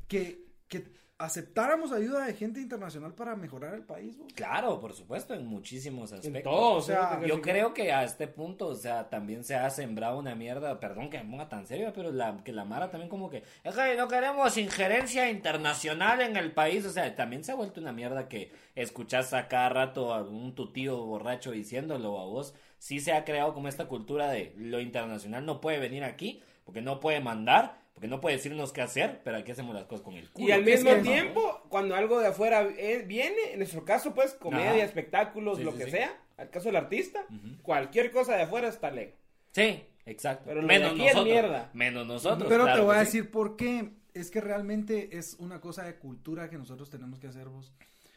que, 0.08 0.46
que 0.68 0.86
aceptáramos 1.24 1.92
ayuda 1.92 2.26
de 2.26 2.34
gente 2.34 2.60
internacional 2.60 3.14
para 3.14 3.36
mejorar 3.36 3.74
el 3.74 3.84
país. 3.84 4.18
vos. 4.18 4.32
Claro, 4.34 4.80
por 4.80 4.94
supuesto, 4.94 5.34
en 5.34 5.46
muchísimos 5.46 6.12
aspectos. 6.12 6.36
En 6.36 6.44
todo, 6.44 6.76
O 6.76 6.82
sea, 6.82 7.22
Yo 7.26 7.42
creo 7.42 7.74
que 7.74 7.94
a 7.94 8.04
este 8.04 8.28
punto, 8.28 8.68
o 8.68 8.76
sea, 8.76 9.10
también 9.10 9.44
se 9.44 9.56
ha 9.56 9.70
sembrado 9.70 10.20
una 10.20 10.36
mierda, 10.36 10.80
perdón 10.80 11.10
que 11.10 11.24
me 11.24 11.30
ponga 11.30 11.48
tan 11.48 11.66
serio, 11.66 11.92
pero 11.96 12.12
la, 12.12 12.44
que 12.44 12.52
la 12.52 12.66
Mara 12.66 12.92
también 12.92 13.10
como 13.10 13.30
que, 13.30 13.44
es 13.64 13.76
que 13.76 13.96
no 13.96 14.08
queremos 14.08 14.58
injerencia 14.58 15.30
internacional 15.30 16.22
en 16.22 16.36
el 16.36 16.52
país, 16.52 16.86
o 16.86 16.92
sea, 16.92 17.16
también 17.16 17.44
se 17.44 17.54
ha 17.54 17.56
vuelto 17.56 17.80
una 17.80 17.94
mierda 17.94 18.28
que 18.28 18.52
escuchás 18.76 19.34
a 19.34 19.48
cada 19.48 19.70
rato 19.70 20.14
a 20.14 20.24
un 20.24 20.56
tu 20.56 20.74
tío 20.74 20.98
borracho 21.06 21.52
diciéndolo 21.52 22.20
a 22.20 22.26
vos, 22.26 22.54
sí 22.80 23.00
se 23.00 23.14
ha 23.14 23.24
creado 23.24 23.54
como 23.54 23.70
esta 23.70 23.88
cultura 23.88 24.30
de 24.30 24.54
lo 24.58 24.82
internacional 24.82 25.46
no 25.46 25.62
puede 25.62 25.80
venir 25.80 26.04
aquí, 26.04 26.42
porque 26.66 26.82
no 26.82 27.00
puede 27.00 27.22
mandar, 27.22 27.83
porque 27.94 28.08
no 28.08 28.20
puede 28.20 28.36
decirnos 28.38 28.74
qué 28.74 28.82
hacer, 28.82 29.22
pero 29.24 29.38
aquí 29.38 29.52
hacemos 29.52 29.74
las 29.76 29.86
cosas 29.86 30.04
con 30.04 30.16
el 30.16 30.30
culo. 30.32 30.48
Y 30.48 30.52
al 30.52 30.64
mismo 30.64 30.92
tiempo, 30.96 31.62
cuando 31.70 31.96
algo 31.96 32.20
de 32.20 32.28
afuera 32.28 32.68
eh, 32.78 33.04
viene, 33.08 33.52
en 33.52 33.60
nuestro 33.60 33.86
caso, 33.86 34.14
pues, 34.14 34.34
comedia, 34.34 34.72
Ajá. 34.72 34.84
espectáculos, 34.84 35.58
Sí, 35.60 35.64
lo 35.64 35.72
sí, 35.74 35.78
que 35.78 35.86
sí. 35.86 35.92
sea, 35.92 36.18
al 36.38 36.50
caso 36.50 36.70
del 36.70 36.76
artista, 36.78 37.26
cualquier 37.62 38.12
cosa 38.12 38.36
de 38.36 38.44
afuera 38.44 38.68
está 38.68 38.90
ley. 38.92 39.14
Sí, 39.52 39.86
exacto. 40.06 40.46
Pero 40.48 40.62
lo 40.62 40.68
de 40.68 40.74
menos 40.80 40.98
nosotros. 40.98 41.26
mierda. 41.26 41.70
Menos 41.74 42.08
nosotros. 42.08 42.50
Pero 42.50 42.64
claro 42.64 42.80
te 42.80 42.86
voy 42.86 42.96
a 42.96 43.00
decir 43.00 43.30
por 43.32 43.56
qué. 43.56 43.92
Es 44.16 44.30
que 44.30 44.42
realmente 44.42 45.18
es 45.18 45.36
una 45.40 45.60
cosa 45.62 45.84
de 45.84 45.96
cultura 45.96 46.50
que 46.50 46.58
nosotros 46.58 46.90
tenemos 46.90 47.20
que 47.20 47.28
hacer 47.28 47.50
vos. 47.50 47.74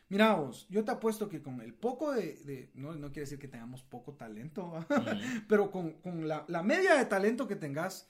Mira 0.08 0.34
vos, 0.34 0.66
yo 0.68 0.84
te 0.84 0.90
apuesto 0.92 1.28
que 1.28 1.42
con 1.42 1.60
el 1.62 1.74
poco 1.74 2.12
de... 2.12 2.34
de- 2.44 2.70
no, 2.74 2.94
no 2.94 3.08
quiere 3.08 3.22
decir 3.22 3.38
que 3.38 3.48
tengamos 3.48 3.82
poco 3.82 4.12
talento, 4.14 4.72
pero 5.48 5.70
con, 5.70 5.92
con 5.94 6.28
la, 6.28 6.44
la 6.48 6.62
media 6.62 6.94
de 6.94 7.06
talento 7.06 7.48
que 7.48 7.56
tengas 7.56 8.08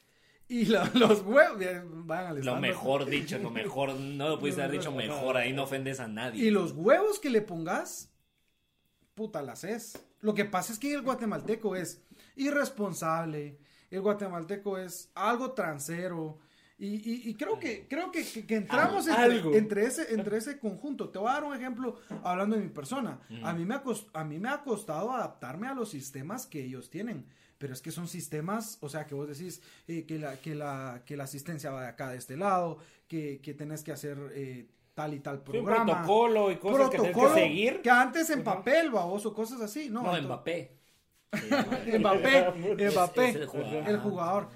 y 0.48 0.64
la- 0.66 0.90
los 0.94 1.22
huevos... 1.22 1.60
al 2.08 2.44
Lo 2.44 2.56
mejor 2.56 3.04
dicho, 3.06 3.38
lo 3.38 3.50
mejor, 3.62 3.94
no 3.94 4.28
lo 4.28 4.38
pudiste 4.38 4.62
haber 4.62 4.78
dicho 4.78 4.92
mejor, 4.92 5.36
ahí 5.36 5.52
no 5.52 5.64
ofendes 5.64 6.00
a 6.00 6.08
nadie. 6.08 6.44
Y 6.46 6.50
los 6.50 6.72
huevos 6.72 7.18
que 7.18 7.30
le 7.30 7.42
pongas, 7.42 8.10
puta, 9.14 9.42
las 9.42 9.64
es. 9.64 9.98
Lo 10.20 10.34
que 10.34 10.44
pasa 10.44 10.72
es 10.72 10.78
que 10.78 10.92
el 10.94 11.02
guatemalteco 11.02 11.76
es 11.76 12.02
irresponsable, 12.36 13.58
el 13.90 14.00
guatemalteco 14.00 14.78
es 14.78 15.10
algo 15.14 15.52
transero. 15.52 16.38
Y, 16.78 16.96
y- 17.10 17.30
y 17.30 17.34
creo 17.36 17.58
que 17.58 17.86
creo 17.88 18.12
que, 18.12 18.22
que- 18.22 18.44
que 18.46 18.56
entramos 18.56 19.06
entre, 19.54 19.84
ese 19.86 20.12
entre 20.14 20.36
ese 20.36 20.58
conjunto. 20.58 21.08
Te 21.08 21.18
voy 21.18 21.28
a 21.30 21.34
dar 21.34 21.44
un 21.44 21.54
ejemplo 21.54 21.98
hablando 22.22 22.54
de 22.56 22.62
mi 22.62 22.68
persona. 22.68 23.18
A 23.44 23.52
mí 23.54 23.64
me 23.64 23.76
ha 23.76 23.82
cos- 23.82 24.08
a 24.12 24.24
mí 24.24 24.38
me 24.38 24.50
ha 24.50 24.62
costado 24.62 25.10
adaptarme 25.12 25.68
a 25.68 25.74
los 25.74 25.88
sistemas 25.90 26.46
que 26.46 26.62
ellos 26.62 26.90
tienen. 26.90 27.24
Pero 27.58 27.72
es 27.72 27.80
que 27.80 27.90
son 27.90 28.06
sistemas, 28.08 28.78
o 28.82 28.88
sea, 28.88 29.06
que 29.06 29.14
vos 29.14 29.26
decís 29.28 29.62
eh, 29.88 30.04
que, 30.06 30.18
la, 30.18 30.36
que, 30.40 30.54
la, 30.54 31.02
que 31.06 31.16
la 31.16 31.24
asistencia 31.24 31.70
va 31.70 31.82
de 31.82 31.88
acá 31.88 32.10
de 32.10 32.18
este 32.18 32.36
lado, 32.36 32.78
que, 33.08 33.40
que 33.42 33.54
tenés 33.54 33.82
que 33.82 33.92
hacer 33.92 34.18
eh, 34.34 34.66
tal 34.94 35.14
y 35.14 35.20
tal 35.20 35.36
Sí, 35.36 35.56
un 35.58 35.64
programa 35.64 35.84
protocolo 36.02 36.50
y 36.50 36.56
cosas 36.56 36.90
que 36.90 36.96
tienes 36.98 37.08
que 37.08 37.12
protocolo 37.14 37.34
seguir. 37.34 37.80
que 37.82 37.90
antes 37.90 38.28
en 38.30 38.44
papel, 38.44 38.90
baboso, 38.90 39.32
cosas 39.34 39.60
así, 39.60 39.88
¿no? 39.88 40.02
no, 40.02 40.16
Entonces- 40.16 40.26
Mbappé. 40.26 40.76
Mbappé, 41.98 42.88
Mbappé, 42.90 43.28
el 43.30 43.46
jugador. 43.46 43.88
el 43.88 43.98
jugador. 43.98 44.48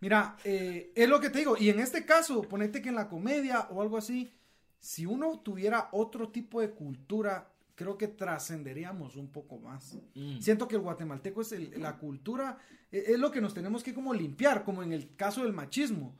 Mira, 0.00 0.36
eh, 0.44 0.92
es 0.94 1.08
lo 1.08 1.20
que 1.20 1.30
te 1.30 1.38
digo, 1.40 1.56
y 1.58 1.70
en 1.70 1.80
este 1.80 2.04
caso, 2.04 2.42
ponete 2.42 2.80
que 2.80 2.88
en 2.90 2.94
la 2.94 3.08
comedia 3.08 3.68
o 3.70 3.82
algo 3.82 3.96
así, 3.96 4.32
si 4.78 5.06
uno 5.06 5.40
tuviera 5.40 5.88
otro 5.92 6.28
tipo 6.28 6.60
de 6.60 6.70
cultura, 6.70 7.50
creo 7.78 7.96
que 7.96 8.08
trascenderíamos 8.08 9.14
un 9.14 9.28
poco 9.30 9.56
más. 9.60 9.96
Mm. 10.16 10.40
Siento 10.40 10.66
que 10.66 10.74
el 10.74 10.82
guatemalteco 10.82 11.42
es 11.42 11.52
el- 11.52 11.80
la 11.80 11.96
cultura, 11.96 12.58
eh, 12.90 13.04
es 13.06 13.18
lo 13.20 13.30
que 13.30 13.40
nos 13.40 13.54
tenemos 13.54 13.84
que 13.84 13.94
como 13.94 14.12
limpiar, 14.12 14.64
como 14.64 14.82
en 14.82 14.92
el 14.92 15.14
caso 15.14 15.44
del 15.44 15.52
machismo. 15.52 16.18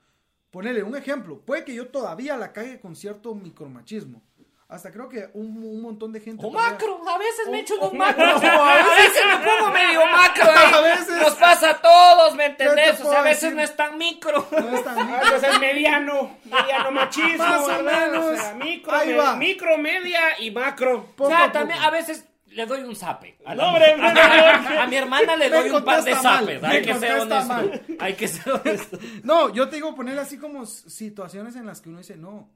Ponerle 0.53 0.85
un 0.85 0.95
ejemplo, 0.97 1.41
puede 1.45 1.65
que 1.65 1.75
yo 1.75 1.89
todavía 1.89 2.37
la 2.37 2.53
cague 2.53 2.79
con 2.79 2.95
cierto 2.95 3.35
micromachismo. 3.35 4.23
Hasta 4.69 4.93
creo 4.93 5.09
que 5.09 5.31
un, 5.33 5.57
un 5.65 5.81
montón 5.81 6.13
de 6.13 6.21
gente... 6.21 6.45
O 6.45 6.51
macro, 6.51 7.01
a 7.09 7.17
veces 7.17 7.49
me 7.51 7.61
echo 7.61 7.73
O- 7.77 7.89
unos 7.89 7.93
o- 7.93 7.97
macros, 7.97 8.43
o 8.45 8.47
a 8.47 8.75
veces 8.97 9.23
me 9.27 9.37
pongo 9.47 9.71
medio 9.73 10.01
macro, 10.07 10.45
ahí. 10.55 10.73
A 10.75 10.81
veces. 10.83 11.23
Nos 11.23 11.35
pasa 11.37 11.71
a 11.71 11.81
todos, 11.81 12.35
¿me 12.35 12.51
te 12.51 12.65
entendés? 12.65 13.01
O 13.01 13.11
sea, 13.11 13.21
a 13.21 13.23
veces 13.23 13.41
decir? 13.45 13.57
no 13.57 13.63
es 13.63 13.75
tan 13.77 13.97
micro. 13.97 14.47
No 14.51 14.77
es 14.77 14.85
tan 14.85 14.99
Ah, 15.11 15.21
pues 15.31 15.43
es 15.43 15.59
mediano, 15.61 16.37
mediano 16.45 16.91
machismo, 16.91 17.39
Más 17.39 17.63
o 17.63 17.67
¿verdad? 17.69 18.07
menos. 18.11 18.25
O 18.27 18.37
sea, 18.37 18.55
micro, 18.57 18.95
Ahí 18.95 19.13
va. 19.15 19.37
micro, 19.37 19.79
media 19.79 20.21
y 20.39 20.51
macro. 20.51 21.07
Poco 21.17 21.31
o 21.31 21.35
sea, 21.35 21.45
a 21.45 21.53
también 21.53 21.79
poco. 21.79 21.89
a 21.89 21.93
veces 21.93 22.29
le 22.49 22.67
doy 22.67 22.83
un 22.83 22.95
zape. 22.95 23.39
A, 23.47 23.55
No, 23.55 23.69
hombre, 23.69 23.93
a, 23.93 23.97
no, 23.97 24.13
no, 24.13 24.21
a- 24.21 24.83
a 24.83 24.87
mi 24.87 24.97
hermana 24.97 25.35
le 25.37 25.49
doy 25.49 25.71
un 25.71 25.83
par 25.83 26.05
de 26.05 26.15
zapes. 26.15 26.63
Hay 26.63 26.83
que 26.83 26.95
ser 26.95 27.21
honesto. 27.21 27.55
Hay 28.01 28.15
que 28.15 28.29
ser 28.29 28.53
honesto. 28.53 28.99
No, 29.23 29.49
yo 29.51 29.67
te 29.71 29.77
digo 29.77 29.95
poner 29.95 30.19
así 30.19 30.37
como 30.39 30.67
situaciones 30.67 31.57
en 31.57 31.65
las 31.65 31.81
que 31.81 31.89
uno 31.89 31.99
dice, 31.99 32.17
no, 32.17 32.51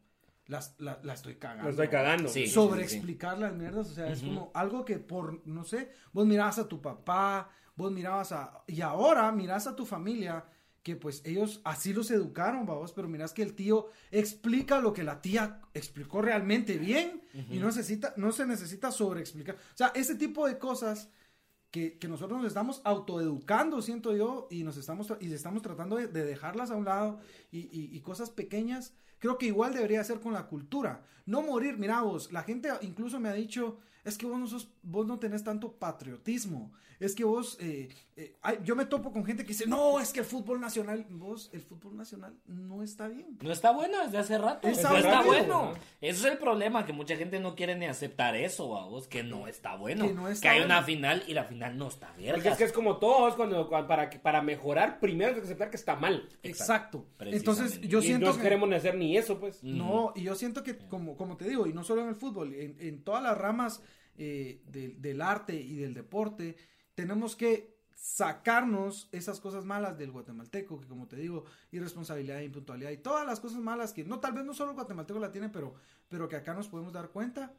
las, 0.46 0.74
la, 0.78 0.98
la 1.02 1.14
estoy 1.14 1.36
cagando. 1.36 1.64
Lo 1.64 1.70
estoy 1.70 1.88
cagando. 1.88 2.28
Sí. 2.28 2.46
sobre 2.46 2.82
explicar 2.82 3.38
las 3.38 3.54
mierdas, 3.54 3.90
o 3.90 3.94
sea, 3.94 4.08
es 4.10 4.22
Ujú. 4.22 4.28
como 4.34 4.50
algo 4.54 4.84
que 4.84 4.98
por, 4.98 5.46
no 5.46 5.64
sé, 5.64 5.90
vos 6.12 6.26
mirabas 6.26 6.58
a 6.58 6.68
tu 6.68 6.80
papá, 6.82 7.48
vos 7.76 7.90
mirabas 7.92 8.32
a, 8.32 8.62
y 8.66 8.80
ahora 8.80 9.30
mirás 9.32 9.66
a 9.66 9.76
tu 9.76 9.86
familia, 9.86 10.44
que 10.82 10.96
pues 10.96 11.22
ellos 11.24 11.60
así 11.64 11.92
los 11.94 12.10
educaron, 12.10 12.66
vamos, 12.66 12.92
pero 12.92 13.06
mirás 13.08 13.32
que 13.32 13.42
el 13.42 13.54
tío 13.54 13.86
explica 14.10 14.80
lo 14.80 14.92
que 14.92 15.04
la 15.04 15.22
tía 15.22 15.60
explicó 15.74 16.20
realmente 16.22 16.76
bien 16.76 17.22
y 17.48 17.58
no 17.60 17.66
necesita, 17.66 18.12
no 18.16 18.32
se 18.32 18.44
necesita 18.46 18.90
sobreexplicar. 18.90 19.54
O 19.54 19.76
sea, 19.76 19.92
ese 19.94 20.16
tipo 20.16 20.44
de 20.48 20.58
cosas 20.58 21.08
que, 21.70 21.98
que 21.98 22.08
nosotros 22.08 22.38
nos 22.38 22.48
estamos 22.48 22.82
autoeducando, 22.84 23.80
siento 23.80 24.14
yo, 24.16 24.48
y 24.50 24.64
nos 24.64 24.76
estamos, 24.76 25.12
y 25.20 25.32
estamos 25.32 25.62
tratando 25.62 25.96
de, 25.96 26.08
de 26.08 26.24
dejarlas 26.24 26.70
a 26.72 26.76
un 26.76 26.84
lado 26.84 27.20
y, 27.52 27.60
y- 27.60 27.96
y 27.96 28.00
cosas 28.00 28.30
pequeñas, 28.30 28.92
creo 29.22 29.38
que 29.38 29.46
igual 29.46 29.72
debería 29.72 30.02
ser 30.02 30.18
con 30.18 30.32
la 30.32 30.48
cultura. 30.48 31.04
No 31.26 31.42
morir, 31.42 31.78
mira 31.78 32.02
vos, 32.02 32.32
la 32.32 32.42
gente 32.42 32.68
incluso 32.80 33.20
me 33.20 33.28
ha 33.28 33.32
dicho, 33.32 33.78
es 34.04 34.18
que 34.18 34.26
vos 34.26 34.38
no, 34.38 34.46
sos, 34.46 34.68
vos 34.82 35.06
no 35.06 35.18
tenés 35.18 35.44
tanto 35.44 35.72
patriotismo, 35.72 36.72
es 37.00 37.16
que 37.16 37.24
vos, 37.24 37.56
eh, 37.60 37.88
eh, 38.14 38.36
ay, 38.42 38.58
yo 38.62 38.76
me 38.76 38.84
topo 38.84 39.12
con 39.12 39.24
gente 39.24 39.42
que 39.42 39.48
dice, 39.48 39.66
no, 39.66 39.98
es 39.98 40.12
que 40.12 40.20
el 40.20 40.26
fútbol 40.26 40.60
nacional, 40.60 41.04
vos, 41.10 41.50
el 41.52 41.60
fútbol 41.60 41.96
nacional 41.96 42.36
no 42.46 42.84
está 42.84 43.08
bien. 43.08 43.38
No 43.42 43.50
está 43.50 43.72
bueno 43.72 44.04
desde 44.04 44.18
hace 44.18 44.38
rato. 44.38 44.68
Es 44.68 44.80
no 44.84 44.96
está 44.96 45.22
bueno. 45.22 45.72
¿no? 45.72 45.74
Eso 46.00 46.26
es 46.26 46.32
el 46.32 46.38
problema, 46.38 46.86
que 46.86 46.92
mucha 46.92 47.16
gente 47.16 47.40
no 47.40 47.56
quiere 47.56 47.74
ni 47.74 47.86
aceptar 47.86 48.36
eso, 48.36 48.68
vos 48.68 49.08
que 49.08 49.24
no 49.24 49.48
está 49.48 49.74
bueno. 49.74 50.04
Que 50.04 50.10
Que, 50.10 50.14
no 50.14 50.28
está 50.28 50.50
hay 50.52 50.58
bueno. 50.60 50.74
una 50.76 50.82
final 50.84 51.24
y 51.26 51.34
la 51.34 51.42
final 51.42 51.76
no 51.76 51.88
está 51.88 52.12
bien. 52.12 52.34
Porque 52.34 52.50
es 52.50 52.56
que 52.56 52.64
es 52.64 52.72
como 52.72 52.98
todos, 52.98 53.34
cuando, 53.34 53.68
cuando- 53.68 53.88
para, 53.88 54.08
que- 54.08 54.20
para 54.20 54.40
mejorar, 54.40 55.00
primero 55.00 55.30
hay 55.30 55.38
que 55.40 55.44
aceptar 55.44 55.70
que 55.70 55.76
está 55.76 55.96
mal. 55.96 56.28
Exacto. 56.44 57.06
Entonces, 57.18 57.80
yo 57.80 57.98
y 57.98 58.02
siento 58.02 58.26
no 58.26 58.36
que... 58.36 58.42
queremos 58.42 58.68
ni 58.68 58.76
hacer 58.76 58.94
ni 58.94 59.16
eso, 59.16 59.40
pues. 59.40 59.64
Mm. 59.64 59.76
No, 59.76 60.12
y 60.14 60.22
yo 60.22 60.36
siento 60.36 60.62
que, 60.62 60.76
como, 60.78 61.16
como 61.16 61.36
te 61.36 61.48
digo, 61.48 61.66
y 61.66 61.72
no 61.72 61.82
solo 61.82 62.02
en 62.02 62.10
el 62.10 62.14
fútbol, 62.14 62.54
en, 62.54 62.76
en 62.78 63.02
todas 63.02 63.24
las 63.24 63.36
ramas 63.36 63.82
eh, 64.24 64.62
del- 64.74 65.00
del 65.02 65.20
arte 65.20 65.54
y 65.54 65.74
del 65.76 65.94
deporte, 65.94 66.56
tenemos 66.94 67.34
que 67.34 67.72
sacarnos 67.94 69.08
esas 69.12 69.40
cosas 69.40 69.64
malas 69.64 69.96
del 69.98 70.10
guatemalteco, 70.12 70.80
que 70.80 70.86
como 70.86 71.06
te 71.08 71.16
digo, 71.16 71.44
irresponsabilidad, 71.72 72.40
impuntualidad 72.40 72.90
y 72.92 72.98
todas 72.98 73.26
las 73.26 73.40
cosas 73.40 73.60
malas 73.60 73.92
que 73.92 74.04
no, 74.04 74.20
tal 74.20 74.32
vez 74.32 74.44
no 74.44 74.54
solo 74.54 74.70
el 74.70 74.76
guatemalteco 74.76 75.18
la 75.18 75.32
tiene, 75.32 75.48
pero, 75.48 75.74
pero 76.08 76.28
que 76.28 76.36
acá 76.36 76.54
nos 76.54 76.68
podemos 76.68 76.92
dar 76.92 77.08
cuenta 77.10 77.52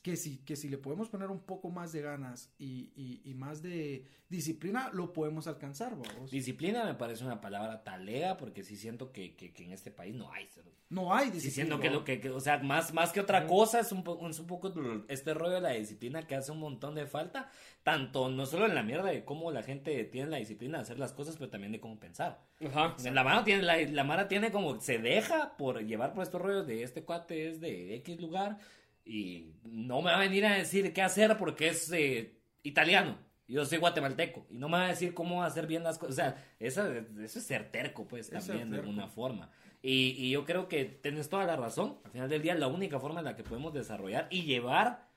que 0.00 0.16
si, 0.16 0.38
que 0.38 0.54
si 0.56 0.68
le 0.68 0.78
podemos 0.78 1.08
poner 1.08 1.28
un 1.30 1.40
poco 1.40 1.70
más 1.70 1.92
de 1.92 2.02
ganas 2.02 2.52
y, 2.58 2.90
y- 2.94 3.20
y 3.24 3.34
más 3.34 3.62
de 3.62 4.04
disciplina, 4.28 4.90
lo 4.92 5.12
podemos 5.12 5.46
alcanzar, 5.46 5.96
vamos. 5.96 6.30
Disciplina 6.30 6.84
me 6.84 6.94
parece 6.94 7.24
una 7.24 7.40
palabra 7.40 7.82
talega 7.82 8.36
porque 8.36 8.62
sí 8.62 8.76
siento 8.76 9.10
que, 9.12 9.34
que- 9.34 9.52
que 9.52 9.64
en 9.64 9.72
este 9.72 9.90
país 9.90 10.14
no 10.14 10.30
hay. 10.32 10.48
No 10.90 11.14
hay 11.14 11.26
Sí 11.26 11.32
disciplina. 11.32 11.54
siento 11.66 11.80
que 11.80 11.90
lo 11.90 12.04
que, 12.04 12.20
que- 12.20 12.30
o 12.30 12.40
sea, 12.40 12.58
más, 12.58 12.92
más 12.94 13.12
que 13.12 13.20
otra 13.20 13.46
cosa 13.46 13.80
es 13.80 13.90
un, 13.92 14.04
po- 14.04 14.26
es 14.28 14.38
un 14.38 14.46
poco 14.46 14.72
este 15.08 15.34
rollo 15.34 15.54
de 15.54 15.60
la 15.62 15.70
disciplina 15.70 16.26
que 16.26 16.34
hace 16.34 16.52
un 16.52 16.60
montón 16.60 16.94
de 16.94 17.06
falta, 17.06 17.50
tanto 17.82 18.28
no 18.28 18.46
solo 18.46 18.66
en 18.66 18.74
la 18.74 18.82
mierda 18.82 19.08
de 19.10 19.24
cómo 19.24 19.50
la 19.50 19.62
gente 19.62 20.04
tiene 20.04 20.30
la 20.30 20.36
disciplina 20.36 20.78
de 20.78 20.82
hacer 20.82 20.98
las 20.98 21.12
cosas, 21.12 21.36
pero 21.36 21.50
también 21.50 21.72
de 21.72 21.80
cómo 21.80 21.98
pensar. 21.98 22.40
Ajá. 22.64 22.94
O 22.94 22.98
sea, 22.98 23.12
la 23.12 23.24
mano 23.24 23.44
tiene, 23.44 23.62
la, 23.62 23.76
la 23.78 24.04
Mara 24.04 24.28
tiene 24.28 24.50
como, 24.52 24.80
se 24.80 24.98
deja 24.98 25.56
por 25.56 25.82
llevar 25.84 26.12
por 26.12 26.22
estos 26.22 26.40
rollos 26.40 26.66
de 26.66 26.82
este 26.82 27.02
cuate 27.04 27.48
es 27.48 27.60
de 27.60 27.94
X 27.96 28.20
lugar 28.20 28.58
y 29.08 29.52
no 29.64 30.02
me 30.02 30.10
va 30.10 30.16
a 30.16 30.20
venir 30.20 30.44
a 30.46 30.54
decir 30.54 30.92
qué 30.92 31.02
hacer 31.02 31.36
porque 31.38 31.68
es 31.68 31.90
eh, 31.92 32.34
italiano. 32.62 33.16
Yo 33.46 33.64
soy 33.64 33.78
guatemalteco 33.78 34.46
y 34.50 34.58
no 34.58 34.68
me 34.68 34.76
va 34.76 34.84
a 34.84 34.88
decir 34.88 35.14
cómo 35.14 35.42
hacer 35.42 35.66
bien 35.66 35.82
las 35.82 35.98
cosas. 35.98 36.12
O 36.12 36.16
sea, 36.16 36.44
eso, 36.60 36.86
eso 36.92 37.38
es 37.38 37.46
ser 37.46 37.70
terco, 37.72 38.06
pues, 38.06 38.30
Es 38.30 38.46
también 38.46 38.70
de 38.70 38.78
alguna 38.78 39.08
forma. 39.08 39.50
Y, 39.80 40.10
y 40.18 40.30
yo 40.30 40.44
creo 40.44 40.68
que 40.68 40.84
tienes 40.84 41.30
toda 41.30 41.44
la 41.44 41.56
razón. 41.56 41.98
Al 42.04 42.10
final 42.10 42.28
del 42.28 42.42
día, 42.42 42.54
la 42.54 42.66
única 42.66 43.00
forma 43.00 43.20
en 43.20 43.24
la 43.24 43.36
que 43.36 43.44
podemos 43.44 43.72
desarrollar 43.72 44.26
y 44.30 44.42
llevar 44.42 45.08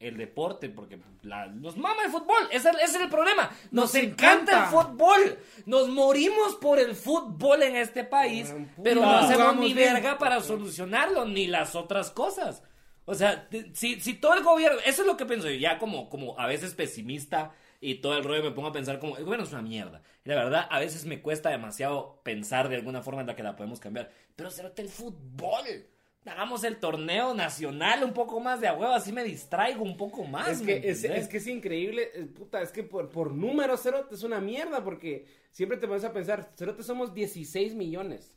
el 0.00 0.16
deporte, 0.16 0.68
porque 0.68 0.98
la- 1.22 1.46
nos 1.46 1.76
mama 1.76 2.02
el 2.04 2.10
fútbol, 2.10 2.36
ese, 2.50 2.70
ese 2.70 2.82
es 2.84 2.94
el 3.02 3.08
problema. 3.08 3.50
Nos, 3.70 3.84
Nos 3.84 3.94
encanta, 3.94 4.52
encanta. 4.52 4.64
el 4.64 4.70
fútbol. 4.70 5.38
Nos 5.66 5.88
morimos 5.88 6.56
por 6.56 6.78
el 6.80 6.94
fútbol 6.96 7.62
en 7.62 7.76
este 7.76 8.02
país, 8.04 8.52
pero 8.82 9.00
no 9.02 9.10
hacemos 9.12 9.56
ni 9.58 9.72
verga 9.74 10.18
para 10.18 10.40
solucionarlo, 10.40 11.24
ni 11.24 11.46
las 11.46 11.74
otras 11.76 12.10
cosas. 12.10 12.62
O 13.06 13.14
sea, 13.14 13.48
si, 13.72 14.00
si 14.00 14.14
todo 14.14 14.34
el 14.34 14.42
gobierno, 14.42 14.78
eso 14.84 15.02
es 15.02 15.06
lo 15.06 15.16
que 15.16 15.26
pienso 15.26 15.48
yo, 15.48 15.56
ya 15.56 15.78
como, 15.78 16.10
como 16.10 16.38
a 16.38 16.46
veces 16.46 16.74
pesimista 16.74 17.52
y 17.80 17.96
todo 17.96 18.16
el 18.18 18.24
rollo 18.24 18.42
me 18.42 18.50
pongo 18.50 18.68
a 18.68 18.72
pensar 18.72 18.98
como, 18.98 19.16
el 19.16 19.24
gobierno 19.24 19.46
es 19.46 19.52
una 19.52 19.62
mierda. 19.62 20.02
Y 20.24 20.28
la 20.28 20.34
verdad, 20.34 20.66
a 20.70 20.80
veces 20.80 21.04
me 21.06 21.22
cuesta 21.22 21.50
demasiado 21.50 22.20
pensar 22.24 22.68
de 22.68 22.76
alguna 22.76 23.02
forma 23.02 23.20
en 23.20 23.28
la 23.28 23.36
que 23.36 23.42
la 23.44 23.54
podemos 23.56 23.78
cambiar. 23.80 24.10
Pero 24.34 24.50
cerote 24.50 24.82
el 24.82 24.88
fútbol. 24.88 25.86
Hagamos 26.24 26.64
el 26.64 26.78
torneo 26.78 27.34
nacional 27.34 28.02
un 28.02 28.12
poco 28.12 28.40
más 28.40 28.60
de 28.60 28.66
a 28.66 28.72
huevo, 28.74 28.92
así 28.92 29.12
me 29.12 29.22
distraigo 29.22 29.84
un 29.84 29.96
poco 29.96 30.24
más. 30.24 30.48
Es 30.48 30.60
¿me 30.62 30.80
que 30.80 30.90
es 30.90 31.28
que 31.28 31.36
es 31.36 31.46
increíble, 31.46 32.10
eh, 32.14 32.24
puta, 32.24 32.60
es 32.60 32.72
que 32.72 32.82
por, 32.82 33.08
por 33.10 33.30
números, 33.32 33.80
Cerote 33.84 34.16
es 34.16 34.24
una 34.24 34.40
mierda, 34.40 34.82
porque 34.82 35.26
siempre 35.52 35.78
te 35.78 35.86
pones 35.86 36.02
a 36.02 36.12
pensar, 36.12 36.50
Cerote 36.56 36.82
somos 36.82 37.14
16 37.14 37.76
millones. 37.76 38.34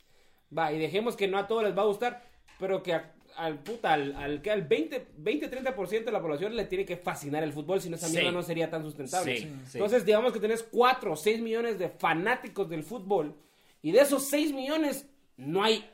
Va, 0.56 0.72
y 0.72 0.78
dejemos 0.78 1.16
que 1.16 1.28
no 1.28 1.40
a 1.40 1.48
todos 1.48 1.64
les 1.64 1.76
va 1.76 1.82
a 1.82 1.86
gustar, 1.86 2.22
pero 2.60 2.84
que 2.84 2.94
a- 2.94 3.16
al 3.40 3.60
puta, 3.60 3.94
al, 3.94 4.16
al, 4.16 4.42
que 4.42 4.52
al 4.52 4.64
20, 4.64 5.08
20-30% 5.24 6.04
de 6.06 6.12
la 6.12 6.22
población 6.22 6.56
le 6.56 6.66
tiene 6.66 6.86
que 6.86 6.98
fascinar 6.98 7.44
el 7.44 7.54
fútbol, 7.54 7.82
si 7.82 7.90
no 7.90 7.96
esa 7.96 8.08
Sí. 8.08 8.14
mierda 8.14 8.32
no 8.32 8.44
sería 8.44 8.70
tan 8.70 8.84
sustentable. 8.84 9.38
Sí, 9.38 9.44
sí. 9.66 9.78
Entonces, 9.78 10.06
digamos 10.06 10.34
que 10.34 10.40
tenés 10.40 10.64
4 10.64 11.14
o 11.14 11.16
6 11.16 11.42
millones 11.42 11.80
de 11.80 11.90
fanáticos 11.90 12.70
del 12.70 12.84
fútbol, 12.84 13.36
y 13.82 13.92
de 13.92 14.02
esos 14.02 14.24
6 14.30 14.54
millones 14.54 15.08
no 15.38 15.64
hay 15.64 15.90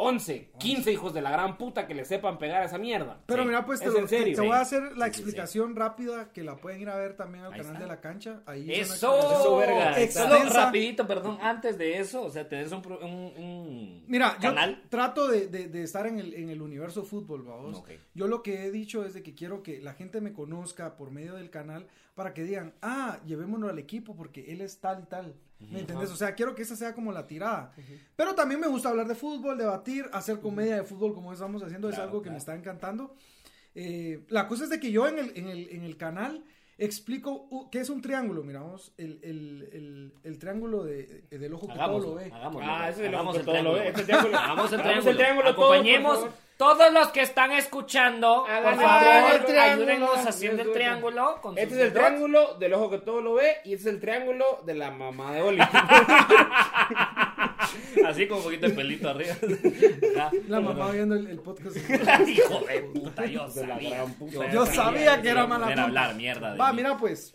11, 0.00 0.52
15 0.60 0.92
hijos 0.92 1.12
de 1.12 1.20
la 1.20 1.32
gran 1.32 1.58
puta 1.58 1.88
que 1.88 1.94
le 1.94 2.04
sepan 2.04 2.38
pegar 2.38 2.62
a 2.62 2.66
esa 2.66 2.78
mierda. 2.78 3.20
Pero 3.26 3.42
Sí. 3.42 3.48
mira, 3.48 3.66
pues 3.66 3.80
te, 3.80 3.86
lo- 3.86 3.98
en 3.98 4.06
serio. 4.08 4.36
te 4.36 4.40
voy 4.42 4.50
Sí. 4.50 4.54
a 4.54 4.60
hacer 4.60 4.82
la 4.82 4.88
Sí, 4.88 4.94
sí, 4.94 4.96
sí. 4.98 5.06
explicación 5.22 5.74
rápida 5.74 6.30
que 6.32 6.44
la 6.44 6.54
pueden 6.56 6.80
ir 6.80 6.88
a 6.88 6.94
ver 6.96 7.16
también 7.16 7.44
al 7.44 7.52
Ahí 7.52 7.58
canal 7.58 7.72
está. 7.74 7.84
de 7.84 7.90
la 7.94 8.00
cancha. 8.00 8.42
Ahí 8.46 8.72
Eso. 8.72 9.18
Eso, 9.18 9.56
verga. 9.56 10.06
Solo 10.08 10.50
rapidito, 10.50 11.04
perdón, 11.06 11.38
antes 11.42 11.76
de 11.78 11.98
eso, 11.98 12.22
o 12.22 12.30
sea, 12.30 12.48
tenés 12.48 12.70
un, 12.70 12.80
pro- 12.80 13.00
un- 13.00 13.32
un 13.36 14.04
Mira, 14.06 14.36
canal. 14.40 14.76
yo 14.82 14.88
trato 14.88 15.26
de, 15.26 15.48
de- 15.48 15.66
de 15.66 15.82
estar 15.82 16.06
en 16.06 16.20
el, 16.20 16.32
en 16.34 16.48
el 16.48 16.62
universo 16.62 17.02
fútbol, 17.04 17.42
vamos. 17.42 17.82
Yo 18.14 18.28
lo 18.28 18.42
que 18.44 18.66
he 18.66 18.70
dicho 18.70 19.04
es 19.04 19.14
de 19.14 19.24
que 19.24 19.34
quiero 19.34 19.64
que 19.64 19.80
la 19.82 19.94
gente 19.94 20.20
me 20.20 20.32
conozca 20.32 20.96
por 20.96 21.10
medio 21.10 21.34
del 21.34 21.50
canal 21.50 21.88
para 22.14 22.34
que 22.34 22.44
digan, 22.44 22.72
ah, 22.82 23.18
llevémonos 23.26 23.68
al 23.70 23.78
equipo 23.80 24.14
porque 24.16 24.52
él 24.52 24.60
es 24.60 24.78
tal 24.80 25.00
y 25.02 25.06
tal. 25.06 25.34
¿Me 25.60 25.80
entiendes? 25.80 26.10
O 26.10 26.16
sea, 26.16 26.34
quiero 26.34 26.54
que 26.54 26.62
esa 26.62 26.76
sea 26.76 26.94
como 26.94 27.10
la 27.12 27.26
tirada. 27.26 27.72
Pero 28.16 28.34
también 28.34 28.60
me 28.60 28.68
gusta 28.68 28.88
hablar 28.90 29.08
de 29.08 29.14
fútbol, 29.14 29.58
debatir, 29.58 30.08
hacer 30.12 30.40
comedia 30.40 30.76
de 30.76 30.84
fútbol 30.84 31.14
como 31.14 31.32
estamos 31.32 31.62
haciendo, 31.62 31.88
es 31.88 31.94
Claro, 31.96 32.08
algo 32.10 32.20
que 32.22 32.24
claro. 32.26 32.34
me 32.34 32.38
está 32.38 32.54
encantando. 32.54 33.14
Eh, 33.74 34.24
la 34.28 34.46
cosa 34.48 34.64
es 34.64 34.70
de 34.70 34.80
que 34.80 34.90
yo 34.92 35.06
en 35.08 35.18
el, 35.18 35.32
en 35.36 35.48
el, 35.48 35.68
en 35.70 35.82
el 35.84 35.96
canal 35.96 36.44
explico 36.78 37.48
uh, 37.50 37.68
qué 37.70 37.80
es 37.80 37.90
un 37.90 38.00
triángulo, 38.00 38.44
miramos, 38.44 38.92
el, 38.96 39.18
el, 39.22 39.68
el, 39.72 40.12
el 40.22 40.38
triángulo 40.38 40.84
de, 40.84 41.24
del 41.30 41.52
ojo 41.52 41.66
que 41.66 41.74
todo 41.74 41.98
lo 41.98 42.14
ve. 42.14 42.30
hagámoslo. 42.32 42.70
Ah, 42.70 42.88
ese 42.88 43.00
es 43.02 43.08
el 43.08 43.14
Hagamos 43.14 43.36
ojo 43.36 43.44
que 43.44 43.52
todo 43.52 43.62
lo 43.62 43.72
ve, 43.74 43.88
este 43.88 44.04
triángulo. 44.04 44.38
Hagamos 44.38 44.72
el 44.72 44.82
triángulo. 44.82 45.16
triángulo 45.16 45.54
todos, 45.54 45.76
Acompañemos 45.76 46.28
los 46.92 47.08
que 47.08 47.20
están 47.22 47.52
escuchando. 47.52 48.44
Hagan 48.46 48.62
por 48.62 48.72
el 48.72 48.78
favor, 48.78 48.98
haciendo 50.26 50.62
el 50.62 50.72
triángulo. 50.72 51.40
con 51.40 51.56
Este 51.58 51.74
es 51.74 51.80
el 51.80 51.92
triángulo 51.92 52.54
del 52.54 52.74
ojo 52.74 52.90
que 52.90 52.98
todo 52.98 53.20
lo 53.20 53.34
ve 53.34 53.58
y 53.64 53.74
este 53.74 53.88
es 53.88 53.94
el 53.94 54.00
triángulo 54.00 54.60
de 54.64 54.74
la 54.74 54.90
mamá 54.90 55.32
de 55.32 55.42
Oli. 55.42 55.60
Así 58.06 58.26
con 58.28 58.38
un 58.38 58.44
poquito 58.44 58.68
de 58.68 58.74
pelito 58.74 59.08
arriba. 59.08 59.34
La 60.48 60.60
mamá 60.60 60.90
viendo 60.90 61.14
el, 61.14 61.26
el 61.26 61.38
podcast. 61.40 61.76
Hijo 62.28 62.60
de 62.66 62.80
puta, 62.82 63.26
yo 63.26 63.48
sabía. 63.48 63.90
gran 63.90 64.14
puta. 64.14 64.50
Yo 64.52 64.66
sabía 64.66 65.20
que 65.22 65.28
era 65.28 65.46
mala 65.46 65.66
Poner 65.66 65.78
onda. 65.84 66.00
a 66.00 66.04
hablar 66.04 66.14
mierda 66.16 66.52
de 66.52 66.58
Va, 66.58 66.70
mí. 66.72 66.76
mira 66.78 66.96
pues. 66.96 67.34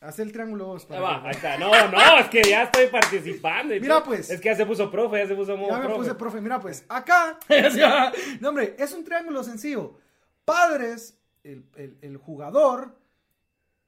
Haz 0.00 0.18
el 0.18 0.32
triángulo 0.32 0.66
vos. 0.66 0.84
para 0.84 1.00
va, 1.00 1.22
ahí 1.24 1.30
está. 1.30 1.56
No, 1.56 1.70
no, 1.90 2.18
es 2.18 2.28
que 2.28 2.42
ya 2.42 2.64
estoy 2.64 2.88
participando. 2.88 3.72
Mira, 3.74 3.96
todo. 3.96 4.04
pues. 4.04 4.28
Es 4.28 4.38
que 4.40 4.50
ya 4.50 4.54
se 4.56 4.66
puso 4.66 4.90
profe, 4.90 5.16
ya 5.18 5.26
se 5.28 5.34
puso 5.34 5.56
modo 5.56 5.70
Ya 5.70 5.78
me 5.78 5.84
profe. 5.86 5.98
puse 6.00 6.14
profe. 6.14 6.40
Mira 6.42 6.60
pues. 6.60 6.84
Acá. 6.90 7.38
no, 8.40 8.48
hombre, 8.50 8.76
es 8.78 8.92
un 8.92 9.02
triángulo 9.02 9.42
sencillo. 9.42 9.96
Padres, 10.44 11.18
el, 11.42 11.64
el- 11.76 11.96
el 12.02 12.16
jugador. 12.18 12.98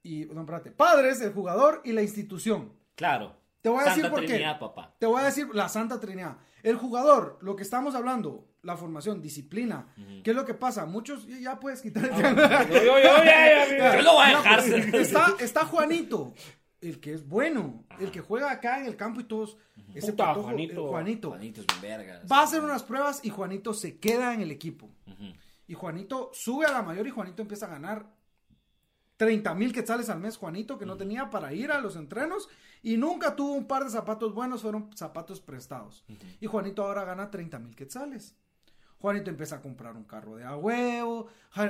Y. 0.02 0.24
No, 0.26 0.40
espérate. 0.40 0.70
Padres, 0.70 1.20
el 1.20 1.32
jugador 1.34 1.82
y 1.84 1.92
la 1.92 2.00
institución. 2.02 2.72
Claro. 2.94 3.36
Te 3.66 3.70
voy 3.70 3.82
a 3.84 3.88
decir 3.88 4.08
por 4.10 4.20
qué. 4.20 4.26
Trinidad, 4.28 4.60
papá. 4.60 4.94
Te 4.96 5.06
voy 5.06 5.20
a 5.20 5.24
decir 5.24 5.48
la 5.52 5.68
Santa 5.68 5.98
Trinidad. 5.98 6.36
El 6.62 6.76
jugador, 6.76 7.36
lo 7.42 7.56
que 7.56 7.64
estamos 7.64 7.96
hablando, 7.96 8.46
la 8.62 8.76
formación, 8.76 9.20
disciplina. 9.20 9.88
¿Qué 10.22 10.30
es 10.30 10.36
lo 10.36 10.44
que 10.44 10.54
pasa? 10.54 10.86
Muchos, 10.86 11.26
ya- 11.26 11.58
puedes 11.58 11.82
quitar 11.82 12.04
el. 12.04 12.12
Yo, 12.12 12.80
yo, 12.84 12.98
yo, 12.98 13.24
ya, 13.24 13.76
ya, 13.76 13.96
Yo 13.96 14.02
lo 14.02 14.12
voy 14.12 14.24
a 14.26 14.32
No, 14.34 14.38
dejar. 14.42 14.60
pues, 14.64 14.94
está, 15.08 15.34
está 15.40 15.64
Juanito, 15.64 16.32
el 16.80 17.00
que 17.00 17.12
es 17.14 17.26
bueno, 17.28 17.84
el 17.98 18.12
que 18.12 18.20
juega 18.20 18.52
acá 18.52 18.78
en 18.78 18.86
el 18.86 18.94
campo 18.96 19.20
y 19.20 19.24
todos. 19.24 19.56
Ese 19.94 20.12
Puta, 20.12 20.26
patojo, 20.26 20.44
Juanito. 20.48 20.86
Juanito. 20.88 21.28
Juanito 21.30 21.60
es 21.62 21.80
verga. 21.80 22.22
Va 22.30 22.38
a 22.40 22.42
hacer 22.44 22.62
unas 22.62 22.84
pruebas 22.84 23.20
y 23.24 23.30
Juanito 23.30 23.74
se 23.74 23.98
queda 23.98 24.32
en 24.32 24.42
el 24.42 24.52
equipo. 24.52 24.88
Y 25.66 25.74
Juanito 25.74 26.30
sube 26.32 26.66
a 26.66 26.70
la 26.70 26.82
mayor 26.82 27.04
y 27.08 27.10
Juanito 27.10 27.42
empieza 27.42 27.66
a 27.66 27.70
ganar 27.70 28.06
30 29.16 29.54
mil 29.54 29.72
quetzales 29.72 30.08
al 30.10 30.20
mes. 30.20 30.36
Juanito 30.36 30.78
que 30.78 30.86
no 30.86 30.96
tenía 30.96 31.30
para 31.30 31.52
ir 31.52 31.72
a 31.72 31.80
los 31.80 31.96
entrenos 31.96 32.48
y 32.82 32.96
nunca 32.96 33.34
tuvo 33.36 33.52
un 33.52 33.66
par 33.66 33.84
de 33.84 33.90
zapatos 33.90 34.34
buenos, 34.34 34.62
fueron 34.62 34.90
zapatos 34.96 35.40
prestados. 35.40 36.04
Y 36.40 36.46
Juanito 36.46 36.84
ahora 36.84 37.04
gana 37.04 37.30
30 37.30 37.58
mil 37.58 37.74
quetzales. 37.74 38.36
Juanito 38.98 39.28
empieza 39.28 39.56
a 39.56 39.60
comprar 39.60 39.94
un 39.94 40.04
carro 40.04 40.36
de 40.36 40.44
a 40.44 40.56
huevo, 40.56 41.26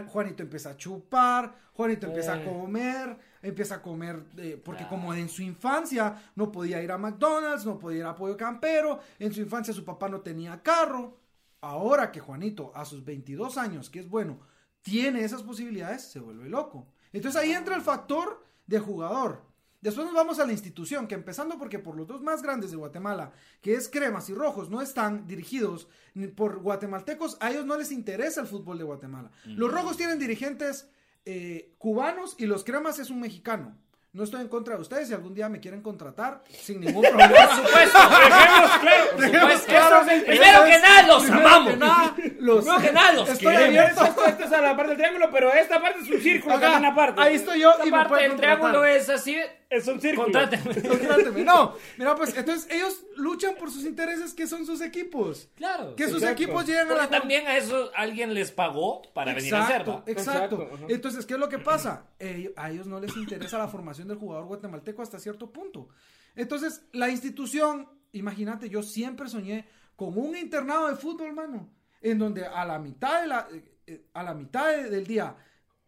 Juanito 0.08 0.44
empieza 0.44 0.70
a 0.70 0.76
chupar, 0.76 1.54
Juanito 1.74 2.06
empieza 2.06 2.34
a 2.34 2.44
comer, 2.44 3.18
empieza 3.42 3.74
a 3.76 3.82
comer, 3.82 4.22
eh, 4.38 4.60
porque 4.64 4.84
Ah. 4.84 4.88
como 4.88 5.12
en 5.12 5.28
su 5.28 5.42
infancia 5.42 6.30
no 6.36 6.52
podía 6.52 6.80
ir 6.82 6.92
a 6.92 6.98
McDonald's, 6.98 7.66
no 7.66 7.78
podía 7.80 7.98
ir 7.98 8.04
a 8.04 8.14
Pollo 8.14 8.36
Campero, 8.36 9.00
en 9.18 9.32
su 9.34 9.40
infancia 9.40 9.74
su 9.74 9.84
papá 9.84 10.08
no 10.08 10.20
tenía 10.20 10.62
carro, 10.62 11.18
ahora 11.60 12.12
que 12.12 12.20
Juanito 12.20 12.70
a 12.76 12.84
sus 12.84 13.04
22 13.04 13.58
años, 13.58 13.90
que 13.90 13.98
es 13.98 14.08
bueno, 14.08 14.38
tiene 14.80 15.24
esas 15.24 15.42
posibilidades, 15.42 16.02
se 16.04 16.20
vuelve 16.20 16.48
loco. 16.48 16.86
Entonces 17.16 17.40
ahí 17.40 17.52
entra 17.52 17.74
el 17.74 17.82
factor 17.82 18.44
de 18.66 18.78
jugador. 18.78 19.42
Después 19.80 20.06
nos 20.06 20.14
vamos 20.14 20.38
a 20.38 20.46
la 20.46 20.52
institución, 20.52 21.06
que 21.06 21.14
empezando 21.14 21.58
porque 21.58 21.78
por 21.78 21.96
los 21.96 22.06
dos 22.06 22.22
más 22.22 22.42
grandes 22.42 22.70
de 22.70 22.76
Guatemala, 22.76 23.32
que 23.62 23.74
es 23.74 23.88
Cremas 23.88 24.28
y 24.28 24.34
Rojos, 24.34 24.68
no 24.68 24.82
están 24.82 25.26
dirigidos 25.26 25.88
por 26.34 26.58
guatemaltecos, 26.58 27.36
a 27.40 27.50
ellos 27.50 27.64
no 27.64 27.76
les 27.76 27.92
interesa 27.92 28.40
el 28.40 28.46
fútbol 28.46 28.78
de 28.78 28.84
Guatemala. 28.84 29.30
Los 29.44 29.72
Rojos 29.72 29.96
tienen 29.96 30.18
dirigentes 30.18 30.88
eh, 31.24 31.74
cubanos 31.78 32.34
y 32.38 32.46
los 32.46 32.64
Cremas 32.64 32.98
es 32.98 33.10
un 33.10 33.20
mexicano. 33.20 33.78
No 34.16 34.24
estoy 34.24 34.40
en 34.40 34.48
contra 34.48 34.76
de 34.76 34.80
ustedes, 34.80 35.08
si 35.08 35.12
algún 35.14 35.34
día 35.34 35.46
me 35.50 35.60
quieren 35.60 35.82
contratar, 35.82 36.42
sin 36.48 36.80
ningún 36.80 37.02
problema. 37.02 37.28
Por 37.28 37.56
supuesto, 37.56 37.98
Dejemos 38.08 38.70
claro. 38.80 39.04
por 39.14 39.24
supuesto. 39.26 39.66
claro. 39.66 40.00
Eso 40.00 40.10
es 40.10 40.12
el- 40.16 40.24
Primero 40.24 40.64
que 40.64 40.78
nada, 40.78 41.02
los 41.02 41.22
Primero 41.22 41.46
amamos. 41.48 41.70
que 41.72 41.76
nada, 41.76 42.14
los- 42.38 42.64
Primero 42.64 42.80
que 42.82 42.92
nada, 42.92 43.12
los 43.12 43.28
Estoy 43.28 43.52
queremos. 43.54 43.78
abierto. 43.78 44.04
Esto, 44.26 44.44
es 44.44 44.52
a 44.54 44.60
la 44.62 44.74
parte 44.74 44.88
del 44.88 44.96
triángulo, 44.96 45.28
pero 45.30 45.52
esta 45.52 45.82
parte 45.82 46.00
es 46.00 46.08
un 46.10 46.20
círculo 46.22 46.54
Ajá, 46.54 46.62
también 46.62 46.92
aparte. 46.92 47.20
ahí 47.20 47.34
estoy 47.34 47.60
yo 47.60 47.72
Esta 47.72 47.86
y 47.86 47.90
parte 47.90 48.14
del 48.14 48.28
contratar. 48.30 48.56
triángulo 48.56 48.84
es 48.86 49.08
así. 49.10 49.36
Es 49.68 49.88
un 49.88 50.00
círculo. 50.00 50.24
Contráteme. 50.24 50.82
Contráteme. 50.88 51.44
No, 51.44 51.74
mira, 51.98 52.14
pues 52.14 52.36
entonces 52.36 52.68
ellos 52.72 53.04
luchan 53.16 53.56
por 53.56 53.70
sus 53.70 53.84
intereses 53.84 54.32
que 54.32 54.46
son 54.46 54.64
sus 54.64 54.80
equipos. 54.80 55.48
Claro. 55.56 55.96
Que 55.96 56.04
sus 56.04 56.22
Exacto. 56.22 56.42
equipos 56.42 56.66
lleguen 56.66 56.90
a 56.92 56.94
la 56.94 57.10
también 57.10 57.46
a 57.46 57.56
eso 57.56 57.90
alguien 57.96 58.32
les 58.32 58.52
pagó 58.52 59.02
para 59.12 59.34
venir 59.34 59.54
a 59.54 59.64
hacer, 59.64 59.84
Exacto. 60.06 60.68
Entonces, 60.88 61.26
¿qué 61.26 61.34
es 61.34 61.40
lo 61.40 61.48
que 61.48 61.58
pasa? 61.58 62.06
Eh, 62.18 62.52
a 62.56 62.70
ellos 62.70 62.86
no 62.86 63.00
les 63.00 63.16
interesa 63.16 63.58
la 63.58 63.68
formación 63.68 64.06
del 64.08 64.18
jugador 64.18 64.46
guatemalteco 64.46 65.02
hasta 65.02 65.18
cierto 65.18 65.50
punto. 65.52 65.88
Entonces, 66.36 66.82
la 66.92 67.08
institución, 67.10 67.88
imagínate, 68.12 68.68
yo 68.68 68.82
siempre 68.82 69.28
soñé 69.28 69.66
con 69.96 70.16
un 70.16 70.36
internado 70.36 70.88
de 70.88 70.96
fútbol, 70.96 71.32
mano, 71.32 71.72
en 72.00 72.18
donde 72.18 72.46
a 72.46 72.64
la 72.64 72.78
mitad 72.78 73.22
de 73.22 73.26
la, 73.26 73.48
eh, 73.52 73.78
eh, 73.86 74.06
a 74.14 74.22
la 74.22 74.34
mitad 74.34 74.68
de- 74.76 74.90
del 74.90 75.06
día 75.06 75.34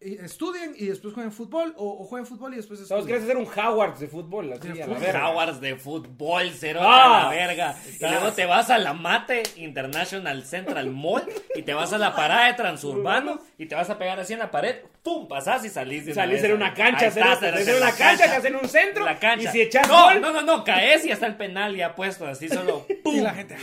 estudien 0.01 0.75
y 0.77 0.87
después 0.87 1.13
jueguen 1.13 1.33
fútbol 1.33 1.75
o, 1.77 2.03
o 2.03 2.05
jueguen 2.05 2.25
fútbol 2.27 2.53
y 2.53 2.57
después 2.59 2.81
estudien. 2.81 3.05
quieres 3.05 3.25
hacer 3.25 3.37
un 3.37 3.47
Howard 3.47 3.99
de 3.99 4.07
fútbol, 4.07 4.53
así, 4.53 4.69
De 4.69 4.83
a 4.83 4.87
la 4.87 4.95
fútbol. 4.95 5.01
verga. 5.01 5.29
Howards 5.29 5.61
de 5.61 5.77
fútbol, 5.77 6.51
cero 6.57 6.81
Ah, 6.83 7.21
a 7.21 7.23
la 7.25 7.31
verga. 7.31 7.77
Y 7.99 8.05
luego 8.05 8.33
te 8.33 8.47
vas 8.47 8.71
a 8.71 8.79
la 8.79 8.93
Mate 8.95 9.43
International 9.57 10.45
Central 10.45 10.91
Mall 10.91 11.25
y 11.57 11.63
te 11.63 11.75
vas 11.75 11.93
a 11.93 11.99
la 11.99 12.15
parada 12.15 12.47
de 12.47 12.55
Transurbano 12.55 13.41
y 13.59 13.67
te 13.67 13.75
vas 13.75 13.91
a 13.91 13.99
pegar 13.99 14.21
así 14.21 14.35
en 14.35 14.39
la 14.39 14.51
pared, 14.53 14.77
¡pum! 15.03 15.27
Pasás 15.27 15.65
y 15.65 15.69
salís 15.69 16.07
de 16.07 16.15
Salís 16.15 16.45
en 16.45 16.53
una 16.53 16.73
cancha, 16.75 17.07
Ahí 17.07 17.09
estás, 17.09 17.43
en 17.43 17.69
en 17.69 17.77
una 17.77 17.93
cancha, 17.93 18.25
que 18.31 18.37
hacen 18.37 18.55
un 18.57 18.69
centro, 18.69 19.05
La 19.05 19.19
cancha. 19.19 19.49
y 19.49 19.53
si 19.53 19.61
echas 19.63 19.89
no, 19.89 19.95
gol- 20.05 20.21
no, 20.21 20.33
no, 20.33 20.43
no, 20.43 20.63
caes 20.65 21.05
y 21.07 21.11
hasta 21.11 21.27
el 21.27 21.37
penal 21.37 21.75
ya 21.75 21.95
puesto, 21.97 22.25
así 22.27 22.49
solo 22.49 22.87
¡pum! 23.03 23.15
Y 23.17 23.21
la 23.21 23.35
gente... 23.35 23.57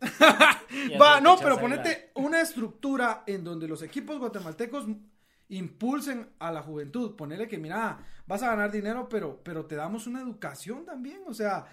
Va, 1.00 1.20
no, 1.20 1.36
pero 1.38 1.58
ponete 1.58 2.10
una 2.14 2.40
estructura 2.40 3.24
en 3.26 3.42
donde 3.42 3.66
los 3.66 3.82
equipos 3.82 4.18
guatemaltecos 4.18 4.84
impulsen 5.48 6.28
a 6.38 6.50
la 6.52 6.62
juventud. 6.62 7.16
Ponerle 7.16 7.48
que, 7.48 7.58
mira, 7.58 7.98
vas 8.26 8.42
a 8.42 8.48
ganar 8.48 8.70
dinero, 8.70 9.08
pero, 9.08 9.40
pero 9.42 9.66
te 9.66 9.76
damos 9.76 10.06
una 10.06 10.20
educación 10.20 10.84
también. 10.84 11.20
O 11.26 11.34
sea, 11.34 11.66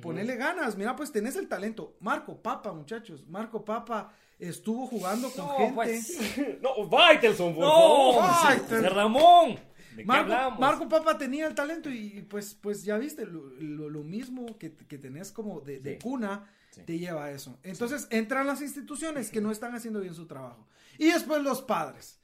ponerle 0.00 0.36
ganas. 0.36 0.76
Mira, 0.76 0.94
pues 0.96 1.12
tenés 1.12 1.36
el 1.36 1.48
talento. 1.48 1.96
Marco 2.00 2.40
Papa, 2.42 2.72
muchachos. 2.72 3.26
Marco 3.28 3.64
Papa 3.64 4.12
estuvo 4.38 4.86
jugando 4.86 5.30
con 5.30 5.46
No, 5.46 5.56
gente. 5.56 5.74
pues. 5.74 6.18
No, 6.62 6.88
Vaitelson, 6.88 7.54
por 7.54 7.64
No, 7.64 8.12
favor. 8.20 8.92
Ramón. 8.92 9.54
¿De 9.96 10.02
qué 10.02 10.04
Marco? 10.04 10.60
Marco 10.60 10.88
Papa 10.90 11.16
tenía 11.16 11.46
el 11.46 11.54
talento 11.54 11.88
y 11.88 12.20
pues, 12.28 12.54
pues 12.54 12.84
ya 12.84 12.98
viste, 12.98 13.24
lo, 13.24 13.46
lo- 13.58 13.88
lo 13.88 14.02
mismo 14.02 14.58
que, 14.58 14.74
que 14.74 14.98
tenés 14.98 15.32
como 15.32 15.60
de, 15.62 15.80
de 15.80 15.92
Sí. 15.94 15.98
cuna 16.02 16.50
Sí. 16.70 16.82
te 16.84 16.98
lleva 16.98 17.24
a 17.24 17.30
eso. 17.30 17.58
Entonces 17.62 18.06
entran 18.10 18.46
las 18.46 18.60
instituciones 18.60 19.30
que 19.30 19.40
no 19.40 19.50
están 19.50 19.74
haciendo 19.74 20.00
bien 20.00 20.12
su 20.12 20.26
trabajo. 20.26 20.66
Y 20.98 21.06
después 21.06 21.40
los 21.42 21.62
padres. 21.62 22.20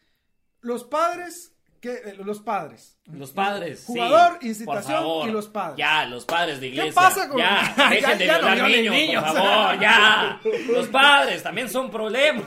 Los 0.62 0.84
padres, 0.84 1.54
que 1.80 1.92
eh, 1.94 2.14
los 2.24 2.40
padres. 2.40 2.96
Los 3.06 3.32
padres. 3.32 3.80
sí. 3.80 3.92
Jugador, 3.92 4.34
Por 4.38 4.44
incitación 4.46 4.98
favor. 4.98 5.28
y 5.28 5.32
los 5.32 5.48
padres. 5.48 5.76
Ya, 5.76 6.06
los 6.06 6.24
padres 6.24 6.60
de 6.60 6.68
iglesia. 6.68 6.92
pasa 6.94 7.28
con- 7.28 7.38
Ya, 7.38 7.74
Ya, 7.76 7.90
dejen 7.90 8.18
de 8.18 8.26
ya 8.26 8.38
violar 8.38 8.70
niños, 8.70 8.94
niños. 8.94 9.24
por 9.24 9.34
favor, 9.36 9.80
ya. 9.80 10.40
Los 10.72 10.86
padres 10.88 11.42
también 11.42 11.68
son 11.68 11.90
problema. 11.90 12.44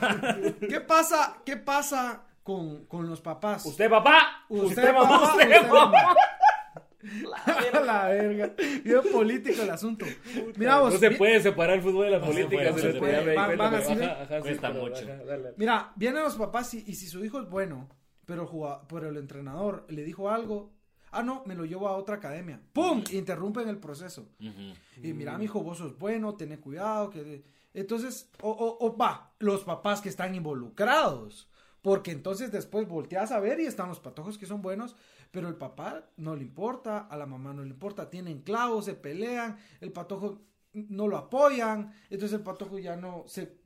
¿Qué 0.68 0.80
pasa, 0.80 1.36
qué 1.44 1.56
pasa 1.58 2.24
con, 2.42 2.86
con 2.86 3.08
los 3.08 3.20
papás? 3.20 3.64
Usted, 3.66 3.90
papá. 3.90 4.44
Usted, 4.48 4.66
Usted, 4.68 4.92
mamá. 4.94 5.08
papá, 5.10 5.32
Usted, 5.34 5.46
usted, 5.48 5.68
mamá. 5.68 5.90
mamá. 5.90 6.14
la 7.84 8.06
verga. 8.08 8.50
Bien 8.82 9.00
político 9.12 9.62
el 9.62 9.70
asunto. 9.70 10.06
Mira 10.56 10.80
vos, 10.80 10.94
No 10.94 10.98
se 10.98 11.10
puede 11.12 11.40
separar 11.42 11.76
el 11.76 11.82
fútbol 11.82 12.06
de 12.06 12.10
la 12.12 12.18
No 12.18 12.26
se 12.26 12.32
política. 12.32 12.70
puede, 12.72 12.92
se 12.92 12.98
puede. 12.98 13.34
ya 13.34 13.46
Van- 13.46 13.56
van 13.58 13.74
así, 13.74 13.92
ajá, 13.92 14.26
sí, 14.28 14.40
Cuesta 14.40 14.70
mucho. 14.70 15.02
Mira, 15.56 15.92
vienen 15.94 16.22
los 16.24 16.34
papás 16.36 16.72
y, 16.74 16.84
y 16.86 16.94
si 16.94 17.06
su 17.06 17.24
hijo 17.24 17.40
es 17.40 17.48
bueno, 17.48 17.88
pero 18.26 18.42
el, 18.42 18.48
jugado- 18.48 18.86
pero 18.88 19.08
el 19.08 19.16
entrenador 19.16 19.86
le 19.88 20.04
dijo 20.04 20.28
algo, 20.28 20.72
ah, 21.12 21.22
no, 21.22 21.42
me 21.46 21.54
lo 21.54 21.64
llevo 21.64 21.88
a 21.88 21.96
otra 21.96 22.16
academia. 22.16 22.60
¡Pum! 22.74 23.02
Interrumpen 23.12 23.68
el 23.68 23.78
proceso. 23.78 24.28
Y 25.02 25.12
mira, 25.14 25.38
mi 25.38 25.44
hijo, 25.46 25.62
vos 25.62 25.78
sos 25.78 25.98
bueno, 25.98 26.34
ten 26.34 26.54
cuidado. 26.58 27.08
que 27.10 27.42
Entonces, 27.72 28.30
o, 28.42 28.50
o- 28.50 28.86
o 28.86 28.96
va, 28.96 29.32
los 29.38 29.64
papás 29.64 30.00
que 30.02 30.08
están 30.10 30.34
involucrados. 30.34 31.48
Porque 31.82 32.10
entonces 32.10 32.50
después 32.50 32.88
volteas 32.88 33.30
a 33.30 33.38
ver 33.38 33.60
y 33.60 33.66
están 33.66 33.88
los 33.88 34.00
patojos 34.00 34.38
que 34.38 34.46
son 34.46 34.60
buenos, 34.60 34.96
pero 35.30 35.46
el 35.48 35.54
papá 35.54 36.10
no 36.16 36.34
le 36.34 36.42
importa, 36.42 36.98
a 36.98 37.16
la 37.16 37.26
mamá 37.26 37.52
no 37.52 37.62
le 37.62 37.68
importa, 37.70 38.10
tienen 38.10 38.42
clavos, 38.42 38.86
se 38.86 38.94
pelean, 38.94 39.56
el 39.80 39.92
patojo 39.92 40.42
no 40.72 41.06
lo 41.06 41.16
apoyan, 41.16 41.92
entonces 42.10 42.38
el 42.38 42.42
patojo 42.44 42.78
ya 42.80 42.96
no 42.96 43.22
se 43.28 43.56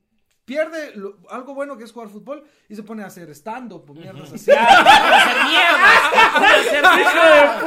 pierde 0.51 0.96
lo- 0.96 1.16
algo 1.30 1.55
bueno 1.55 1.78
que 1.78 1.84
es 1.84 1.92
jugar 1.92 2.09
fútbol 2.09 2.42
y 2.68 2.74
se 2.74 2.82
pone 2.82 3.05
a 3.05 3.07
hacer 3.07 3.30
stand-up, 3.30 3.88
o 3.88 3.94
mierdas 3.94 4.32
así. 4.32 4.51
hacer 4.51 5.36
mierda. 5.46 5.90
hacer 6.57 6.82
mierda. 6.96 7.61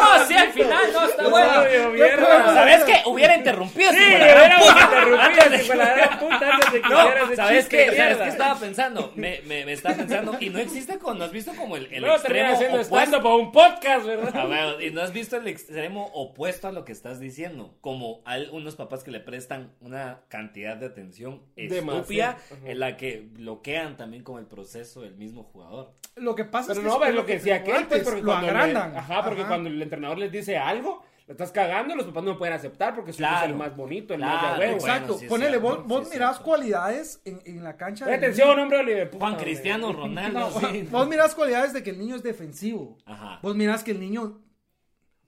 No, 0.00 0.24
sí, 0.26 0.34
al 0.36 0.52
final 0.52 0.84
no 0.90 1.04
está 1.04 1.28
bueno. 1.28 1.60
Obvio, 1.60 1.90
mierda. 1.90 2.54
¿Sabes 2.54 2.84
qué? 2.84 3.02
Hubiera 3.04 3.36
interrumpido. 3.36 3.90
Sí, 3.92 3.98
puta. 3.98 4.84
interrumpido 4.84 5.20
Antes 5.20 5.50
de- 5.50 5.58
si 5.58 5.64
fuera 5.66 5.94
gran 5.94 6.18
puta, 6.18 6.54
antes 6.54 6.72
de 6.72 6.80
que 6.80 6.88
No, 6.88 7.36
¿sabes 7.36 7.68
qué? 7.68 7.90
de 7.90 7.96
¿Sabes 7.98 8.16
qué 8.16 8.28
estaba 8.28 8.58
pensando? 8.58 9.12
Me, 9.16 9.42
me, 9.46 9.66
me 9.66 9.72
estaba 9.74 9.96
pensando, 9.96 10.36
y 10.40 10.48
no 10.48 10.58
existe 10.60 10.98
con, 10.98 11.18
¿no 11.18 11.24
has 11.24 11.32
visto 11.32 11.52
como 11.54 11.76
el, 11.76 11.84
el 11.84 11.90
termina 12.02 12.14
extremo 12.14 12.52
haciendo 12.54 12.76
opuesto? 12.80 12.96
stand-up 13.16 13.26
a 13.30 13.36
un 13.36 13.52
podcast, 13.52 14.06
¿verdad? 14.06 14.34
A 14.36 14.46
ver, 14.46 14.82
y 14.82 14.90
no 14.92 15.02
has 15.02 15.12
visto 15.12 15.36
el 15.36 15.46
extremo 15.46 16.06
opuesto 16.14 16.68
a 16.68 16.72
lo 16.72 16.86
que 16.86 16.92
estás 16.92 17.20
diciendo, 17.20 17.74
como 17.82 18.22
hay 18.24 18.48
unos 18.50 18.76
papás 18.76 19.04
que 19.04 19.10
le 19.10 19.20
prestan 19.20 19.74
una 19.82 20.20
cantidad 20.28 20.76
de 20.76 20.86
atención 20.86 21.42
estúpida 21.56 22.29
En 22.64 22.78
la 22.80 22.96
que 22.96 23.28
bloquean 23.32 23.96
también 23.96 24.22
con 24.22 24.38
el 24.38 24.46
proceso 24.46 25.02
del 25.02 25.16
mismo 25.16 25.44
jugador. 25.44 25.92
Lo 26.16 26.34
que 26.34 26.44
pasa 26.44 26.68
Pero 26.74 26.80
es 26.80 26.92
que 26.94 26.98
no, 27.00 27.04
es 27.06 27.14
lo 27.14 27.24
que 27.26 27.32
decía 27.34 27.56
aquel, 27.56 27.72
pues, 27.72 27.82
antes, 27.82 28.02
porque 28.04 28.22
lo 28.22 28.40
le- 28.40 28.76
ajá, 28.78 29.22
porque 29.24 29.40
Ajá. 29.40 29.48
cuando 29.48 29.68
el 29.70 29.80
entrenador 29.80 30.18
les 30.18 30.32
dice 30.32 30.58
algo, 30.58 31.02
lo 31.26 31.32
estás 31.32 31.52
cagando, 31.52 31.94
los 31.94 32.06
papás 32.06 32.24
no 32.24 32.36
pueden 32.36 32.54
aceptar 32.54 32.94
porque 32.94 33.12
su 33.12 33.22
hijo 33.22 33.30
es 33.30 33.36
Claro. 33.38 33.52
el 33.52 33.56
más 33.58 33.76
bonito, 33.76 34.14
el 34.14 34.20
Claro, 34.20 34.42
más 34.48 34.58
de 34.58 34.64
huevo. 34.66 34.74
exacto. 34.78 35.18
Sí 35.18 35.24
es 35.26 35.28
ponele, 35.30 35.50
cierto, 35.60 35.68
vos, 35.76 35.86
vos 35.86 36.08
sí 36.08 36.14
mirás 36.14 36.30
cierto. 36.36 36.44
cualidades 36.44 37.20
en, 37.24 37.40
en 37.44 37.62
la 37.62 37.76
cancha. 37.76 38.04
Del 38.06 38.14
atención, 38.16 38.58
hombre, 38.58 38.78
Oliver. 38.78 39.08
puta, 39.10 39.20
Juan 39.24 39.32
hombre. 39.34 39.44
Cristiano 39.46 39.92
Ronaldo, 39.92 40.40
No, 40.40 40.60
sí. 40.72 40.82
Vos 40.90 41.08
mirás 41.08 41.34
cualidades 41.36 41.72
de 41.72 41.82
que 41.84 41.90
el 41.90 41.98
niño 42.00 42.16
es 42.16 42.22
defensivo. 42.24 42.98
Ajá. 43.06 43.38
Vos 43.42 43.54
mirás 43.54 43.84
que 43.84 43.92
el 43.92 44.00
niño 44.00 44.40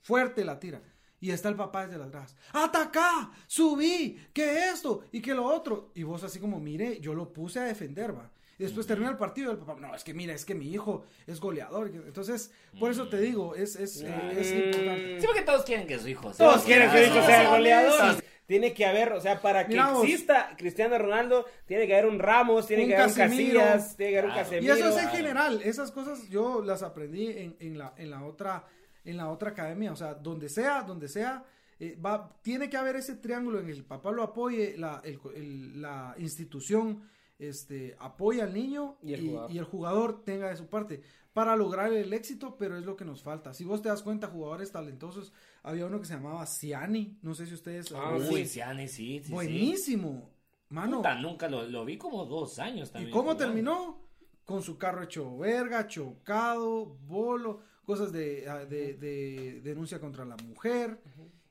fuerte 0.00 0.44
la 0.44 0.58
tira. 0.58 0.80
Y 1.22 1.30
está 1.30 1.48
el 1.48 1.54
papá 1.54 1.86
desde 1.86 1.98
las 1.98 2.10
gradas. 2.10 2.36
¡Atacá! 2.52 3.30
¡Subí! 3.46 4.18
¿Qué 4.34 4.68
esto? 4.70 5.04
¿Y 5.12 5.22
qué 5.22 5.34
lo 5.34 5.44
otro? 5.46 5.92
Y 5.94 6.02
vos 6.02 6.22
así 6.24 6.40
como, 6.40 6.58
mire, 6.58 7.00
yo 7.00 7.14
lo 7.14 7.32
puse 7.32 7.60
a 7.60 7.64
defender, 7.64 8.14
va. 8.14 8.28
Y 8.58 8.64
después 8.64 8.86
termina 8.86 9.10
el 9.10 9.16
partido 9.16 9.50
y 9.50 9.52
el 9.52 9.58
papá, 9.58 9.76
no, 9.80 9.94
es 9.94 10.04
que 10.04 10.12
mira, 10.14 10.34
es 10.34 10.44
que 10.44 10.54
mi 10.54 10.68
hijo 10.68 11.04
es 11.26 11.40
goleador. 11.40 11.92
Entonces, 11.94 12.50
por 12.78 12.90
eso 12.90 13.08
te 13.08 13.20
digo, 13.20 13.54
es, 13.54 13.76
es, 13.76 14.02
eh, 14.02 14.32
es 14.36 14.52
importante. 14.52 15.20
Sí, 15.20 15.26
porque 15.26 15.42
todos 15.42 15.64
quieren 15.64 15.86
que 15.86 15.98
su 15.98 16.08
hijo 16.08 16.32
sea. 16.32 16.46
Todos 16.46 16.64
quieren 16.64 16.90
que 16.90 17.06
su 17.06 17.12
hijo 17.12 17.26
sea 17.26 17.50
goleador. 17.50 18.22
Tiene 18.46 18.74
que 18.74 18.84
haber, 18.84 19.12
o 19.12 19.20
sea, 19.20 19.40
para 19.40 19.66
que 19.66 19.76
exista 19.76 20.54
Cristiano 20.58 20.98
Ronaldo, 20.98 21.46
tiene 21.66 21.86
que 21.86 21.94
haber 21.94 22.06
un 22.06 22.18
Ramos, 22.18 22.66
tiene 22.66 22.82
Un 22.82 22.88
que 22.90 22.96
haber 22.96 23.08
un 23.08 23.14
Casemiro. 23.14 23.60
Casillas, 23.60 23.96
tiene 23.96 24.12
que 24.12 24.18
haber 24.18 24.30
un 24.30 24.34
Claro. 24.34 24.48
Y 24.48 24.52
Casemiro. 24.66 24.74
eso 24.74 24.98
es 24.98 25.04
en 25.04 25.10
general, 25.10 25.62
esas 25.62 25.92
cosas 25.92 26.28
yo 26.28 26.62
las 26.62 26.82
aprendí 26.82 27.28
en, 27.28 27.56
en 27.60 27.78
la, 27.78 27.94
en 27.96 28.10
la 28.10 28.24
otra, 28.24 28.66
en 29.04 29.16
la 29.16 29.30
otra 29.30 29.50
academia, 29.50 29.92
o 29.92 29.96
sea, 29.96 30.14
donde 30.14 30.48
sea, 30.48 30.82
donde 30.82 31.08
sea, 31.08 31.44
eh, 31.80 31.98
va, 32.04 32.38
tiene 32.42 32.70
que 32.70 32.76
haber 32.76 32.96
ese 32.96 33.16
triángulo 33.16 33.58
en 33.60 33.68
el 33.68 33.84
papá 33.84 34.12
lo 34.12 34.22
apoye, 34.22 34.76
la, 34.78 35.00
el- 35.04 35.18
el- 35.34 35.82
la 35.82 36.14
institución 36.18 37.02
este, 37.38 37.96
apoya 37.98 38.44
al 38.44 38.54
niño 38.54 38.98
Y 39.02 39.14
el 39.14 39.26
jugador. 39.28 39.50
y 39.52 39.58
el 39.58 39.64
jugador 39.64 40.22
tenga 40.24 40.48
de 40.50 40.56
su 40.56 40.66
parte 40.68 41.02
para 41.32 41.56
lograr 41.56 41.92
el 41.92 42.12
éxito, 42.12 42.56
pero 42.56 42.76
es 42.76 42.84
lo 42.84 42.94
que 42.94 43.04
nos 43.04 43.22
falta. 43.22 43.52
Si 43.52 43.64
vos 43.64 43.82
te 43.82 43.88
das 43.88 44.02
cuenta, 44.02 44.28
jugadores 44.28 44.70
talentosos, 44.70 45.32
había 45.64 45.86
uno 45.86 45.98
que 45.98 46.06
se 46.06 46.14
llamaba 46.14 46.46
Ciani, 46.46 47.18
no 47.22 47.34
sé 47.34 47.46
si 47.46 47.54
ustedes... 47.54 47.90
Ah, 47.92 48.16
Uy, 48.30 48.46
Ciani, 48.46 48.86
sí, 48.86 49.18
sí, 49.18 49.24
sí. 49.24 49.32
Buenísimo. 49.32 50.30
Mano, 50.68 50.98
Puta, 50.98 51.14
nunca 51.16 51.48
lo, 51.48 51.64
lo 51.66 51.84
vi 51.84 51.98
como 51.98 52.24
dos 52.26 52.58
años 52.60 52.90
¿y 52.90 52.92
también. 52.92 53.10
cómo 53.12 53.22
jugando. 53.32 53.44
terminó? 53.44 54.00
Con 54.44 54.62
su 54.62 54.78
carro 54.78 55.02
hecho 55.02 55.36
verga, 55.38 55.86
chocado, 55.88 56.86
bolo, 57.06 57.60
cosas 57.84 58.12
de, 58.12 58.46
ah, 58.48 58.64
de, 58.64 58.94
de 58.94 59.60
denuncia 59.62 59.98
contra 60.00 60.24
la 60.24 60.36
mujer. 60.36 60.98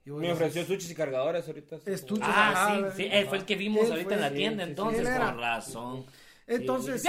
Y 0.04 0.10
Me 0.12 0.22
dices, 0.22 0.34
ofreció 0.34 0.66
sushis 0.66 0.90
y 0.92 0.96
cargadores 0.96 1.48
ahorita. 1.48 1.78
Estuches. 1.86 2.28
Ah, 2.28 2.54
Ah, 2.68 2.92
sí, 2.96 3.04
sí, 3.04 3.10
él 3.12 3.28
fue 3.28 3.38
el 3.38 3.46
que 3.46 3.56
vimos 3.56 3.86
él 3.86 3.92
ahorita 3.92 4.08
fue, 4.08 4.16
en 4.16 4.22
la 4.22 4.30
sí, 4.30 4.36
tienda, 4.36 4.64
sí, 4.64 4.68
sí. 4.68 4.70
entonces, 4.72 5.08
era. 5.08 5.26
con 5.26 5.40
razón. 5.40 6.06
Entonces, 6.48 7.04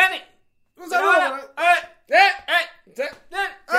un 0.76 0.90
saludo. 0.90 1.12
¡Eh! 1.12 1.60
¡Eh! 2.08 2.14
¡Eh! 2.48 2.92
¡Eh! 2.96 3.02
¡Eh! 3.30 3.74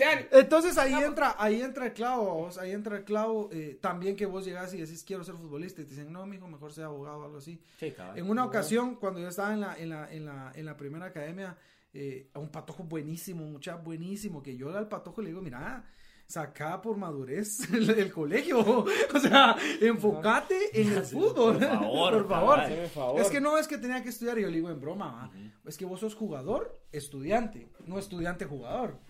¡Eh! 0.00 0.28
Entonces 0.30 0.78
ahí 0.78 0.94
entra, 0.94 1.34
ahí 1.38 1.60
entra 1.60 1.86
el 1.86 1.92
clavo, 1.92 2.32
vos, 2.34 2.56
ahí 2.58 2.70
entra 2.70 2.98
el 2.98 3.04
clavo, 3.04 3.48
eh, 3.52 3.78
también 3.80 4.14
que 4.14 4.26
vos 4.26 4.44
llegas 4.44 4.72
y 4.74 4.78
decís 4.78 5.02
quiero 5.04 5.24
ser 5.24 5.34
futbolista 5.34 5.82
y 5.82 5.86
te 5.86 5.90
dicen 5.90 6.12
no, 6.12 6.24
mijo, 6.24 6.46
mejor 6.46 6.72
sea 6.72 6.84
abogado 6.86 7.18
o 7.18 7.24
algo 7.24 7.38
así. 7.38 7.60
Sí, 7.80 7.90
cabrón. 7.90 8.16
En 8.16 8.30
una 8.30 8.44
ocasión, 8.44 8.94
cuando 8.94 9.18
yo 9.18 9.26
estaba 9.28 9.52
en 9.52 9.60
la, 9.60 9.74
en 9.76 9.88
la, 9.88 10.12
en 10.12 10.24
la, 10.24 10.52
en 10.54 10.66
la 10.66 10.76
primera 10.76 11.06
academia, 11.06 11.56
eh, 12.00 12.30
a 12.32 12.38
un 12.38 12.48
patojo 12.48 12.84
buenísimo, 12.84 13.44
mucha 13.44 13.74
buenísimo, 13.74 14.40
que 14.40 14.56
yo 14.56 14.70
al 14.70 14.86
patojo 14.86 15.20
le 15.20 15.30
digo, 15.30 15.42
mira, 15.42 15.84
saca 16.28 16.80
por 16.80 16.96
madurez 16.96 17.68
el, 17.74 17.90
el 17.90 18.12
colegio, 18.12 18.60
o 19.14 19.18
sea, 19.18 19.56
enfócate 19.80 20.80
en 20.80 20.92
el 20.92 21.02
fútbol, 21.04 21.58
por 21.58 22.28
favor, 22.28 22.68
por 22.68 22.88
favor. 22.88 23.20
Es 23.20 23.28
que 23.30 23.40
no 23.40 23.58
es 23.58 23.66
que 23.66 23.78
tenía 23.78 24.00
que 24.00 24.10
estudiar, 24.10 24.38
y 24.38 24.42
yo 24.42 24.48
le 24.48 24.54
digo 24.54 24.70
en 24.70 24.80
broma, 24.80 25.32
es 25.64 25.76
que 25.76 25.86
vos 25.86 25.98
sos 25.98 26.14
jugador, 26.14 26.80
estudiante, 26.92 27.68
no 27.84 27.98
estudiante 27.98 28.44
jugador. 28.44 29.00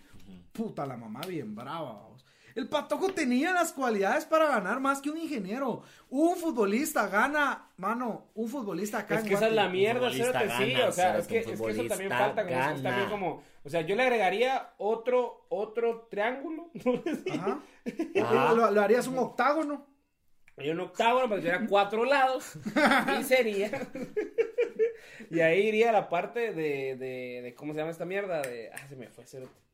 Puta, 0.53 0.87
la 0.87 0.97
mamá 0.97 1.21
bien 1.29 1.55
brava, 1.55 1.93
vamos. 1.93 2.25
El 2.59 2.69
Patojo 2.69 3.11
tenía 3.13 3.53
las 3.53 3.73
cualidades 3.73 4.25
para 4.25 4.49
ganar 4.49 4.81
más 4.81 5.01
que 5.01 5.11
un 5.11 5.17
ingeniero. 5.17 5.85
Un 6.11 6.35
futbolista 6.35 7.07
gana, 7.07 7.69
mano, 7.77 8.33
un 8.35 8.49
futbolista 8.49 8.99
acá 8.99 9.15
Es 9.15 9.21
en 9.21 9.29
que 9.29 9.35
esa 9.35 9.47
es 9.47 9.53
la 9.53 9.69
mierda, 9.69 10.11
sí, 10.11 10.19
gana, 10.19 10.89
o 10.89 10.91
sea, 10.91 11.19
es 11.19 11.29
que, 11.29 11.39
es 11.39 11.47
que 11.47 11.53
eso 11.53 11.85
también 11.85 12.11
falta, 12.11 12.43
como 12.43 12.59
eso 12.59 12.71
es 12.71 12.83
gana. 12.83 12.83
también 12.83 13.11
como, 13.11 13.45
o 13.63 13.69
sea, 13.69 13.83
yo 13.83 13.95
le 13.95 14.03
agregaría 14.03 14.75
otro, 14.79 15.47
otro 15.51 16.09
triángulo, 16.11 16.73
Ajá. 17.31 17.61
Ajá. 18.21 18.55
Lo, 18.55 18.73
lo 18.73 18.81
harías 18.81 19.07
un 19.07 19.19
octágono. 19.19 19.87
y 20.57 20.71
un 20.71 20.81
octágono, 20.81 21.29
para 21.29 21.41
que 21.41 21.47
tuviera 21.47 21.65
cuatro 21.69 22.05
lados, 22.07 22.55
y 23.21 23.23
sería, 23.23 23.71
y 25.31 25.39
ahí 25.39 25.61
iría 25.61 25.93
la 25.93 26.09
parte 26.09 26.53
de, 26.53 26.97
de, 26.97 27.41
de, 27.41 27.55
¿cómo 27.55 27.73
se 27.73 27.79
llama 27.79 27.93
esta 27.93 28.05
mierda? 28.05 28.43
De, 28.43 28.73
ah, 28.75 28.89
se 28.89 28.97
me 28.97 29.07
fue, 29.07 29.25
cerote. 29.27 29.68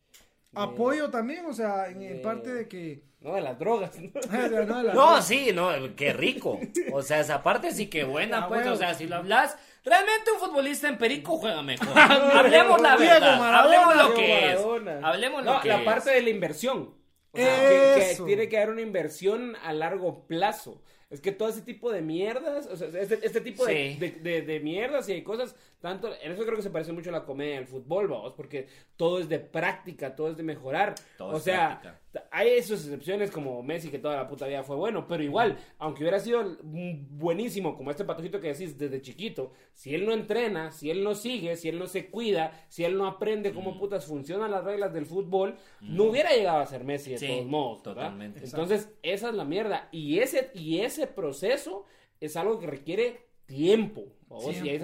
Apoyo 0.55 1.11
también, 1.11 1.45
o 1.47 1.53
sea, 1.53 1.89
en, 1.89 2.21
parte 2.23 2.53
de 2.53 2.69
que... 2.69 3.03
No, 3.21 3.35
de 3.35 3.41
las 3.41 3.59
drogas, 3.59 3.93
¿no? 3.99 4.11
no, 4.67 4.77
de 4.79 4.83
la- 4.85 4.93
No, 4.95 5.23
sí, 5.23 5.51
no, 5.55 5.71
qué 5.97 6.13
rico. 6.13 6.61
O 6.93 7.01
sea, 7.03 7.21
esa 7.21 7.43
parte 7.43 7.73
sí 7.73 7.87
que 7.87 8.05
buena, 8.05 8.45
Ah, 8.45 8.49
pues. 8.49 8.67
O 8.67 8.77
sea, 8.77 8.93
si 8.95 9.07
lo 9.07 9.17
hablas, 9.17 9.57
realmente 9.83 10.31
un 10.33 10.41
futbolista 10.41 10.89
en 10.89 10.99
Perico 10.99 11.39
juega 11.39 11.63
mejor. 11.63 11.89
Hablemos 11.99 12.81
la 12.83 12.97
Diego 12.99 13.15
verdad. 13.15 13.39
Maradona, 13.39 13.59
Hablemos 13.63 13.97
lo 14.11 14.15
que 14.15 14.53
es. 14.53 14.61
Hablemos 15.05 15.45
No, 15.45 15.55
lo 15.55 15.61
que 15.63 15.69
la 15.69 15.79
es. 15.79 15.85
parte 15.85 16.11
de 16.11 16.21
la 16.21 16.31
inversión. 16.31 16.95
O 17.33 17.37
sea, 17.39 17.61
que, 17.69 18.01
que 18.01 18.11
Eso. 18.13 18.25
tiene 18.27 18.49
que 18.49 18.59
haber 18.59 18.71
una 18.71 18.83
inversión 18.83 19.57
a 19.65 19.73
largo 19.73 20.27
plazo. 20.27 20.83
Es 21.11 21.21
que 21.21 21.33
todo 21.33 21.49
ese 21.49 21.63
tipo 21.63 21.91
de 21.93 22.03
mierdas, 22.03 22.67
o 22.67 22.77
sea, 22.77 22.89
este, 22.89 23.21
este 23.27 23.41
tipo 23.41 23.65
de, 23.65 23.93
Sí. 23.95 23.99
de, 24.01 24.11
de- 24.11 24.43
de 24.43 24.61
mierdas 24.61 25.09
y 25.09 25.15
de 25.15 25.25
cosas, 25.25 25.57
tanto, 25.85 26.09
en 26.23 26.33
eso 26.33 26.45
creo 26.45 26.57
que 26.57 26.63
se 26.63 26.71
parece 26.71 26.93
mucho 26.93 27.11
a 27.11 27.13
la 27.13 27.25
comedia 27.27 27.57
del 27.57 27.67
fútbol, 27.67 28.09
vamos, 28.09 28.33
porque 28.33 28.67
todo 28.97 29.19
es 29.19 29.29
de 29.29 29.39
práctica, 29.39 30.17
todo 30.17 30.31
es 30.31 30.37
de 30.39 30.43
mejorar. 30.43 30.95
Todo 31.19 31.35
o 31.35 31.37
es 31.37 31.43
sea, 31.43 31.81
práctica. 31.83 32.29
hay 32.31 32.49
esas 32.53 32.81
excepciones 32.87 33.31
como 33.31 33.63
Messi, 33.63 33.91
que 33.91 33.99
toda 33.99 34.17
la 34.17 34.27
puta 34.27 34.47
vida 34.47 34.63
fue 34.63 34.77
bueno, 34.77 35.07
pero 35.07 35.23
igual, 35.23 35.59
aunque 35.79 36.03
hubiera 36.03 36.19
sido 36.21 36.43
mm, 36.63 37.19
buenísimo, 37.19 37.77
como 37.77 37.91
este 37.91 38.07
patojito 38.07 38.41
que 38.41 38.49
decís 38.55 38.79
desde 38.79 39.03
chiquito, 39.03 39.53
si 39.75 39.95
él 39.95 40.07
no 40.07 40.13
entrena, 40.13 40.71
si 40.71 40.91
él 40.91 41.05
no 41.05 41.15
sigue, 41.15 41.57
si 41.57 41.69
él 41.69 41.79
no 41.79 41.87
se 41.87 42.09
cuida, 42.09 42.65
si 42.69 42.83
él 42.85 42.97
no 42.97 43.07
aprende 43.07 43.51
Mm. 43.51 43.55
cómo 43.55 43.79
putas 43.79 44.07
funcionan 44.07 44.51
las 44.51 44.65
reglas 44.65 44.95
del 44.95 45.05
fútbol, 45.05 45.57
no 45.83 46.05
hubiera 46.05 46.31
llegado 46.31 46.61
a 46.61 46.67
ser 46.67 46.83
Messi 46.85 47.11
de 47.11 47.19
Sí, 47.19 47.27
todos 47.27 47.45
modos. 47.47 47.83
¿verdad? 47.85 48.03
totalmente. 48.05 48.41
Entonces, 48.43 48.89
esa 49.03 49.29
es 49.29 49.35
la 49.35 49.45
mierda. 49.45 49.89
Y 49.93 50.21
ese, 50.21 50.51
y 50.55 50.81
ese 50.81 51.07
proceso 51.07 51.85
es 52.21 52.37
algo 52.39 52.59
que 52.59 52.67
requiere 52.69 53.27
tiempo. 53.47 54.05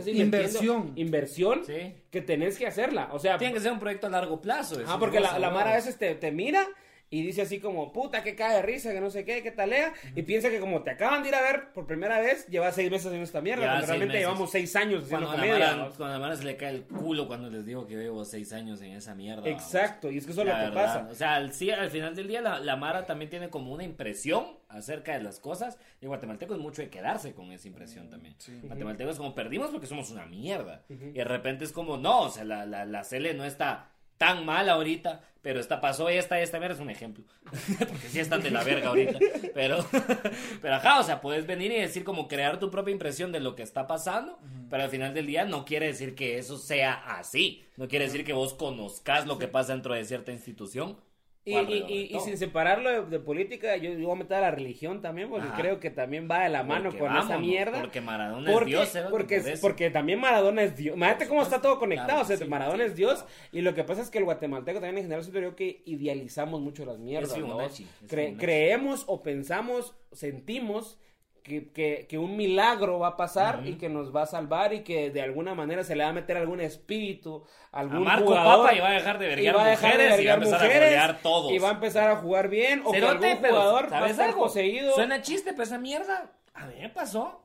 Inversión. 0.07 0.93
Inversión 0.97 1.65
Sí. 1.65 1.95
que 2.11 2.21
tenés 2.23 2.57
que 2.59 2.67
hacerla. 2.67 3.09
O 3.13 3.19
sea, 3.19 3.37
Tiene 3.39 3.55
que 3.55 3.61
ser 3.61 3.73
un 3.73 3.81
proyecto 3.81 4.07
a 4.07 4.11
largo 4.11 4.41
plazo. 4.41 4.81
Ah, 4.87 4.97
porque 4.99 5.21
la, 5.21 5.35
se 5.35 5.41
la. 5.41 5.51
Mara 5.51 5.73
a 5.73 5.75
veces 5.77 5.99
te, 5.99 6.15
te 6.15 6.31
mira 6.31 6.67
y 7.13 7.23
dice 7.23 7.43
así 7.43 7.59
como, 7.59 7.93
puta, 7.93 8.23
que 8.23 8.37
cae 8.37 8.55
de 8.57 8.63
risa, 8.63 8.93
que 8.93 9.01
no 9.01 9.11
sé 9.11 9.25
qué, 9.25 9.43
que 9.43 9.51
talea. 9.51 9.93
Y 10.15 10.23
piensa 10.23 10.49
que 10.49 10.61
como 10.61 10.83
te 10.83 10.91
acaban 10.91 11.23
de 11.25 11.31
ir 11.31 11.35
a 11.35 11.41
ver 11.43 11.73
por 11.73 11.85
primera 11.85 12.21
vez, 12.21 12.47
llevas 12.47 12.77
seis 12.77 12.89
meses 12.89 13.13
en 13.13 13.21
esta 13.21 13.41
mierda. 13.41 13.67
Cuando 13.67 13.87
realmente 13.87 14.13
meses. 14.15 14.21
llevamos 14.29 14.51
seis 14.53 14.77
años 14.77 15.03
haciendo 15.05 15.27
Cuando 15.27 15.45
la 15.45 15.89
comedia. 15.91 16.09
La 16.09 16.19
Mara 16.21 16.37
se 16.37 16.45
le 16.45 16.57
cae 16.57 16.71
el 16.71 16.85
culo 16.85 17.27
cuando 17.27 17.51
les 17.51 17.67
digo 17.67 17.87
que 17.89 17.97
llevo 17.97 18.25
seis 18.25 18.53
años 18.53 18.81
en 18.81 18.93
esa 18.93 19.17
mierda. 19.17 19.43
vamos. 19.43 19.61
Exacto, 19.61 20.09
y 20.11 20.19
es 20.19 20.25
que 20.25 20.31
eso 20.33 20.43
es 20.43 20.47
lo 20.47 20.53
que 20.55 20.59
verdad. 20.61 20.75
pasa. 20.85 21.09
O 21.11 21.15
sea, 21.17 21.35
al, 21.35 21.53
sí, 21.53 21.71
al 21.73 21.91
final 21.91 22.15
del 22.15 22.29
día 22.29 22.41
la, 22.43 22.61
la 22.61 22.77
Mara 22.77 23.07
también 23.07 23.29
tiene 23.29 23.49
como 23.51 23.73
una 23.73 23.83
impresión 23.83 24.47
acerca 24.69 25.13
de 25.13 25.23
las 25.25 25.41
cosas. 25.41 25.79
Y 26.01 26.07
guatemalteco 26.07 26.55
es 26.55 26.61
mucho 26.61 26.81
de 26.81 26.91
quedarse 26.91 27.35
con 27.35 27.51
esa 27.51 27.67
impresión 27.67 28.09
también. 28.09 28.37
Guatemalteco 28.63 29.11
es 29.11 29.17
como 29.17 29.35
perdimos 29.35 29.71
porque 29.71 29.89
somos 29.89 30.11
una 30.13 30.27
mierda. 30.27 30.85
Y 30.89 30.95
de 31.13 31.25
repente 31.25 31.65
es 31.65 31.73
como, 31.73 31.97
no, 31.97 32.21
o 32.23 32.31
sea, 32.31 32.45
la, 32.45 32.67
la, 32.67 32.85
la 32.85 33.03
Cele 33.03 33.35
no 33.35 33.45
está 33.45 33.89
tan 34.21 34.45
mal 34.45 34.69
ahorita, 34.69 35.23
pero 35.41 35.61
esta 35.61 35.81
pasó 35.81 36.11
esta, 36.11 36.39
esta 36.41 36.59
es 36.67 36.79
un 36.79 36.91
ejemplo. 36.91 37.25
porque 37.79 38.07
sí 38.11 38.21
están 38.21 38.43
de 38.43 38.51
la 38.51 38.63
verga 38.63 38.91
ahorita. 38.91 39.19
Pero, 39.55 39.79
pero 40.61 40.75
ajá, 40.75 41.01
o 41.01 41.03
sea, 41.03 41.23
puedes 41.23 41.47
venir 41.47 41.73
y 41.73 41.81
decir 41.81 42.05
como 42.05 42.29
crear 42.29 42.59
tu 42.59 42.71
propia 42.71 42.93
impresión 42.93 43.33
de 43.33 43.41
lo 43.41 43.57
que 43.57 43.63
está 43.63 43.87
pasando, 43.87 44.39
pero 44.69 44.83
al 44.83 44.91
final 44.91 45.15
del 45.15 45.27
día 45.27 45.47
no 45.47 45.65
quiere 45.65 45.87
decir 45.87 46.15
que 46.15 46.37
eso 46.37 46.59
sea 46.59 46.93
así. 47.19 47.65
No 47.79 47.89
quiere 47.89 48.05
decir 48.05 48.23
que 48.23 48.35
vos 48.35 48.53
conozcas 48.53 49.27
lo 49.27 49.39
que 49.39 49.49
pasa 49.49 49.73
dentro 49.73 49.95
de 49.95 50.05
cierta 50.05 50.33
institución. 50.33 50.99
Y, 51.43 51.57
y, 51.57 52.09
y- 52.15 52.21
sin 52.21 52.37
separarlo 52.37 52.91
de, 52.91 53.07
de 53.07 53.19
política, 53.19 53.75
yo, 53.77 53.93
yo 53.95 54.07
voy 54.09 54.17
a 54.17 54.19
meter 54.19 54.37
a 54.37 54.41
la 54.43 54.51
religión 54.51 55.01
también, 55.01 55.31
porque 55.31 55.49
Ajá. 55.49 55.57
creo 55.57 55.81
que 55.81 55.89
también 55.91 56.29
va 56.31 56.43
de 56.43 56.51
la 56.51 56.63
mano 56.63 56.91
Porque 56.91 56.99
con 56.99 57.17
esa 57.17 57.39
mierda. 57.39 57.81
Porque 57.81 58.03
Maradona 58.03 58.53
Porque, 58.53 58.83
es 58.83 58.93
Dios, 58.93 59.05
porque, 59.11 59.41
Por 59.41 59.61
porque 59.61 59.91
también 59.91 60.21
Maradona 60.21 60.63
es 60.63 60.77
Dios. 60.77 60.97
Imagínate 60.97 61.27
cómo 61.29 61.43
está 61.43 61.63
todo 61.63 61.79
conectado. 61.79 62.09
Claro, 62.11 62.23
o 62.23 62.25
sea, 62.27 62.37
sí, 62.37 62.45
Maradona 62.45 62.85
sí, 62.85 62.91
es 62.91 62.97
Dios. 62.97 63.15
claro. 63.23 63.29
Y 63.53 63.61
lo 63.63 63.75
que 63.75 63.85
pasa 63.85 64.03
es 64.03 64.11
que 64.11 64.19
el 64.19 64.25
guatemalteco 64.25 64.81
también 64.81 64.99
en 64.99 65.05
general 65.05 65.25
siento 65.25 65.41
yo 65.41 65.57
que 65.57 65.83
idealizamos 65.87 66.61
mucho 66.61 66.85
las 66.85 66.99
mierdas. 66.99 67.31
Es 67.33 67.39
¿no? 67.39 67.47
Fibonacci, 67.47 67.83
es 67.85 67.89
Cre- 68.03 68.09
Fibonacci. 68.09 68.37
creemos 68.37 69.05
o 69.07 69.23
pensamos, 69.23 69.95
sentimos 70.13 70.99
que, 71.43 71.71
que, 71.73 72.07
que 72.09 72.19
un 72.19 72.37
milagro 72.37 72.99
va 72.99 73.09
a 73.09 73.17
pasar 73.17 73.63
y 73.67 73.75
que 73.75 73.89
nos 73.89 74.15
va 74.15 74.23
a 74.23 74.27
salvar 74.27 74.73
y 74.73 74.81
que 74.83 75.11
de 75.11 75.23
alguna 75.23 75.55
manera 75.55 75.83
se 75.85 75.97
le 75.97 76.05
va 76.05 76.11
a 76.11 76.13
meter 76.13 76.37
algún 76.37 76.61
espíritu, 76.61 77.45
A 77.73 77.81
algún 77.81 78.05
Marco 78.05 78.27
jugador. 78.27 78.67
Papa 78.67 78.75
y 78.75 78.81
va 78.81 78.89
a 78.89 78.93
dejar 78.93 79.19
de 79.19 79.27
y 79.27 79.29
verguiar 79.29 79.57
va 79.57 79.65
a 79.65 79.69
dejar 79.71 79.99
de 79.99 80.09
mujeres 80.11 80.21
y 80.21 80.27
va 80.27 80.33
a 80.33 80.35
empezar 80.35 80.61
a 80.61 80.65
mujeres, 80.65 80.89
golear 80.91 81.19
todos. 81.23 81.53
Y 81.53 81.59
va 81.59 81.69
a 81.69 81.73
empezar 81.73 82.11
a 82.11 82.17
jugar 82.17 82.49
bien. 82.49 82.83
O 82.85 82.93
que 82.93 83.01
Cerote, 83.01 83.27
algún 83.27 83.43
pero, 83.43 83.55
jugador 83.57 83.83
va 83.85 83.87
a 83.87 83.91
¿sabes 83.91 84.11
estar 84.13 84.29
algo? 84.29 84.43
poseído. 84.43 84.95
Suena 84.95 85.23
chiste, 85.23 85.51
pero 85.53 85.63
esa 85.65 85.79
mierda 85.79 86.33
a 86.55 86.67
mí 86.67 86.75
me 86.81 86.89
pasó. 86.89 87.45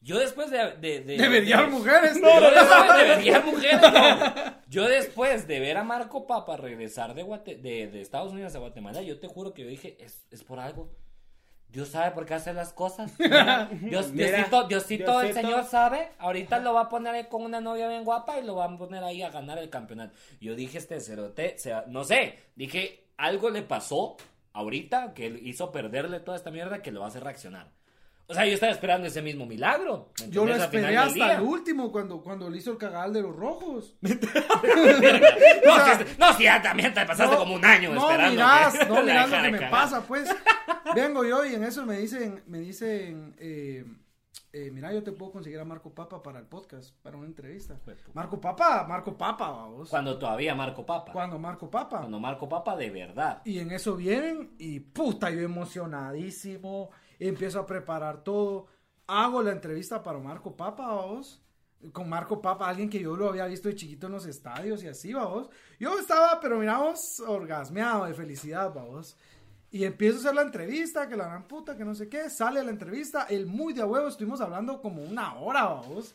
Yo 0.00 0.16
después 0.18 0.48
de... 0.50 0.58
De, 0.76 1.00
de, 1.00 1.16
De 1.16 1.28
verguiar 1.28 1.68
mujeres. 1.70 2.20
Yo 2.20 2.40
después 2.40 3.24
de 3.24 3.40
mujeres, 3.44 3.80
no. 3.82 4.54
Yo 4.68 4.88
después 4.88 5.48
de 5.48 5.58
ver 5.58 5.76
a 5.76 5.82
Marco 5.82 6.24
Papa 6.26 6.56
regresar 6.56 7.14
de, 7.14 7.24
Guate- 7.24 7.60
de, 7.60 7.88
de 7.88 8.00
Estados 8.00 8.32
Unidos 8.32 8.54
a 8.54 8.58
Guatemala, 8.60 9.02
yo 9.02 9.18
te 9.18 9.26
juro 9.26 9.54
que 9.54 9.62
yo 9.64 9.68
dije, 9.68 9.96
es, 9.98 10.24
es 10.30 10.44
por 10.44 10.60
algo. 10.60 10.88
Dios 11.70 11.88
sabe 11.88 12.12
por 12.12 12.24
qué 12.24 12.34
hace 12.34 12.52
las 12.52 12.72
cosas. 12.72 13.12
Mira, 13.18 13.68
Dios, 13.70 14.12
Mira, 14.12 14.38
Diosito, 14.38 14.68
Diosito, 14.68 15.20
el. 15.20 15.34
Señor 15.34 15.64
sabe. 15.64 16.10
Ahorita 16.18 16.58
lo 16.60 16.74
va 16.74 16.82
a 16.82 16.88
poner 16.88 17.14
ahí 17.14 17.24
con 17.24 17.42
una 17.42 17.60
novia 17.60 17.88
bien 17.88 18.04
guapa 18.04 18.38
y 18.38 18.44
lo 18.44 18.56
va 18.56 18.64
a 18.64 18.76
poner 18.76 19.04
ahí 19.04 19.22
a 19.22 19.30
ganar 19.30 19.58
el 19.58 19.70
campeonato. 19.70 20.14
Yo 20.40 20.54
dije, 20.54 20.78
este 20.78 21.00
cerote, 21.00 21.54
o 21.56 21.58
sea, 21.58 21.84
no 21.88 22.04
sé, 22.04 22.38
dije, 22.56 23.08
algo 23.16 23.50
le 23.50 23.62
pasó 23.62 24.16
ahorita 24.52 25.14
que 25.14 25.26
hizo 25.26 25.70
perderle 25.70 26.20
toda 26.20 26.36
esta 26.36 26.50
mierda 26.50 26.82
que 26.82 26.90
lo 26.90 27.00
va 27.00 27.06
a 27.06 27.08
hacer 27.10 27.22
reaccionar. 27.22 27.77
O 28.30 28.34
sea, 28.34 28.44
yo 28.46 28.52
estaba 28.54 28.72
esperando 28.72 29.06
ese 29.06 29.22
mismo 29.22 29.46
milagro. 29.46 30.10
¿me 30.20 30.28
Yo 30.30 30.44
lo 30.44 30.54
esperé 30.54 30.96
hasta 30.96 31.14
día. 31.14 31.34
el 31.36 31.42
último 31.42 31.90
cuando, 31.90 32.20
cuando 32.22 32.50
le 32.50 32.58
hizo 32.58 32.72
el 32.72 32.76
cagal 32.78 33.12
de 33.12 33.22
los 33.22 33.34
rojos. 33.34 33.96
No, 34.02 35.72
O 35.72 35.76
sea, 35.76 35.98
si, 35.98 36.04
no, 36.18 36.32
si 36.34 36.42
ya 36.44 36.60
también 36.62 36.92
te 36.94 37.04
pasaste 37.06 37.36
como 37.36 37.54
un 37.54 37.64
año 37.64 37.92
no 37.92 38.02
esperando. 38.02 38.32
mirás, 38.32 38.78
que 38.78 38.86
no 38.86 39.02
mirás 39.02 39.30
lo 39.30 39.36
que 39.42 39.50
me 39.50 39.58
cagar. 39.58 39.70
pasa, 39.70 40.02
pues. 40.02 40.28
Vengo 40.94 41.24
yo 41.24 41.44
y 41.44 41.54
en 41.54 41.64
eso 41.64 41.84
me 41.86 41.98
dicen, 41.98 42.42
me 42.46 42.58
dicen, 42.60 43.34
eh, 43.38 43.84
eh, 44.52 44.70
mira, 44.72 44.92
yo 44.92 45.02
te 45.02 45.12
puedo 45.12 45.32
conseguir 45.32 45.58
a 45.60 45.64
Marco 45.64 45.94
Papa 45.94 46.22
para 46.22 46.38
el 46.38 46.46
podcast, 46.46 46.94
para 47.02 47.16
una 47.16 47.26
entrevista. 47.26 47.78
Marco 48.14 48.40
Papa, 48.40 48.84
Marco 48.88 49.16
Papa, 49.16 49.50
vamos. 49.50 49.88
Cuando 49.90 50.18
todavía 50.18 50.54
Marco 50.54 50.84
Papa. 50.86 51.12
Cuando 51.12 51.38
Marco 51.38 51.70
Papa. 51.70 51.98
Cuando 52.00 52.18
Marco 52.20 52.48
Papa 52.48 52.76
de 52.76 52.90
verdad. 52.90 53.42
Y 53.44 53.58
en 53.58 53.70
eso 53.72 53.96
vienen 53.96 54.54
y 54.58 54.80
puta, 54.80 55.30
yo 55.30 55.40
emocionadísimo, 55.40 56.90
empiezo 57.26 57.58
a 57.58 57.66
preparar 57.66 58.22
todo, 58.22 58.66
hago 59.06 59.42
la 59.42 59.52
entrevista 59.52 60.02
para 60.02 60.18
Marco 60.18 60.54
Papa, 60.56 60.86
vamos, 60.86 61.42
con 61.92 62.08
Marco 62.08 62.40
Papa, 62.40 62.68
alguien 62.68 62.90
que 62.90 63.00
yo 63.00 63.16
lo 63.16 63.28
había 63.28 63.46
visto 63.46 63.68
de 63.68 63.74
chiquito 63.74 64.06
en 64.06 64.12
los 64.12 64.26
estadios 64.26 64.82
y 64.82 64.88
así, 64.88 65.12
vamos. 65.12 65.48
Yo 65.78 65.98
estaba, 65.98 66.40
pero 66.40 66.58
miramos, 66.58 67.20
orgasmeado 67.26 68.04
de 68.04 68.14
felicidad, 68.14 68.72
vamos. 68.74 69.16
Y 69.70 69.84
empiezo 69.84 70.16
a 70.16 70.20
hacer 70.20 70.34
la 70.34 70.42
entrevista, 70.42 71.08
que 71.08 71.16
la 71.16 71.26
gran 71.26 71.46
puta, 71.46 71.76
que 71.76 71.84
no 71.84 71.94
sé 71.94 72.08
qué. 72.08 72.30
Sale 72.30 72.64
la 72.64 72.70
entrevista, 72.70 73.26
el 73.28 73.46
muy 73.46 73.74
de 73.74 73.84
huevo, 73.84 74.08
estuvimos 74.08 74.40
hablando 74.40 74.80
como 74.80 75.02
una 75.02 75.34
hora, 75.36 75.64
vamos. 75.64 76.14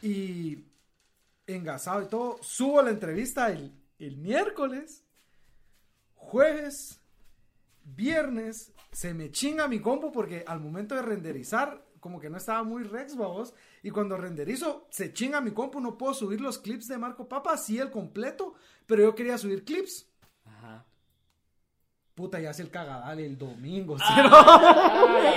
Y 0.00 0.64
engasado 1.46 2.02
y 2.02 2.06
todo. 2.06 2.38
Subo 2.40 2.80
la 2.82 2.90
entrevista 2.90 3.50
el, 3.50 3.72
el 3.98 4.16
miércoles, 4.16 5.04
jueves, 6.14 6.97
viernes. 7.94 8.72
Se 8.92 9.14
me 9.14 9.30
chinga 9.30 9.68
mi 9.68 9.80
compu 9.80 10.10
porque 10.12 10.44
al 10.46 10.60
momento 10.60 10.94
de 10.94 11.02
renderizar, 11.02 11.84
como 12.00 12.20
que 12.20 12.30
no 12.30 12.36
estaba 12.38 12.62
muy 12.62 12.84
rex, 12.84 13.16
vamos. 13.16 13.54
Y 13.82 13.90
cuando 13.90 14.16
renderizo, 14.16 14.86
se 14.90 15.12
chinga 15.12 15.40
mi 15.40 15.50
compu. 15.52 15.80
No 15.80 15.98
puedo 15.98 16.14
subir 16.14 16.40
los 16.40 16.58
clips 16.58 16.88
de 16.88 16.98
Marco 16.98 17.28
Papa, 17.28 17.56
sí 17.56 17.78
el 17.78 17.90
completo, 17.90 18.54
pero 18.86 19.02
yo 19.02 19.14
quería 19.14 19.38
subir 19.38 19.64
clips. 19.64 20.08
Ajá. 20.44 20.84
Puta, 22.14 22.40
ya 22.40 22.50
hace 22.50 22.62
el 22.62 22.70
cagadal 22.70 23.20
el 23.20 23.38
domingo. 23.38 23.98
¿sí? 23.98 24.04
Ah, 24.06 25.34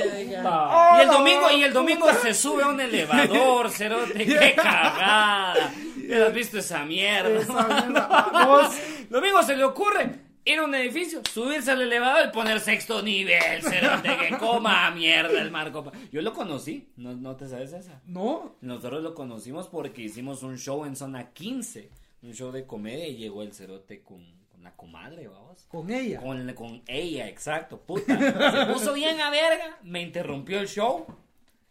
Y 0.98 1.02
el 1.02 1.08
domingo, 1.08 1.50
y 1.50 1.62
el 1.62 1.72
domingo 1.72 2.06
se 2.14 2.34
sube 2.34 2.62
a 2.62 2.68
un 2.68 2.80
elevador, 2.80 3.70
cerote, 3.70 4.24
qué 4.24 4.54
cagada. 4.56 5.72
¿Ya 6.08 6.26
has 6.26 6.32
visto 6.34 6.58
esa 6.58 6.84
mierda? 6.84 7.40
Esa 7.40 7.66
mierda, 7.66 8.06
vamos. 8.32 8.74
Domingo 9.08 9.42
se 9.42 9.56
le 9.56 9.64
ocurre 9.64 10.29
ir 10.44 10.58
a 10.58 10.64
un 10.64 10.74
edificio, 10.74 11.22
subirse 11.32 11.70
al 11.70 11.82
elevador 11.82 12.28
y 12.28 12.32
poner 12.32 12.60
sexto 12.60 13.02
nivel, 13.02 13.62
cerote, 13.62 14.08
que 14.16 14.36
coma 14.38 14.90
mierda 14.90 15.40
el 15.40 15.50
Marco. 15.50 15.90
Yo 16.12 16.22
lo 16.22 16.32
conocí, 16.32 16.88
¿no, 16.96 17.14
no 17.14 17.36
te 17.36 17.48
sabes 17.48 17.72
esa? 17.72 18.00
No, 18.06 18.56
Nosotros 18.60 19.02
lo 19.02 19.14
conocimos 19.14 19.68
porque 19.68 20.02
hicimos 20.02 20.42
un 20.42 20.58
show 20.58 20.84
en 20.84 20.96
zona 20.96 21.30
15, 21.32 21.90
un 22.22 22.32
show 22.34 22.50
de 22.52 22.66
comedia 22.66 23.06
y 23.08 23.16
llegó 23.16 23.42
el 23.42 23.52
cerote 23.52 24.02
con, 24.02 24.24
la 24.62 24.76
comadre, 24.76 25.26
vamos. 25.28 25.64
con 25.68 25.90
ella. 25.90 26.20
Con, 26.20 26.52
con 26.52 26.82
ella, 26.86 27.28
exacto, 27.28 27.80
puta. 27.80 28.16
Se 28.66 28.66
puso 28.72 28.92
bien 28.92 29.18
a 29.20 29.30
verga, 29.30 29.78
me 29.82 30.02
interrumpió 30.02 30.60
el 30.60 30.68
show. 30.68 31.06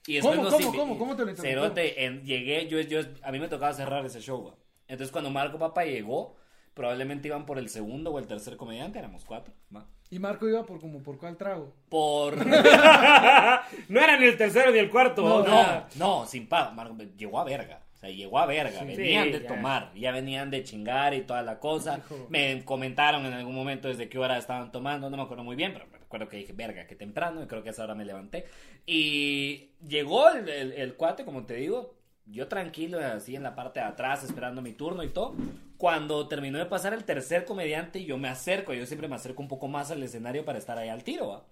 Y 0.07 0.19
¿Cómo, 0.21 0.43
nos 0.43 0.53
cómo, 0.53 0.73
cómo, 0.73 0.97
cómo 0.97 1.15
te 1.15 1.23
lo 1.23 1.29
interrumpió? 1.29 1.61
Cerote, 1.61 2.03
en- 2.05 2.23
llegué, 2.25 2.67
yo, 2.67 2.79
yo, 2.81 3.01
a 3.21 3.31
mí 3.31 3.39
me 3.39 3.47
tocaba 3.47 3.73
cerrar 3.73 4.03
ese 4.05 4.21
show, 4.21 4.43
va. 4.43 4.55
Entonces 4.87 5.11
cuando 5.11 5.29
Marco 5.29 5.59
Papa 5.59 5.85
llegó, 5.85 6.35
probablemente 6.79 7.27
iban 7.27 7.45
por 7.45 7.57
el 7.59 7.67
segundo 7.67 8.11
o 8.13 8.19
el 8.19 8.25
tercer 8.25 8.55
comediante, 8.55 8.99
éramos 8.99 9.25
cuatro, 9.25 9.53
va. 9.75 9.85
Y 10.09 10.17
Marco 10.17 10.47
iba 10.47 10.65
por 10.65 10.79
como 10.79 11.03
por 11.03 11.17
cuál 11.17 11.35
trago. 11.35 11.73
Por... 11.89 12.37
No 13.89 13.99
era 13.99 14.17
ni 14.17 14.25
el 14.27 14.37
tercero 14.37 14.71
ni 14.71 14.79
el 14.79 14.89
cuarto. 14.89 15.21
No, 15.21 15.85
no, 15.95 16.25
sin 16.25 16.47
pago. 16.47 16.71
Marco, 16.71 16.95
llegó 17.17 17.37
a 17.39 17.43
verga. 17.43 17.81
O 17.93 17.97
sea, 17.97 18.09
llegó 18.09 18.39
a 18.39 18.45
verga. 18.45 18.81
venían 18.85 19.25
Sí, 19.25 19.31
de 19.33 19.41
ya. 19.41 19.47
tomar. 19.47 19.91
Ya 19.93 20.11
venían 20.13 20.49
de 20.51 20.63
chingar 20.63 21.13
y 21.13 21.21
toda 21.23 21.41
la 21.43 21.59
cosa. 21.59 21.97
Hijo. 21.97 22.27
Me 22.29 22.63
comentaron 22.63 23.25
en 23.25 23.33
algún 23.33 23.53
momento 23.53 23.89
desde 23.89 24.07
qué 24.07 24.17
hora 24.17 24.37
estaban 24.37 24.71
tomando. 24.71 25.09
No 25.09 25.17
me 25.17 25.23
acuerdo 25.23 25.43
muy 25.43 25.57
bien, 25.57 25.73
pero 25.73 25.85
me 25.87 25.97
recuerdo 25.97 26.29
que 26.29 26.37
dije, 26.37 26.53
verga, 26.53 26.87
que 26.87 26.95
temprano. 26.95 27.43
Y 27.43 27.47
creo 27.47 27.61
que 27.61 27.69
a 27.69 27.71
esa 27.73 27.83
hora 27.83 27.95
me 27.95 28.05
levanté. 28.05 28.45
Y 28.85 29.71
llegó 29.85 30.29
el, 30.29 30.47
el- 30.47 30.71
el 30.73 30.95
cuate, 30.95 31.25
como 31.25 31.45
te 31.45 31.55
digo. 31.55 31.98
Yo 32.31 32.47
tranquilo, 32.47 32.99
así 32.99 33.35
en 33.35 33.43
la 33.43 33.55
parte 33.55 33.79
de 33.79 33.87
atrás, 33.87 34.23
esperando 34.23 34.61
mi 34.61 34.73
turno 34.73 35.03
y 35.03 35.09
todo. 35.09 35.35
Cuando 35.77 36.27
terminó 36.27 36.59
de 36.59 36.65
pasar 36.67 36.93
el 36.93 37.03
tercer 37.03 37.45
comediante, 37.45 38.03
yo 38.05 38.17
me 38.17 38.27
acerco. 38.27 38.73
Yo 38.73 38.85
siempre 38.85 39.07
me 39.07 39.15
acerco 39.15 39.41
un 39.41 39.47
poco 39.47 39.67
más 39.67 39.89
al 39.89 40.03
escenario 40.03 40.45
para 40.45 40.59
estar 40.59 40.77
ahí 40.77 40.89
al 40.89 41.03
tiro. 41.03 41.45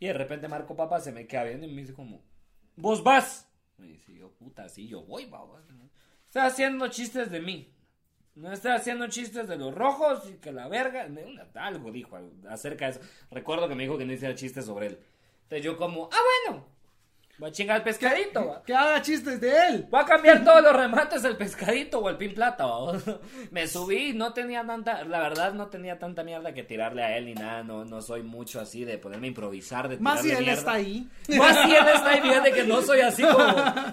Y 0.00 0.06
de 0.06 0.12
repente 0.12 0.48
Marco 0.48 0.74
Papa 0.74 0.98
se 1.00 1.12
me 1.12 1.26
queda 1.26 1.44
viendo 1.44 1.66
y 1.66 1.72
me 1.72 1.82
dice 1.82 1.94
como, 1.94 2.22
vos 2.76 3.04
vas. 3.04 3.48
Me 3.76 3.86
dice 3.86 4.12
yo, 4.14 4.32
puta, 4.32 4.68
sí, 4.68 4.88
yo 4.88 5.02
voy, 5.02 5.26
va. 5.26 5.44
va". 5.44 5.62
Está 6.26 6.46
haciendo 6.46 6.88
chistes 6.88 7.30
de 7.30 7.40
mí. 7.40 7.72
No 8.34 8.52
está 8.52 8.74
haciendo 8.74 9.06
chistes 9.06 9.46
de 9.46 9.56
los 9.56 9.72
rojos 9.72 10.28
y 10.28 10.38
que 10.38 10.50
la 10.50 10.66
verga. 10.66 11.08
Algo 11.54 11.92
dijo 11.92 12.18
acerca 12.48 12.86
de 12.86 12.90
eso. 12.92 13.00
Recuerdo 13.30 13.68
que 13.68 13.76
me 13.76 13.84
dijo 13.84 13.96
que 13.96 14.04
no 14.04 14.12
hiciera 14.12 14.34
chistes 14.34 14.64
sobre 14.64 14.88
él. 14.88 14.98
Entonces 15.42 15.64
yo 15.64 15.76
como, 15.76 16.08
ah, 16.12 16.18
bueno. 16.48 16.73
Voy 17.36 17.48
a 17.48 17.52
chingar 17.52 17.78
el 17.78 17.82
pescadito, 17.82 18.46
va. 18.46 18.62
Que 18.62 18.72
haga 18.74 19.02
chistes 19.02 19.40
de 19.40 19.50
él. 19.68 19.86
Voy 19.90 20.00
a 20.00 20.04
cambiar 20.04 20.44
todos 20.44 20.62
los 20.62 20.72
remates 20.76 21.24
el 21.24 21.36
pescadito 21.36 21.98
o 21.98 22.08
el 22.08 22.16
pin 22.16 22.32
plata. 22.32 22.64
¿va? 22.64 22.96
Me 23.50 23.66
subí, 23.66 24.12
no 24.12 24.32
tenía 24.32 24.64
tanta, 24.64 25.02
la 25.04 25.18
verdad 25.18 25.52
no 25.52 25.66
tenía 25.66 25.98
tanta 25.98 26.22
mierda 26.22 26.54
que 26.54 26.62
tirarle 26.62 27.02
a 27.02 27.16
él 27.16 27.26
ni 27.26 27.34
nada. 27.34 27.64
No, 27.64 27.84
no 27.84 28.00
soy 28.02 28.22
mucho 28.22 28.60
así 28.60 28.84
de 28.84 28.98
ponerme 28.98 29.26
a 29.26 29.30
improvisar, 29.30 29.88
de 29.88 29.98
Más 29.98 30.20
si 30.22 30.30
él 30.30 30.38
mierda. 30.38 30.52
está 30.58 30.72
ahí. 30.74 31.08
Más 31.36 31.56
si 31.64 31.74
él 31.74 31.88
está 31.92 32.10
ahí, 32.10 32.20
fíjate 32.22 32.52
que 32.52 32.64
no 32.64 32.82
soy 32.82 33.00
así 33.00 33.22
como 33.24 33.46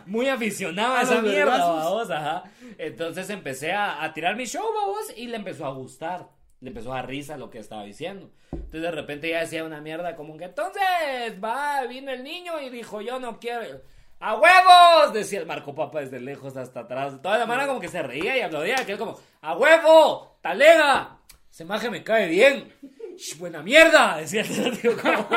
muy 0.05 0.27
aficionado 0.29 0.93
a 0.93 0.99
A 0.99 1.01
esa 1.03 1.21
mierda, 1.21 1.45
vergazos. 1.51 1.83
vamos, 1.83 2.11
ajá. 2.11 2.43
Entonces 2.77 3.29
empecé 3.31 3.71
a, 3.73 4.03
a 4.03 4.13
tirar 4.13 4.35
mi 4.35 4.45
show, 4.45 4.63
vamos, 4.73 5.11
y 5.17 5.25
le 5.27 5.37
empezó 5.37 5.65
a 5.65 5.73
gustar. 5.73 6.27
Le 6.61 6.69
empezó 6.69 6.93
a 6.93 7.01
risa 7.01 7.37
lo 7.37 7.49
que 7.49 7.59
estaba 7.59 7.83
diciendo. 7.83 8.31
Entonces 8.51 8.81
de 8.81 8.91
repente 8.91 9.29
ya 9.29 9.41
decía 9.41 9.63
una 9.63 9.81
mierda 9.81 10.15
como 10.15 10.37
que, 10.37 10.45
entonces, 10.45 11.43
va, 11.43 11.83
vino 11.87 12.11
el 12.11 12.23
niño 12.23 12.61
y 12.61 12.69
dijo, 12.69 13.01
yo 13.01 13.19
no 13.19 13.39
quiero. 13.39 13.81
¡A 14.19 14.35
huevos! 14.35 15.13
Decía 15.13 15.39
el 15.39 15.47
Marco 15.47 15.73
Papa 15.73 15.99
desde 15.99 16.19
lejos 16.19 16.55
hasta 16.55 16.81
atrás. 16.81 17.19
Toda 17.23 17.39
la 17.39 17.47
mano 17.47 17.67
como 17.67 17.79
que 17.79 17.87
se 17.87 18.03
reía 18.03 18.37
y 18.37 18.41
aplaudía. 18.41 18.75
Que 18.85 18.91
él 18.91 18.97
como, 18.99 19.19
¡a 19.41 19.57
huevo! 19.57 20.37
¡Talega! 20.41 21.17
Ese 21.51 21.65
maje 21.65 21.89
me 21.89 22.03
cae 22.03 22.27
bien. 22.29 22.71
¡Sh, 23.17 23.39
¡Buena 23.39 23.63
mierda! 23.63 24.17
Decía 24.17 24.41
el 24.41 24.79
tío 24.79 24.95
como... 25.01 25.27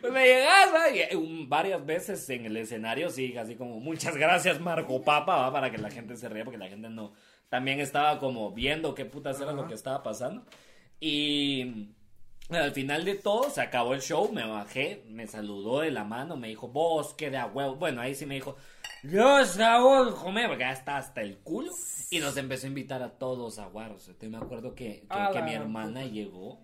Pues 0.00 0.12
me 0.12 0.24
llegaba 0.24 0.90
y 0.90 1.00
eh, 1.00 1.10
varias 1.46 1.86
veces 1.86 2.28
en 2.30 2.46
el 2.46 2.56
escenario, 2.56 3.08
sí, 3.10 3.36
así 3.36 3.54
como 3.54 3.78
muchas 3.78 4.16
gracias 4.16 4.60
Marco 4.60 5.02
Papa, 5.02 5.36
¿va? 5.36 5.52
para 5.52 5.70
que 5.70 5.78
la 5.78 5.90
gente 5.90 6.16
se 6.16 6.28
ría, 6.28 6.44
porque 6.44 6.58
la 6.58 6.68
gente 6.68 6.88
no, 6.88 7.12
también 7.52 7.80
estaba 7.80 8.18
como 8.18 8.50
viendo 8.52 8.94
qué 8.94 9.04
putas 9.04 9.38
era 9.38 9.52
lo 9.52 9.66
que 9.66 9.74
estaba 9.74 10.02
pasando. 10.02 10.42
Y 10.98 11.90
al 12.48 12.72
final 12.72 13.04
de 13.04 13.16
todo 13.16 13.50
se 13.50 13.60
acabó 13.60 13.92
el 13.92 14.00
show, 14.00 14.32
me 14.32 14.46
bajé, 14.46 15.04
me 15.10 15.26
saludó 15.26 15.80
de 15.80 15.90
la 15.90 16.02
mano, 16.02 16.38
me 16.38 16.48
dijo, 16.48 16.68
vos, 16.68 17.12
que 17.12 17.28
de 17.28 17.36
a 17.36 17.44
huevo. 17.44 17.76
Bueno, 17.76 18.00
ahí 18.00 18.14
sí 18.14 18.24
me 18.24 18.36
dijo, 18.36 18.56
yo 19.02 19.44
Saúl, 19.44 20.12
joder, 20.12 20.48
porque 20.48 20.64
ya 20.64 20.72
está 20.72 20.96
hasta 20.96 21.20
el 21.20 21.40
culo. 21.40 21.70
Y 22.10 22.20
nos 22.20 22.38
empezó 22.38 22.64
a 22.64 22.68
invitar 22.68 23.02
a 23.02 23.10
todos 23.18 23.58
a 23.58 23.66
guaros. 23.66 24.08
Entonces 24.08 24.30
me 24.30 24.38
acuerdo 24.38 24.74
que, 24.74 25.00
que, 25.00 25.06
A 25.10 25.30
que 25.30 25.42
mi 25.42 25.52
hermana 25.52 26.06
llegó 26.06 26.58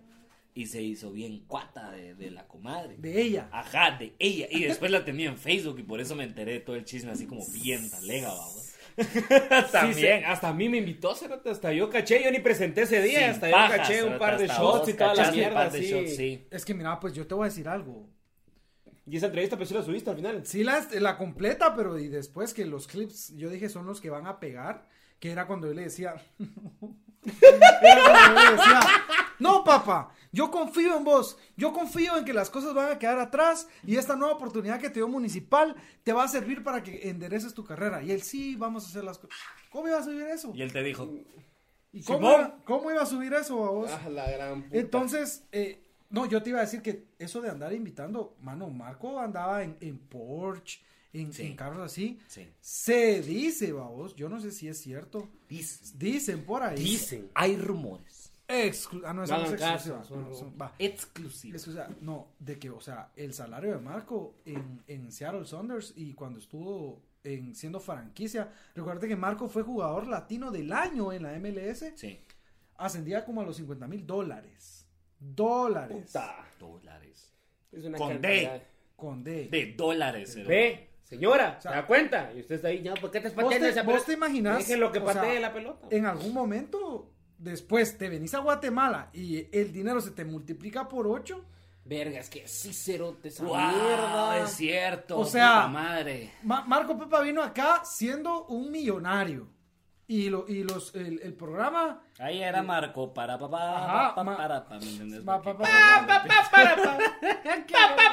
y 0.55 0.65
se 0.65 0.81
hizo 0.81 1.11
bien 1.11 1.45
cuata 1.45 1.91
de, 1.91 2.15
de 2.15 2.31
la 2.31 2.47
comadre. 2.47 2.95
De 2.97 3.21
ella. 3.21 3.47
Ajá, 3.51 3.91
de 3.91 4.15
ella. 4.17 4.47
Y 4.49 4.63
después 4.63 4.89
la 4.89 5.05
tenía 5.05 5.29
en 5.29 5.37
Facebook 5.37 5.77
y 5.77 5.83
por 5.83 6.01
eso 6.01 6.15
me 6.15 6.23
enteré 6.23 6.53
de 6.53 6.59
todo 6.61 6.75
el 6.75 6.83
chisme 6.83 7.11
así 7.11 7.27
como 7.27 7.45
bien 7.53 7.91
talega, 7.91 8.29
vamos. 8.29 8.68
También. 9.71 10.21
sí, 10.21 10.25
hasta 10.25 10.49
a 10.49 10.53
mí 10.53 10.69
me 10.69 10.77
invitó, 10.77 11.15
cerote, 11.15 11.49
hasta 11.49 11.71
yo 11.71 11.89
caché, 11.89 12.23
yo 12.23 12.31
ni 12.31 12.39
presenté 12.39 12.81
ese 12.81 13.01
día, 13.01 13.19
Sin 13.19 13.29
hasta 13.29 13.49
yo 13.49 13.75
caché 13.75 14.03
un 14.03 14.17
par 14.17 14.37
de 14.37 14.47
shots 14.47 14.89
y 14.89 14.93
toda 14.93 15.15
la 15.15 15.31
mierda, 15.31 15.53
par 15.53 15.71
de 15.71 15.79
sí. 15.79 15.91
shots, 15.91 16.15
sí. 16.15 16.47
Es 16.51 16.65
que 16.65 16.73
mira, 16.73 16.99
pues 16.99 17.13
yo 17.13 17.25
te 17.25 17.33
voy 17.33 17.45
a 17.45 17.49
decir 17.49 17.67
algo. 17.67 18.09
Y 19.05 19.17
esa 19.17 19.25
entrevista 19.27 19.57
pues 19.57 19.69
sí 19.69 19.75
la 19.75 19.81
subiste 19.81 20.09
al 20.09 20.15
final. 20.17 20.45
Sí, 20.45 20.63
la, 20.63 20.85
la 20.99 21.17
completa, 21.17 21.75
pero 21.75 21.97
y 21.97 22.09
después 22.09 22.53
que 22.53 22.65
los 22.65 22.87
clips, 22.87 23.35
yo 23.35 23.49
dije, 23.49 23.67
son 23.69 23.85
los 23.87 24.01
que 24.01 24.09
van 24.09 24.27
a 24.27 24.39
pegar, 24.39 24.87
que 25.19 25.31
era 25.31 25.47
cuando 25.47 25.67
yo 25.67 25.73
le 25.73 25.83
decía... 25.83 26.13
era 27.81 28.03
cuando 28.03 28.41
yo 28.41 28.49
le 28.49 28.55
decía, 28.55 28.79
no, 29.39 29.63
papá, 29.63 30.13
yo 30.31 30.51
confío 30.51 30.97
en 30.97 31.03
vos, 31.03 31.37
yo 31.57 31.73
confío 31.73 32.17
en 32.17 32.25
que 32.25 32.33
las 32.33 32.49
cosas 32.49 32.73
van 32.73 32.91
a 32.91 32.99
quedar 32.99 33.19
atrás 33.19 33.67
y 33.85 33.95
esta 33.95 34.15
nueva 34.15 34.35
oportunidad 34.35 34.79
que 34.79 34.89
te 34.89 34.95
dio 34.99 35.07
Municipal 35.07 35.75
te 36.03 36.13
va 36.13 36.23
a 36.23 36.27
servir 36.27 36.63
para 36.63 36.83
que 36.83 37.09
endereces 37.09 37.53
tu 37.53 37.63
carrera. 37.65 38.01
Y 38.03 38.11
él, 38.11 38.21
sí, 38.21 38.55
vamos 38.55 38.85
a 38.85 38.89
hacer 38.89 39.03
las 39.03 39.17
cosas. 39.17 39.37
¿Cómo 39.71 39.87
iba 39.87 39.97
a 39.99 40.03
subir 40.03 40.21
eso? 40.23 40.51
Y 40.53 40.61
él 40.61 40.71
te 40.71 40.83
dijo, 40.83 41.09
¿Y 41.91 42.03
cómo, 42.03 42.19
Simón. 42.19 42.33
iba, 42.41 42.57
cómo 42.65 42.91
iba 42.91 43.01
a 43.01 43.05
subir 43.05 43.33
eso 43.33 43.65
a 43.65 43.71
vos? 43.71 43.89
Ah, 43.91 44.09
la 44.09 44.29
gran 44.29 44.63
puta. 44.63 44.77
Entonces, 44.77 45.43
eh, 45.51 45.81
no, 46.11 46.25
yo 46.27 46.41
te 46.43 46.49
iba 46.51 46.59
a 46.59 46.63
decir 46.63 46.81
que 46.81 47.05
eso 47.17 47.41
de 47.41 47.49
andar 47.49 47.73
invitando, 47.73 48.35
mano, 48.41 48.69
Marco 48.69 49.19
andaba 49.19 49.63
en, 49.63 49.77
en 49.79 49.97
Porsche, 49.97 50.81
en, 51.13 51.33
Sí. 51.33 51.43
en 51.47 51.55
carros 51.55 51.79
así. 51.81 52.19
sí. 52.27 52.47
Se 52.61 53.21
dice, 53.23 53.71
vamos, 53.73 54.15
yo 54.15 54.29
no 54.29 54.39
sé 54.39 54.51
si 54.51 54.67
es 54.67 54.79
cierto. 54.79 55.27
Dicen. 55.47 55.97
Dicen 55.97 56.43
por 56.45 56.61
ahí. 56.61 56.77
Dicen. 56.83 57.31
Hay 57.33 57.57
rumores. 57.57 58.18
Exclu- 58.49 59.03
ah, 59.05 59.13
no, 59.13 59.23
eso 59.23 59.33
No 59.33 59.39
no 59.39 59.45
es 59.45 59.51
exclusiva. 59.53 59.97
caso, 59.99 60.17
no, 60.17 60.25
son- 60.25 60.35
son- 60.35 60.57
va. 60.59 60.73
Exclusivo. 60.79 61.55
Es 61.55 61.63
que, 61.63 61.69
o 61.69 61.73
sea, 61.73 61.87
no, 62.01 62.27
de 62.39 62.57
que, 62.59 62.69
o 62.71 62.81
sea, 62.81 63.11
el 63.15 63.33
salario 63.33 63.71
de 63.71 63.77
Marco 63.79 64.35
en, 64.45 64.81
en 64.87 65.11
Seattle 65.11 65.45
Saunders 65.45 65.93
y 65.95 66.13
cuando 66.13 66.39
estuvo 66.39 67.01
en 67.23 67.53
siendo 67.55 67.79
franquicia, 67.79 68.51
recuerda 68.75 69.07
que 69.07 69.15
Marco 69.15 69.47
fue 69.49 69.61
jugador 69.63 70.07
latino 70.07 70.49
del 70.51 70.73
año 70.73 71.11
en 71.13 71.23
la 71.23 71.33
MLS, 71.39 71.93
Sí. 71.95 72.19
ascendía 72.77 73.23
como 73.23 73.41
a 73.41 73.45
los 73.45 73.57
50 73.57 73.87
mil 73.87 74.07
dólares. 74.07 74.87
Dólares. 75.19 76.05
Puta. 76.07 76.45
Dólares. 76.57 77.33
Es 77.71 77.85
una 77.85 77.97
Con 77.97 78.09
cantidad. 78.13 78.53
D. 78.53 78.61
Con 78.95 79.23
D. 79.23 79.47
De 79.51 79.73
dólares. 79.73 80.33
cerote. 80.33 80.49
Ve, 80.53 80.89
señora, 81.03 81.57
O 81.59 81.61
sea, 81.61 81.71
¿se 81.71 81.77
da 81.77 81.85
cuenta? 81.85 82.31
Y 82.33 82.39
usted 82.39 82.55
está 82.55 82.69
ahí, 82.69 82.81
no, 82.81 82.93
¿por 82.95 83.11
qué 83.11 83.19
te 83.21 83.29
¿Vos 83.29 83.49
te, 83.49 83.67
esa 83.69 83.83
vos 83.83 83.91
pelota? 83.93 84.05
te 84.07 84.13
imaginas? 84.13 84.57
Déjenlo 84.59 84.91
que 84.91 84.99
o 84.99 85.05
sea, 85.05 85.13
patee 85.21 85.39
la 85.39 85.53
pelota. 85.53 85.87
En 85.91 86.05
algún 86.05 86.33
momento, 86.33 87.11
después 87.39 87.97
te 87.97 88.07
venís 88.09 88.33
a 88.35 88.39
Guatemala 88.39 89.09
y 89.13 89.47
el 89.57 89.71
dinero 89.73 89.99
se 90.01 90.11
te 90.11 90.25
multiplica 90.25 90.87
por 90.87 91.07
8. 91.07 91.43
Verga, 91.85 92.19
es 92.19 92.29
que 92.29 92.47
sí 92.47 92.71
cerote 92.71 93.29
esa 93.29 93.43
Wow, 93.45 93.55
mierda. 93.57 94.43
es 94.43 94.51
cierto. 94.51 95.17
O 95.17 95.25
sea- 95.25 95.67
madre. 95.67 96.31
Marco 96.43 96.95
Pepa 96.99 97.21
vino 97.21 97.41
acá 97.41 97.81
siendo 97.83 98.45
un 98.45 98.69
millonario. 98.71 99.47
Y, 100.05 100.27
lo, 100.29 100.45
y 100.47 100.63
los, 100.63 100.93
el, 100.95 101.19
el 101.21 101.33
programa... 101.35 102.01
Ahí 102.17 102.41
era 102.41 102.63
Marco 102.63 103.13
para 103.13 103.37
papá, 103.37 104.13
pa, 104.15 104.25
para, 104.25 104.65
pa, 104.67 104.79
¿me 104.79 104.85
entendés? 104.89 105.21
Pa, 105.23 105.39
Porque- 105.41 105.63
pa, 105.63 106.23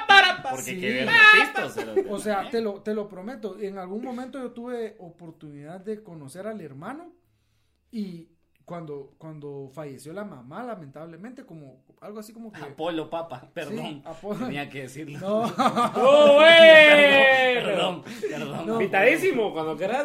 pa, 0.06 0.50
Porque 0.50 0.62
Sí. 0.62 0.80
qué 0.80 0.92
bien 0.92 1.08
resisto, 1.08 1.68
cerote. 1.70 2.06
O 2.10 2.18
sea, 2.18 2.48
te 2.50 2.60
lo, 2.60 2.82
te 2.82 2.94
lo 2.94 3.08
prometo, 3.08 3.58
en 3.58 3.78
algún 3.78 4.02
momento 4.04 4.38
yo 4.38 4.52
tuve 4.52 4.96
oportunidad 4.98 5.80
de 5.80 6.02
conocer 6.02 6.46
al 6.46 6.60
hermano 6.60 7.12
y 7.90 8.28
cuando, 8.66 9.14
cuando 9.16 9.70
falleció 9.72 10.12
la 10.12 10.24
mamá, 10.24 10.62
lamentablemente, 10.64 11.46
como 11.46 11.84
algo 12.00 12.18
así 12.18 12.32
como 12.32 12.52
que... 12.52 12.60
Apolo 12.60 13.08
Papa, 13.08 13.48
perdón. 13.54 14.02
Apolo. 14.04 14.44
Tenía 14.44 14.68
que 14.68 14.82
decirlo. 14.82 15.18
No, 15.20 15.42
¡Oh, 15.96 16.34
güey! 16.34 17.54
Perdón, 17.64 18.02
perdón. 18.28 18.66
No. 18.66 18.72
Invitadísimo, 18.74 19.52
cuando 19.52 19.72
acá. 19.72 20.04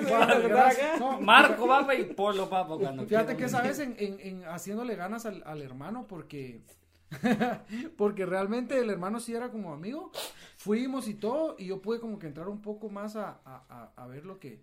No, 1.00 1.20
Marco 1.22 1.68
Papa 1.68 1.96
y 1.96 2.04
Polo 2.14 2.48
Papa 2.50 2.78
cuando 2.78 3.04
Fíjate 3.06 3.36
quieran. 3.36 3.38
que 3.38 3.46
esa 3.46 3.62
vez 3.62 3.80
en, 3.80 3.96
en- 3.98 4.20
en 4.20 4.46
haciéndole 4.46 4.96
ganas 4.96 5.26
al, 5.26 5.42
al 5.46 5.62
hermano 5.62 6.06
porque 6.08 6.62
porque 7.98 8.26
realmente 8.26 8.78
el 8.80 8.90
hermano 8.90 9.20
sí 9.20 9.34
era 9.36 9.50
como 9.50 9.74
amigo, 9.74 10.12
fuimos 10.56 11.08
y 11.08 11.16
todo 11.16 11.56
y 11.60 11.66
yo 11.68 11.82
pude 11.82 12.00
como 12.00 12.20
que 12.20 12.28
entrar 12.28 12.48
un 12.48 12.62
poco 12.62 12.90
más 12.90 13.16
a, 13.16 13.40
a- 13.44 13.64
a- 13.70 13.92
a 14.04 14.08
ver 14.08 14.26
lo 14.26 14.40
que 14.40 14.62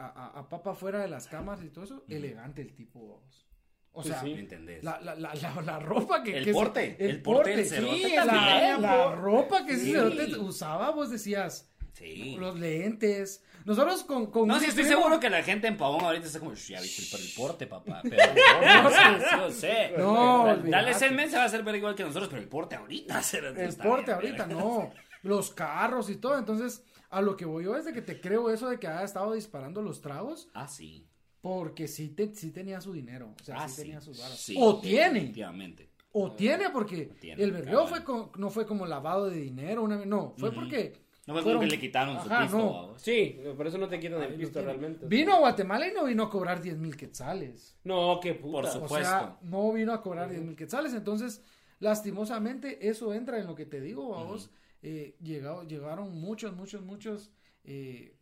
a, 0.00 0.06
a, 0.34 0.38
a 0.40 0.48
Papa 0.48 0.74
fuera 0.74 1.00
de 1.00 1.08
las 1.08 1.26
cámaras 1.28 1.64
y 1.64 1.68
todo 1.68 1.84
eso, 1.84 2.04
elegante 2.08 2.62
el 2.62 2.74
tipo. 2.74 3.16
vamos. 3.18 3.46
O 3.92 4.04
sea, 4.04 4.20
sí. 4.20 4.34
¿Me 4.34 4.40
entendés? 4.40 4.84
la, 4.84 5.00
la, 5.00 5.14
la, 5.16 5.34
la, 5.34 5.78
ropa 5.80 6.22
que 6.22 6.36
El 6.38 6.44
que 6.44 6.50
se- 6.52 6.54
porte, 6.58 6.96
el 7.00 7.20
porte 7.22 7.56
del 7.56 7.66
sí, 7.66 8.14
la, 8.14 9.14
ropa 9.16 9.66
que 9.66 9.72
ese 9.72 9.84
Sí. 9.86 9.92
cerote 9.92 10.38
usaba, 10.38 10.90
vos 10.90 11.10
decías, 11.10 11.68
Sí. 11.92 12.36
los 12.38 12.56
lentes. 12.58 13.42
Nosotros 13.64 14.04
con, 14.04 14.30
con 14.30 14.46
No, 14.48 14.58
sí, 14.60 14.66
estoy 14.66 14.84
primo- 14.84 15.00
seguro 15.00 15.20
que 15.20 15.28
la 15.28 15.42
gente 15.42 15.66
en 15.66 15.76
Pavón 15.76 16.02
ahorita 16.04 16.24
está 16.26 16.38
como, 16.38 16.54
"Sh, 16.54 16.68
ya 16.70 16.80
viste 16.80 17.02
el, 17.02 17.08
por 17.10 17.20
el 17.20 17.28
porte, 17.36 17.66
papá. 17.66 18.00
Pero 18.08 18.22
el 18.22 18.82
porte, 18.82 18.96
sí, 18.96 19.24
sí, 19.28 19.36
yo 19.36 19.50
sé. 19.50 19.92
No, 19.98 20.46
Dale 20.46 20.60
olvídate. 20.60 20.94
seis 20.94 21.12
meses 21.12 21.34
va 21.36 21.44
a 21.44 21.48
ser 21.48 21.62
ver 21.64 21.74
igual 21.74 21.94
que 21.96 22.04
nosotros, 22.04 22.28
pero 22.30 22.40
el 22.40 22.48
porte 22.48 22.76
ahorita. 22.76 23.20
cerote, 23.22 23.64
El 23.64 23.74
porte 23.76 24.04
bien, 24.18 24.40
ahorita, 24.40 24.46
no. 24.46 24.92
Los 25.22 25.50
carros 25.50 26.08
y 26.08 26.16
todo. 26.16 26.38
Entonces, 26.38 26.82
a 27.10 27.20
lo 27.20 27.36
que 27.36 27.44
voy 27.44 27.64
yo 27.64 27.76
es 27.76 27.84
de 27.84 27.92
que 27.92 28.02
te 28.02 28.20
creo 28.20 28.50
eso 28.50 28.68
de 28.68 28.78
que 28.78 28.86
haya 28.86 29.04
estado 29.04 29.32
disparando 29.34 29.82
los 29.82 30.00
tragos. 30.00 30.48
Ah, 30.54 30.66
sí. 30.68 31.06
Porque 31.42 31.88
sí, 31.88 32.10
te, 32.10 32.34
sí 32.34 32.50
tenía 32.50 32.80
su 32.80 32.92
dinero. 32.92 33.34
O 33.40 33.44
sea, 33.44 33.56
Ah, 33.62 33.68
sí, 33.68 33.76
sí. 33.76 33.82
tenía 33.82 34.00
sus 34.00 34.18
varas. 34.18 34.38
Sí, 34.38 34.56
o 34.58 34.80
tiene. 34.80 35.14
Definitivamente. 35.20 35.90
O 36.12 36.32
tiene 36.32 36.70
porque 36.70 37.06
Tiene, 37.20 37.42
el 37.42 37.64
cabal. 37.64 37.88
fue 37.88 38.04
con- 38.04 38.30
no 38.36 38.50
fue 38.50 38.66
como 38.66 38.84
lavado 38.86 39.30
de 39.30 39.36
dinero. 39.40 39.82
una- 39.84 40.04
no, 40.04 40.34
fue 40.36 40.52
porque... 40.52 40.92
No 41.26 41.34
fue 41.34 41.42
fueron- 41.42 41.60
como 41.60 41.70
que 41.70 41.76
le 41.76 41.80
quitaron 41.80 42.16
su 42.20 42.28
pisto. 42.28 42.58
no. 42.58 42.98
Sí, 42.98 43.38
por 43.56 43.66
eso 43.66 43.78
no 43.78 43.88
te 43.88 44.00
quitan 44.00 44.20
el 44.22 44.34
pisto 44.34 44.60
realmente. 44.60 45.06
Vino 45.06 45.34
a 45.34 45.38
Guatemala 45.38 45.86
y 45.88 45.92
no 45.92 46.04
vino 46.04 46.24
a 46.24 46.30
cobrar 46.30 46.60
10 46.60 46.76
mil 46.78 46.96
quetzales. 46.96 47.76
No, 47.84 48.18
qué 48.20 48.34
puta. 48.34 48.52
Por 48.52 48.64
O 48.66 48.70
supuesto. 48.72 49.08
sea, 49.08 49.38
no 49.42 49.72
vino 49.72 49.92
a 49.92 50.02
cobrar 50.02 50.28
10 50.28 50.42
mil 50.42 50.56
quetzales. 50.56 50.92
Entonces, 50.94 51.42
lastimosamente, 51.78 52.88
eso 52.88 53.12
entra 53.14 53.38
en 53.38 53.46
lo 53.46 53.54
que 53.54 53.66
te 53.66 53.80
digo, 53.80 54.08
vamos. 54.10 54.50
Eh, 54.82 55.16
llegado- 55.20 55.64
llegaron 55.66 56.14
muchos, 56.20 56.54
muchos, 56.56 56.82
muchos 56.82 57.30
eh, 57.64 58.16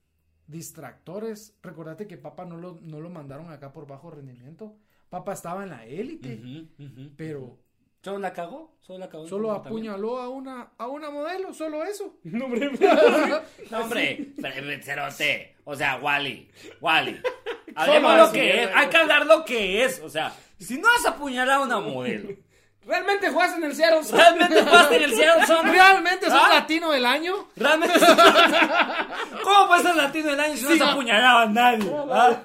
distractores. 0.46 1.54
Recordate 1.62 2.06
que 2.06 2.16
Papa 2.16 2.44
no 2.44 2.56
lo, 2.56 2.78
no 2.82 3.00
lo 3.00 3.10
mandaron 3.10 3.50
acá 3.50 3.72
por 3.72 3.86
bajo 3.86 4.10
rendimiento. 4.10 4.76
Papa 5.08 5.32
estaba 5.32 5.62
en 5.62 5.70
la 5.70 5.86
élite, 5.86 6.40
pero 7.16 7.58
¿Solo 8.02 8.18
la 8.20 8.32
cagó? 8.32 8.76
¿Solo 8.80 9.00
la 9.00 9.08
cagó? 9.08 9.24
en 9.24 9.28
solo 9.28 9.48
comportamiento? 9.48 9.90
apuñaló 9.92 10.18
a 10.18 10.28
una, 10.28 10.72
a 10.78 10.86
una 10.86 11.10
modelo, 11.10 11.52
solo 11.52 11.82
eso. 11.84 12.18
No, 12.24 12.44
hombre, 12.46 12.70
No, 13.70 13.80
hombre, 13.80 14.32
pero- 14.40 14.82
cerote. 14.82 15.56
O 15.64 15.74
sea, 15.74 15.96
Wally. 15.98 16.48
Wally. 16.80 17.20
Hablemos 17.74 18.16
lo 18.18 18.32
que 18.32 18.62
es. 18.64 18.70
Hay 18.74 18.88
que 18.88 18.96
hablar 18.96 19.26
lo 19.26 19.44
que 19.44 19.84
es. 19.84 20.00
O 20.00 20.08
sea, 20.08 20.34
si 20.58 20.78
no 20.78 20.88
has 20.98 21.06
apuñalado 21.06 21.62
a 21.62 21.66
una 21.66 21.80
modelo, 21.80 22.30
¿Realmente 22.88 23.28
juegas 23.30 23.56
en 23.58 23.64
el 23.64 23.74
Seattle? 23.76 24.00
¿realmente 24.10 24.62
jugaste 24.62 24.96
en 24.96 25.02
el 25.02 25.14
Seattle? 25.14 25.70
¿Realmente 25.70 26.26
sos 26.26 26.40
¿Ah? 26.42 26.54
latino 26.54 26.90
del 26.90 27.04
año? 27.04 27.34
¿Realmente? 27.54 27.98
¿Cómo 29.44 29.68
puedes 29.68 29.82
ser 29.84 29.94
latino 29.96 30.30
del 30.30 30.40
año 30.40 30.56
si 30.56 30.64
no 30.64 30.70
has 30.84 30.92
apuñalado 30.92 31.38
a 31.40 31.46
nadie? 31.46 31.92
¿Ah? 32.10 32.40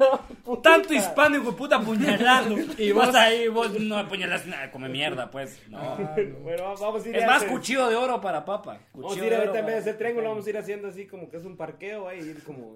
Tanto 0.62 0.94
hispano, 0.94 1.40
de 1.42 1.52
puta, 1.54 1.78
apuñalando. 1.78 2.58
Y 2.78 2.92
vos 2.92 3.14
ahí, 3.16 3.48
vos 3.48 3.72
no 3.80 3.98
apuñalaste 3.98 4.50
nada, 4.50 4.70
come 4.72 4.90
mierda, 4.90 5.32
pues. 5.32 5.62
No. 5.70 5.96
Bueno, 6.42 6.76
vamos 6.80 7.06
a 7.06 7.10
ir 7.10 7.16
Es 7.16 7.24
a 7.24 7.28
más 7.28 7.38
hacer- 7.38 7.50
cuchillo 7.50 7.88
de 7.88 7.96
oro 7.96 8.20
para 8.20 8.44
papa. 8.44 8.80
Vamos 8.94 9.14
a 9.14 9.16
Cuchillo 9.16 9.26
ir 9.28 9.34
ahorita 9.36 9.52
oro 9.52 9.60
en 9.60 9.66
vez 9.66 9.76
de 9.76 9.82
hacer 9.82 9.98
triángulo, 9.98 10.30
vamos 10.30 10.46
a 10.46 10.50
ir 10.50 10.58
haciendo 10.58 10.88
así 10.90 11.08
como 11.08 11.30
que 11.30 11.38
es 11.38 11.46
un 11.46 11.56
parqueo 11.56 12.08
ahí, 12.10 12.20
ir 12.20 12.44
como 12.44 12.76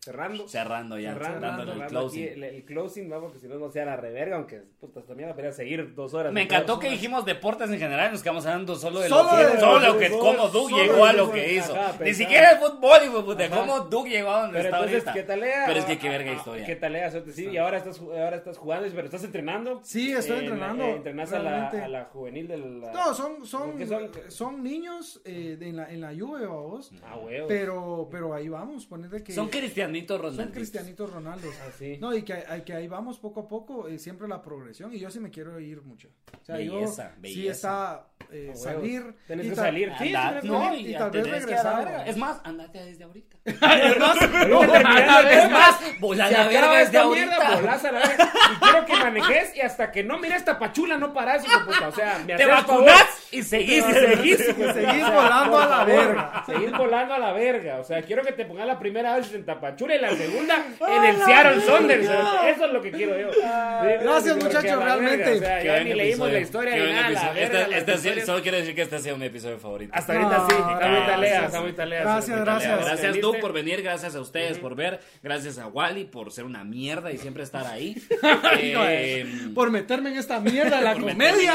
cerrando. 0.00 0.48
Cerrando 0.48 0.98
ya, 0.98 1.12
cerrando, 1.14 1.40
cerrando 1.40 1.62
el 1.62 1.68
cerrando 1.68 1.88
closing. 2.00 2.22
aquí 2.24 2.32
el, 2.34 2.44
el 2.44 2.64
closing, 2.64 3.08
vamos, 3.10 3.32
que 3.32 3.38
si 3.38 3.48
no, 3.48 3.56
no 3.58 3.70
sea 3.70 3.84
la 3.84 3.96
reverga, 3.96 4.36
aunque 4.36 4.62
puta, 4.80 5.00
esta 5.00 5.14
mierda 5.14 5.34
podría 5.34 5.52
seguir 5.52 5.94
dos 5.94 6.14
horas. 6.14 6.32
Me 6.32 6.40
¿no? 6.40 6.44
encantó 6.44 6.78
que 6.78 6.90
dijimos 6.90 7.24
deportes 7.24 7.70
en 7.70 7.78
general 7.78 8.12
nos 8.12 8.22
quedamos 8.22 8.46
hablando 8.46 8.74
solo 8.76 9.00
de 9.00 9.08
Solo 9.08 9.30
lo 9.32 9.36
que, 9.38 9.44
de- 9.54 9.60
solo 9.60 9.80
de 9.80 9.86
lo 9.88 9.98
que 9.98 10.10
como 10.10 10.48
Doug 10.48 10.70
llegó 10.70 11.04
a 11.04 11.12
lo 11.12 11.30
que 11.30 11.54
hizo. 11.54 11.74
Ajá, 11.74 11.94
Ni 12.02 12.14
siquiera 12.14 12.52
el 12.52 12.58
fútbol, 12.58 12.98
hijo 13.04 13.18
de 13.18 13.22
puta, 13.24 13.50
cómo 13.50 13.80
Doug 13.80 14.06
llegó 14.08 14.30
a 14.30 14.40
donde 14.42 14.58
Pero 14.58 14.64
está 14.68 14.76
entonces, 14.78 14.94
ahorita. 15.06 15.12
¿qué 15.14 15.22
talea? 15.24 15.64
Pero 15.66 15.78
es 15.80 15.84
que 15.84 15.98
qué 15.98 16.08
verga 16.08 16.30
ah, 16.30 16.34
historia. 16.34 16.66
¿Qué 16.66 16.76
talea? 16.76 17.10
Suerte, 17.10 17.32
Sí, 17.32 17.48
y 17.48 17.56
ahora 17.56 17.78
estás, 17.78 17.98
ahora 18.00 18.36
estás 18.36 18.58
jugando, 18.58 18.88
pero 18.94 19.04
estás 19.04 19.24
entrenando. 19.24 19.80
Sí, 19.82 20.12
estoy 20.12 20.36
Eh, 20.38 20.40
entrenando. 20.40 20.84
eh, 20.84 20.90
entrenas 20.96 21.32
a 21.32 21.38
la, 21.40 21.68
a 21.68 21.88
la 21.88 22.04
juvenil 22.06 22.48
de 22.48 22.56
la... 22.58 22.92
No, 22.92 23.14
son, 23.14 23.44
son, 23.46 23.76
¿Qué 23.76 23.86
son? 23.86 24.10
son 24.28 24.62
niños 24.62 25.20
eh, 25.24 25.56
de- 25.58 25.68
en, 25.68 25.76
la, 25.76 25.90
en 25.90 26.00
la 26.00 26.08
Juve, 26.18 26.46
vos. 26.46 26.90
Ah, 27.04 27.16
huevos. 27.16 27.48
Pero, 27.48 28.08
pero 28.10 28.32
ahí 28.34 28.48
vamos, 28.48 28.86
ponete 28.86 29.22
que... 29.22 29.32
Son 29.32 29.48
cristianitos 29.88 30.20
son 30.20 30.30
Ronaldo. 30.36 30.54
cristianitos 30.54 31.12
Ronaldos. 31.12 31.54
Ah, 31.66 31.70
sí. 31.78 31.98
No, 32.00 32.14
y 32.14 32.22
que, 32.22 32.32
hay- 32.34 32.62
que 32.62 32.72
ahí 32.74 32.88
vamos 32.88 33.18
poco 33.18 33.40
a 33.40 33.48
poco, 33.48 33.88
eh, 33.88 33.98
siempre 33.98 34.28
la 34.28 34.42
progresión, 34.42 34.94
y 34.94 34.98
yo 34.98 35.10
sí 35.10 35.20
me 35.20 35.30
quiero 35.30 35.58
ir 35.60 35.82
mucho. 35.82 36.08
O 36.40 36.44
sea, 36.44 36.56
Belleza, 36.56 37.08
yo 37.10 37.14
sí 37.14 37.20
belleza. 37.20 37.50
está 37.50 38.06
eh, 38.30 38.52
salir. 38.54 39.14
Tenés 39.26 39.46
y 39.46 39.50
que 39.50 39.56
salir. 39.56 39.92
Sí, 39.98 40.14
Andate, 40.14 40.42
sí, 40.42 40.48
no, 40.48 40.74
y 40.74 40.88
y 40.88 40.94
tal 40.98 41.10
vez 41.10 41.26
a 41.26 41.30
regresar. 41.30 41.90
¿no? 41.90 42.02
Es 42.04 42.16
más, 42.16 42.40
andate 42.44 42.84
desde 42.84 43.04
ahorita. 43.04 43.36
es 43.44 43.54
esto, 45.36 45.50
más, 45.50 45.80
vola 46.00 46.28
Se 46.28 46.32
la 46.34 46.48
verga 46.48 46.78
desde 46.78 46.98
ahorita. 46.98 47.56
volás 47.60 47.84
a 47.84 47.92
la 47.92 47.98
verga. 48.00 48.32
Y 48.52 48.56
quiero 48.56 48.86
que 48.86 48.92
manejes 48.94 49.56
y 49.56 49.60
hasta 49.60 49.90
que 49.90 50.04
no 50.04 50.18
mires 50.18 50.38
esta 50.38 50.58
pachula 50.58 50.96
no 50.96 51.12
parás, 51.12 51.44
hijo 51.44 51.64
puta. 51.64 51.88
O 51.88 51.92
sea, 51.92 52.18
me 52.20 52.36
Te 52.36 52.44
haces 52.44 52.66
favor. 52.66 52.84
vacunás 52.84 53.27
y 53.32 53.42
seguís 53.42 53.84
y 53.88 53.92
seguís. 53.92 54.40
Y 54.40 54.72
seguís 54.72 55.06
volando 55.12 55.58
a 55.58 55.66
la 55.66 55.84
verga. 55.84 56.42
Seguir 56.46 56.70
volando 56.76 57.14
a 57.14 57.18
la 57.18 57.32
verga. 57.32 57.78
O 57.80 57.84
sea, 57.84 58.02
quiero 58.02 58.22
que 58.22 58.32
te 58.32 58.44
pongas 58.44 58.66
la 58.66 58.78
primera 58.78 59.16
vez 59.16 59.32
en 59.34 59.44
Tapachula 59.44 59.94
y 59.96 60.00
la 60.00 60.10
segunda 60.16 60.64
en 60.88 61.04
el 61.04 61.16
Seattle 61.22 61.60
Saunders. 61.62 62.04
Eso 62.04 62.64
es 62.66 62.72
lo 62.72 62.82
que 62.82 62.90
quiero 62.90 63.18
yo. 63.18 63.28
Gracias, 64.02 64.36
muchachos, 64.36 64.82
realmente. 64.84 65.32
O 65.32 65.38
sea, 65.38 65.62
ya 65.62 65.84
ni 65.84 65.94
leímos 65.94 66.30
la 66.32 66.38
historia 66.40 66.76
ni 66.76 66.92
nada. 66.92 67.32
Este- 67.38 67.78
este. 67.78 68.26
Solo 68.26 68.42
quiero 68.42 68.58
decir 68.58 68.74
que 68.74 68.82
este 68.82 68.96
ha 68.96 68.98
sido 69.00 69.16
mi 69.16 69.26
episodio 69.26 69.58
favorito. 69.58 69.92
Hasta 69.94 70.12
ahorita 70.14 70.46
sí. 70.48 70.54
No, 70.58 70.72
Está 70.72 70.88
muy 70.88 71.00
talea, 71.06 71.16
gracias. 71.30 71.44
está 71.46 71.60
muy 71.60 71.72
talea. 71.72 72.00
Gracias, 72.02 72.40
gracias. 72.40 72.84
Gracias. 72.84 73.20
Doug, 73.20 73.38
por 73.40 73.52
venir. 73.52 73.82
Gracias 73.82 74.14
a 74.14 74.20
ustedes 74.20 74.58
por 74.58 74.74
ver. 74.74 75.00
Gracias 75.22 75.58
a 75.58 75.66
Wally 75.68 76.04
por 76.04 76.32
ser 76.32 76.44
una 76.44 76.64
mierda 76.64 77.12
y 77.12 77.18
siempre 77.18 77.42
estar 77.42 77.66
ahí. 77.66 77.96
Eh, 78.60 79.26
Por 79.54 79.70
meterme 79.70 80.10
en 80.10 80.18
esta 80.18 80.40
mierda 80.40 80.80
la 80.80 80.94
comedia. 81.00 81.54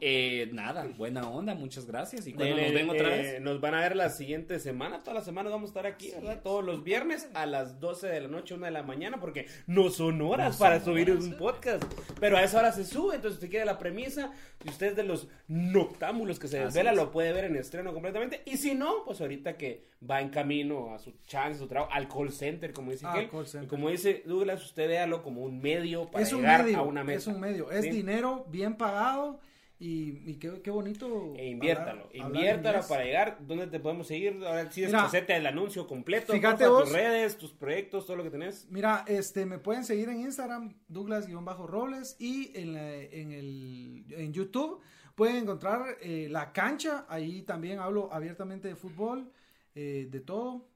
Eh, 0.00 0.48
nada, 0.52 0.86
buena 0.96 1.28
onda. 1.28 1.54
Muchas 1.54 1.86
gracias. 1.86 2.26
Y 2.26 2.32
cuando 2.32 2.56
nos 2.56 2.64
Eh, 2.66 2.72
ven 2.72 2.90
otra 2.90 3.14
eh, 3.16 3.22
vez. 3.22 3.40
Nos 3.40 3.60
van 3.60 3.74
a 3.74 3.80
ver 3.80 3.96
la 3.96 4.10
siguiente 4.10 4.58
semana. 4.58 5.00
Todas 5.00 5.14
las 5.14 5.24
semanas 5.24 5.52
vamos 5.52 5.68
a 5.68 5.72
estar 5.72 5.86
aquí, 5.86 6.10
¿verdad? 6.12 6.40
Todos 6.42 6.64
los 6.64 6.84
viernes 6.84 7.28
a 7.34 7.46
las 7.46 7.80
12 7.80 8.06
de 8.08 8.20
la 8.22 8.28
noche, 8.28 8.54
1 8.54 8.66
de 8.66 8.72
la 8.72 8.82
mañana, 8.82 9.18
porque 9.20 9.46
no 9.66 9.90
son 9.90 10.20
horas 10.22 10.56
para 10.56 10.80
subir 10.80 11.10
un 11.10 11.36
podcast. 11.36 11.82
Pero 12.20 12.36
a 12.36 12.42
esa 12.44 12.58
hora 12.58 12.72
se 12.72 12.84
sube. 12.84 13.16
Entonces, 13.16 13.38
si 13.40 13.44
usted 13.46 13.50
quiere 13.50 13.66
la 13.66 13.78
premisa, 13.78 14.32
si 14.62 14.68
usted 14.68 14.88
es 14.88 14.96
de 14.96 15.04
los 15.04 15.28
noctámbulos 15.48 16.38
que 16.38 16.48
se 16.48 16.58
desvela, 16.60 16.90
es. 16.90 16.96
lo 16.96 17.10
puede 17.10 17.32
ver 17.32 17.44
en 17.44 17.56
estreno 17.56 17.92
completamente. 17.92 18.42
Y 18.46 18.56
si 18.56 18.74
no, 18.74 19.04
pues 19.04 19.20
ahorita 19.20 19.56
que 19.56 19.84
va 20.08 20.20
en 20.20 20.28
camino 20.30 20.94
a 20.94 20.98
su 20.98 21.12
chance, 21.26 21.56
a 21.56 21.58
su 21.58 21.66
trabajo, 21.66 21.92
al 21.92 22.08
call 22.08 22.30
center, 22.32 22.72
como 22.72 22.90
dice 22.92 23.06
center. 23.44 23.64
Y 23.64 23.66
como 23.66 23.90
dice 23.90 24.22
Douglas, 24.26 24.64
usted 24.64 24.88
véalo 24.88 25.22
como 25.22 25.42
un 25.42 25.60
medio 25.60 26.10
para 26.10 26.22
Es 26.24 26.32
un 26.32 26.40
llegar 26.40 26.64
medio, 26.64 26.78
a 26.78 26.82
una 26.82 27.04
meta. 27.04 27.18
es 27.18 27.26
un 27.26 27.40
medio, 27.40 27.70
es 27.70 27.84
¿sí? 27.84 27.90
dinero 27.90 28.46
bien 28.48 28.76
pagado 28.76 29.40
y, 29.80 30.28
y 30.30 30.34
qué, 30.40 30.60
qué 30.62 30.70
bonito. 30.70 31.34
E 31.36 31.50
inviértalo, 31.50 32.02
hablar- 32.08 32.26
inviértalo 32.26 32.86
para 32.88 33.04
llegar. 33.04 33.38
¿Dónde 33.40 33.66
te 33.68 33.78
podemos 33.78 34.06
seguir? 34.08 34.40
Ahora 34.44 34.70
sí, 34.70 34.80
descosete 34.82 35.36
el 35.36 35.46
anuncio 35.46 35.86
completo. 35.86 36.32
fíjate 36.32 36.64
porfa, 36.64 36.70
vos. 36.80 36.84
tus 36.84 36.92
redes, 36.92 37.38
tus 37.38 37.52
proyectos, 37.52 38.04
todo 38.06 38.16
lo 38.16 38.24
que 38.24 38.30
tenés. 38.30 38.66
Mira, 38.70 39.04
este, 39.06 39.46
me 39.46 39.58
pueden 39.58 39.84
seguir 39.84 40.08
en 40.08 40.20
Instagram, 40.20 40.74
Douglas-Robles, 40.88 42.16
y 42.18 42.50
en, 42.58 42.74
la- 42.74 42.96
en, 43.02 43.32
el, 43.32 44.04
en 44.10 44.32
YouTube 44.32 44.80
pueden 45.14 45.36
encontrar 45.36 45.96
eh, 46.00 46.28
La 46.30 46.52
Cancha, 46.52 47.06
ahí 47.08 47.42
también 47.42 47.78
hablo 47.78 48.12
abiertamente 48.12 48.68
de 48.68 48.76
fútbol, 48.76 49.30
eh, 49.74 50.06
de 50.10 50.20
todo, 50.20 50.68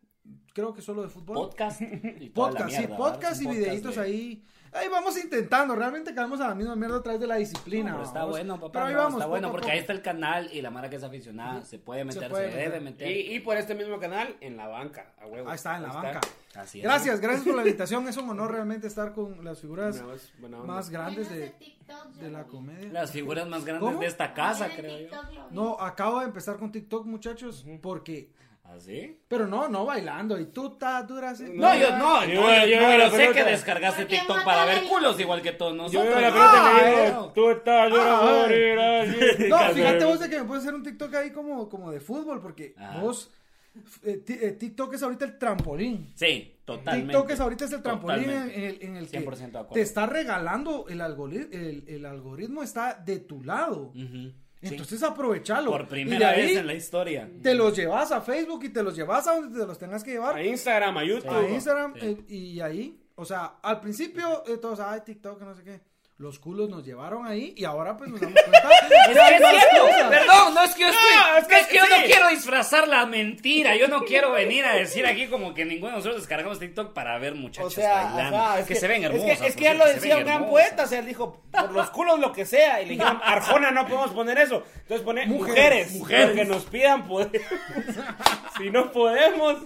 creo 0.55 0.73
que 0.75 0.83
solo 0.83 1.03
de 1.03 1.09
fútbol. 1.09 1.35
Podcast. 1.35 1.81
y 2.21 2.29
Podcast, 2.31 2.71
sí, 2.77 2.87
podcast 2.97 3.43
y 3.43 3.47
videitos 3.49 3.97
de- 3.97 4.01
ahí. 4.03 4.45
Ahí 4.73 4.89
vamos 4.89 5.17
intentando. 5.17 5.75
Realmente 5.75 6.15
caemos 6.15 6.41
a 6.41 6.49
la 6.49 6.55
misma 6.55 6.77
mierda 6.77 6.97
a 6.97 7.03
través 7.03 7.21
de 7.21 7.27
la 7.27 7.37
disciplina. 7.37 7.91
No, 7.91 7.97
pero 7.97 8.07
está 8.07 8.19
vamos. 8.21 8.31
bueno, 8.31 8.55
papá. 8.61 8.73
Pero 8.73 8.85
ahí 8.87 8.93
no, 8.93 8.99
vamos, 8.99 9.13
está 9.15 9.25
poco 9.25 9.31
bueno 9.31 9.51
porque 9.51 9.65
poco. 9.65 9.73
ahí 9.73 9.79
está 9.79 9.93
el 9.93 10.03
canal 10.03 10.51
y 10.53 10.63
la 10.63 10.71
mara 10.71 10.91
que 10.91 10.97
es 10.97 11.03
aficionada 11.03 11.65
se 11.65 11.79
puede 11.79 12.05
meter, 12.05 12.23
se, 12.25 12.29
puede 12.29 12.47
debe 12.49 12.81
meter. 12.81 12.83
meter. 12.83 13.11
Y, 13.11 13.37
y 13.37 13.41
por 13.41 13.57
este 13.57 13.75
mismo 13.75 13.99
canal, 13.99 14.37
en 14.41 14.57
la 14.57 14.69
banca, 14.69 15.13
a 15.21 15.27
huevo. 15.27 15.49
Ahí 15.49 15.57
está, 15.57 15.77
en 15.77 15.83
la 15.83 15.93
banca. 15.93 16.21
Así 16.55 16.79
es. 16.79 16.85
Gracias, 16.85 17.21
gracias 17.21 17.45
por 17.45 17.55
la 17.55 17.63
invitación. 17.67 18.07
Es 18.09 18.17
un 18.17 18.29
honor 18.29 18.53
realmente 18.53 18.87
estar 18.87 19.13
con 19.13 19.45
las 19.45 19.61
figuras 19.61 20.03
más 20.67 20.91
grandes 20.91 21.31
de, 21.31 21.51
TikTok 21.51 22.07
de 22.15 22.31
la 22.31 22.45
comedia. 22.45 22.93
Las 22.93 23.11
figuras 23.11 23.47
más 23.47 23.65
grandes 23.65 23.89
¿Cómo? 23.89 24.01
de 24.01 24.07
esta 24.07 24.35
casa, 24.35 24.69
creo 24.75 25.09
yo. 25.09 25.49
No, 25.51 25.81
acabo 25.81 26.21
de 26.21 26.27
empezar 26.27 26.57
con 26.57 26.73
TikTok, 26.73 27.07
muchachos, 27.07 27.65
porque... 27.81 28.31
¿Así? 28.77 29.21
Pero 29.29 29.47
no, 29.47 29.69
no 29.69 29.85
bailando. 29.85 30.39
Y 30.39 30.47
tú 30.47 30.73
estás 30.73 31.07
dura 31.07 31.31
así. 31.31 31.45
No, 31.55 31.77
yo 31.77 31.97
no, 31.99 32.25
Yo- 32.25 32.33
yo, 32.35 32.41
yo- 32.43 32.67
yo, 32.67 32.99
yo 32.99 33.11
sé 33.11 33.17
pelota. 33.19 33.33
que 33.35 33.45
descargaste 33.51 34.05
TikTok 34.07 34.45
para 34.45 34.65
ver 34.65 34.85
culos 34.85 35.19
igual 35.21 35.43
que 35.43 35.53
todos 35.53 35.73
Yo 35.73 35.77
nosotros. 35.83 36.05
veo 36.07 36.21
la 36.21 36.29
¿no? 36.29 36.35
pelota 36.35 36.53
Ah, 36.55 36.81
eh. 36.91 37.07
digo, 37.07 37.33
tú 37.35 37.51
estás, 37.51 37.91
yo 37.91 37.97
no 37.97 38.03
Ah. 38.03 38.47
No, 39.69 39.75
fíjate 39.75 40.05
vos 40.05 40.21
de 40.21 40.31
que 40.31 40.39
me 40.39 40.45
puedes 40.45 40.65
hacer 40.65 40.75
un 40.75 40.83
TikTok 40.83 41.15
ahí 41.15 41.31
como, 41.31 41.69
como 41.69 41.91
de 41.91 42.01
fútbol, 42.01 42.41
porque 42.41 42.75
Ajá. 42.79 43.01
vos, 43.01 43.31
eh, 44.05 44.23
eh, 44.27 44.51
TikTok 44.59 44.95
es 44.95 45.03
ahorita 45.03 45.25
el 45.27 45.39
trampolín. 45.39 46.11
Sí, 46.15 46.57
totalmente. 46.65 47.13
TikTok 47.13 47.31
es 47.31 47.41
ahorita 47.41 47.65
es 47.67 47.73
el 47.73 47.83
trampolín 47.83 48.31
en, 48.31 48.51
el, 48.51 48.79
en 48.83 48.97
el 48.97 49.09
que 49.09 49.19
100% 49.21 49.37
de 49.37 49.45
acuerdo. 49.59 49.69
te 49.75 49.81
está 49.83 50.07
regalando 50.07 50.87
el 50.89 51.01
algoritmo, 51.01 51.49
el, 51.53 51.85
el 51.89 52.07
algoritmo 52.07 52.63
está 52.63 52.95
de 52.95 53.19
tu 53.21 53.43
lado. 53.43 53.91
Sí. 53.95 54.35
Entonces 54.63 55.03
aprovechalo. 55.03 55.71
Por 55.71 55.89
primera 55.89 56.31
ahí 56.31 56.43
vez 56.47 56.57
en 56.57 56.67
la 56.67 56.75
historia. 56.75 57.29
Te 57.43 57.55
los 57.55 57.77
llevas 57.77 58.13
a 58.13 58.21
Facebook 58.21 58.65
y 58.65 58.69
te 58.71 58.83
los 58.83 58.95
llevas 58.97 59.27
a 59.27 59.35
donde 59.35 59.59
te 59.61 59.67
los 59.67 59.79
tengas 59.79 60.03
que 60.05 60.13
llevar. 60.13 60.37
A 60.37 60.45
Instagram, 60.45 60.97
a 60.99 61.05
YouTube. 61.05 61.31
a 61.31 61.49
Instagram 61.51 61.95
Sí. 61.95 62.01
eh, 62.07 62.25
y 62.29 62.61
ahí, 62.61 63.03
o 63.17 63.25
sea, 63.25 63.57
al 63.63 63.81
principio 63.81 64.45
eh, 64.47 64.59
todos, 64.59 64.81
ay, 64.81 65.01
TikTok, 65.05 65.41
no 65.43 65.55
sé 65.55 65.63
qué. 65.65 65.81
Los 66.19 66.39
culos 66.39 66.69
nos 66.69 66.85
llevaron 66.85 67.27
ahí 67.27 67.53
y 67.57 67.65
ahora 67.65 67.97
pues 67.97 68.09
nos 68.11 68.21
damos 68.21 68.39
cuenta. 68.41 68.69
Es 69.11 69.19
que 69.19 69.35
es 69.35 69.43
cierto, 69.51 70.09
perdón, 70.09 70.55
no 70.55 70.63
es 70.63 70.75
que 70.75 70.83
yo 70.83 70.89
estoy, 70.89 71.03
No, 71.17 71.39
es 71.39 71.61
es 71.61 71.67
que 71.67 71.77
yo 71.77 71.83
no 71.89 71.97
quiero 72.07 72.29
disfrazar 72.29 72.87
la 72.87 73.07
mentira, 73.07 73.75
yo 73.77 73.89
no 73.89 74.05
quiero 74.05 74.31
venir 74.31 74.65
a 74.65 74.75
decir 74.75 75.05
aquí 75.07 75.27
como 75.27 75.53
que 75.55 75.65
ninguno 75.65 75.91
de 75.91 75.97
nosotros 75.97 76.21
descargamos 76.23 76.61
TikTok 76.61 76.93
para 76.93 77.19
ver 77.19 77.33
O 77.33 77.37
muchachos 77.37 77.75
sea, 77.75 78.05
bailando, 78.05 78.37
ajá, 78.39 78.61
es 78.61 78.67
que, 78.67 78.75
se 78.77 78.87
ven 78.87 79.03
es 79.03 79.11
hermosas. 79.11 79.39
que- 79.41 79.47
Es 79.49 79.57
que, 79.57 79.65
ya 79.65 79.75
lo 79.75 79.87
decía 79.87 80.17
un 80.19 80.25
gran 80.25 80.47
poeta, 80.47 80.85
o 80.85 80.87
sea, 80.87 81.01
él 81.01 81.07
dijo, 81.07 81.43
por 81.51 81.73
los 81.73 81.91
culos 81.91 82.21
lo 82.21 82.33
que 82.33 82.45
sea, 82.47 82.81
y 82.83 82.87
le 82.87 82.93
dijeron, 82.93 83.21
Arjona 83.25 83.71
no 83.73 83.85
podemos 83.87 84.11
poner 84.13 84.39
eso. 84.39 84.63
Entonces 84.83 85.01
pone 85.05 85.27
mujeres, 85.27 85.93
Mujeres, 85.93 85.93
mujeres, 85.95 86.31
que 86.37 86.45
nos 86.45 86.65
pidan 86.67 87.09
podemos. 87.09 87.33
si 88.59 88.71
no 88.71 88.93
podemos, 88.93 89.57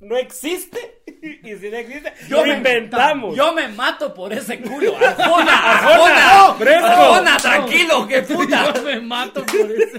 no 0.00 0.16
existe. 0.18 1.01
Y 1.44 1.56
si 1.56 1.70
no 1.70 1.76
existe, 1.76 2.12
Yo 2.28 2.44
me- 2.44 2.54
inventamos. 2.56 3.36
Yo 3.36 3.52
me 3.52 3.68
mato 3.68 4.12
por 4.12 4.32
ese 4.32 4.60
culo. 4.60 4.96
Arjona, 4.96 5.70
Arjona, 5.78 6.46
Arjona. 6.48 6.88
Arjona, 6.92 7.36
tranquilo, 7.36 8.08
que 8.08 8.22
puta. 8.22 8.72
Yo 8.74 8.82
me 8.82 9.00
mato 9.00 9.44
por 9.46 9.70
ese. 9.70 9.98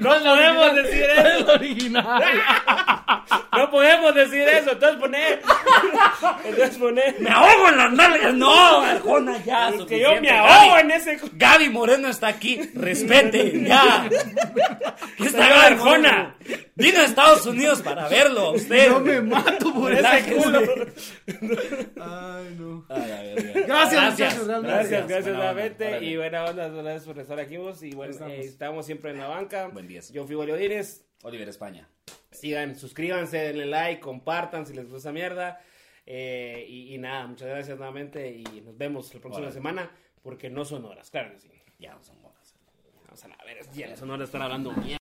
no 0.00 0.10
podemos 0.22 0.74
decir 0.76 1.04
eso. 1.04 1.52
original. 1.52 2.22
No 3.54 3.70
podemos 3.70 4.14
decir 4.14 4.40
eso. 4.48 4.72
Entonces 4.72 4.98
pone. 4.98 5.18
Entonces 6.44 6.78
pone. 6.78 7.14
Me 7.18 7.30
ahogo 7.30 7.68
en 7.68 7.76
las 7.76 7.92
nalgas. 7.92 8.34
No, 8.34 8.80
Arjona, 8.80 9.44
ya. 9.44 9.68
Es 9.68 9.84
que 9.84 10.00
yo 10.00 10.20
me 10.20 10.30
ahogo 10.30 10.70
Gaby, 10.74 10.80
en 10.80 10.90
ese. 10.90 11.20
Gaby 11.34 11.68
Moreno 11.68 12.08
está 12.08 12.28
aquí. 12.28 12.60
Respete, 12.74 13.62
ya. 13.64 14.08
¿Qué 15.18 15.24
está 15.26 15.66
Arjona? 15.66 16.34
Vino 16.74 17.00
a 17.00 17.04
Estados 17.04 17.44
Unidos 17.46 17.82
para 17.82 18.08
verlo. 18.08 18.40
a 18.48 18.50
Usted. 18.52 18.88
Yo 18.88 19.00
me 19.00 19.20
mato 19.20 19.72
por 19.74 19.92
ese 19.92 20.32
culo. 20.34 20.60
Ay, 22.00 22.56
no. 22.58 22.84
Ay, 22.88 23.10
a 23.12 23.22
ver, 23.22 23.54
ya. 23.54 23.66
Gracias, 23.66 24.10
muchachos. 24.12 24.46
Gracias, 24.48 24.90
gracias 25.08 25.26
onda, 25.26 25.36
nuevamente. 25.38 26.04
Y 26.04 26.16
buena 26.16 26.44
onda, 26.46 26.68
gracias 26.68 27.04
por 27.04 27.18
estar 27.18 27.38
aquí 27.38 27.56
vos. 27.58 27.82
Y 27.82 27.92
bueno, 27.94 28.12
Estamos. 28.12 28.32
eh, 28.34 28.40
estamos 28.40 28.86
siempre 28.86 29.10
en 29.10 29.18
la 29.18 29.28
banca. 29.28 29.68
Buen 29.82 29.88
día. 29.88 30.00
Yo 30.12 30.24
fui 30.24 30.36
Bolio 30.36 30.54
Dines. 30.54 31.04
Oliver 31.24 31.48
España. 31.48 31.88
Sigan, 32.30 32.76
suscríbanse, 32.76 33.36
denle 33.36 33.66
like, 33.66 34.00
compartan 34.00 34.64
si 34.64 34.74
les 34.74 34.84
gusta 34.84 34.98
esa 34.98 35.12
mierda. 35.12 35.60
Eh, 36.06 36.64
y, 36.68 36.94
y 36.94 36.98
nada, 36.98 37.26
muchas 37.26 37.48
gracias 37.48 37.76
nuevamente. 37.76 38.30
Y 38.30 38.60
nos 38.60 38.78
vemos 38.78 39.12
la 39.12 39.20
próxima 39.20 39.50
semana. 39.50 39.90
Porque 40.22 40.48
no 40.48 40.64
son 40.64 40.84
horas, 40.84 41.10
claro 41.10 41.32
que 41.32 41.40
sí. 41.40 41.50
Ya 41.80 41.94
no 41.94 42.02
son 42.04 42.16
horas. 42.24 42.54
Vamos 43.06 43.24
a 43.24 43.44
ver, 43.44 43.58
ya 43.74 43.88
no 43.88 43.96
son 43.96 44.10
horas 44.10 44.20
de 44.20 44.24
estar 44.26 44.42
hablando 44.42 44.70
mierda. 44.70 44.86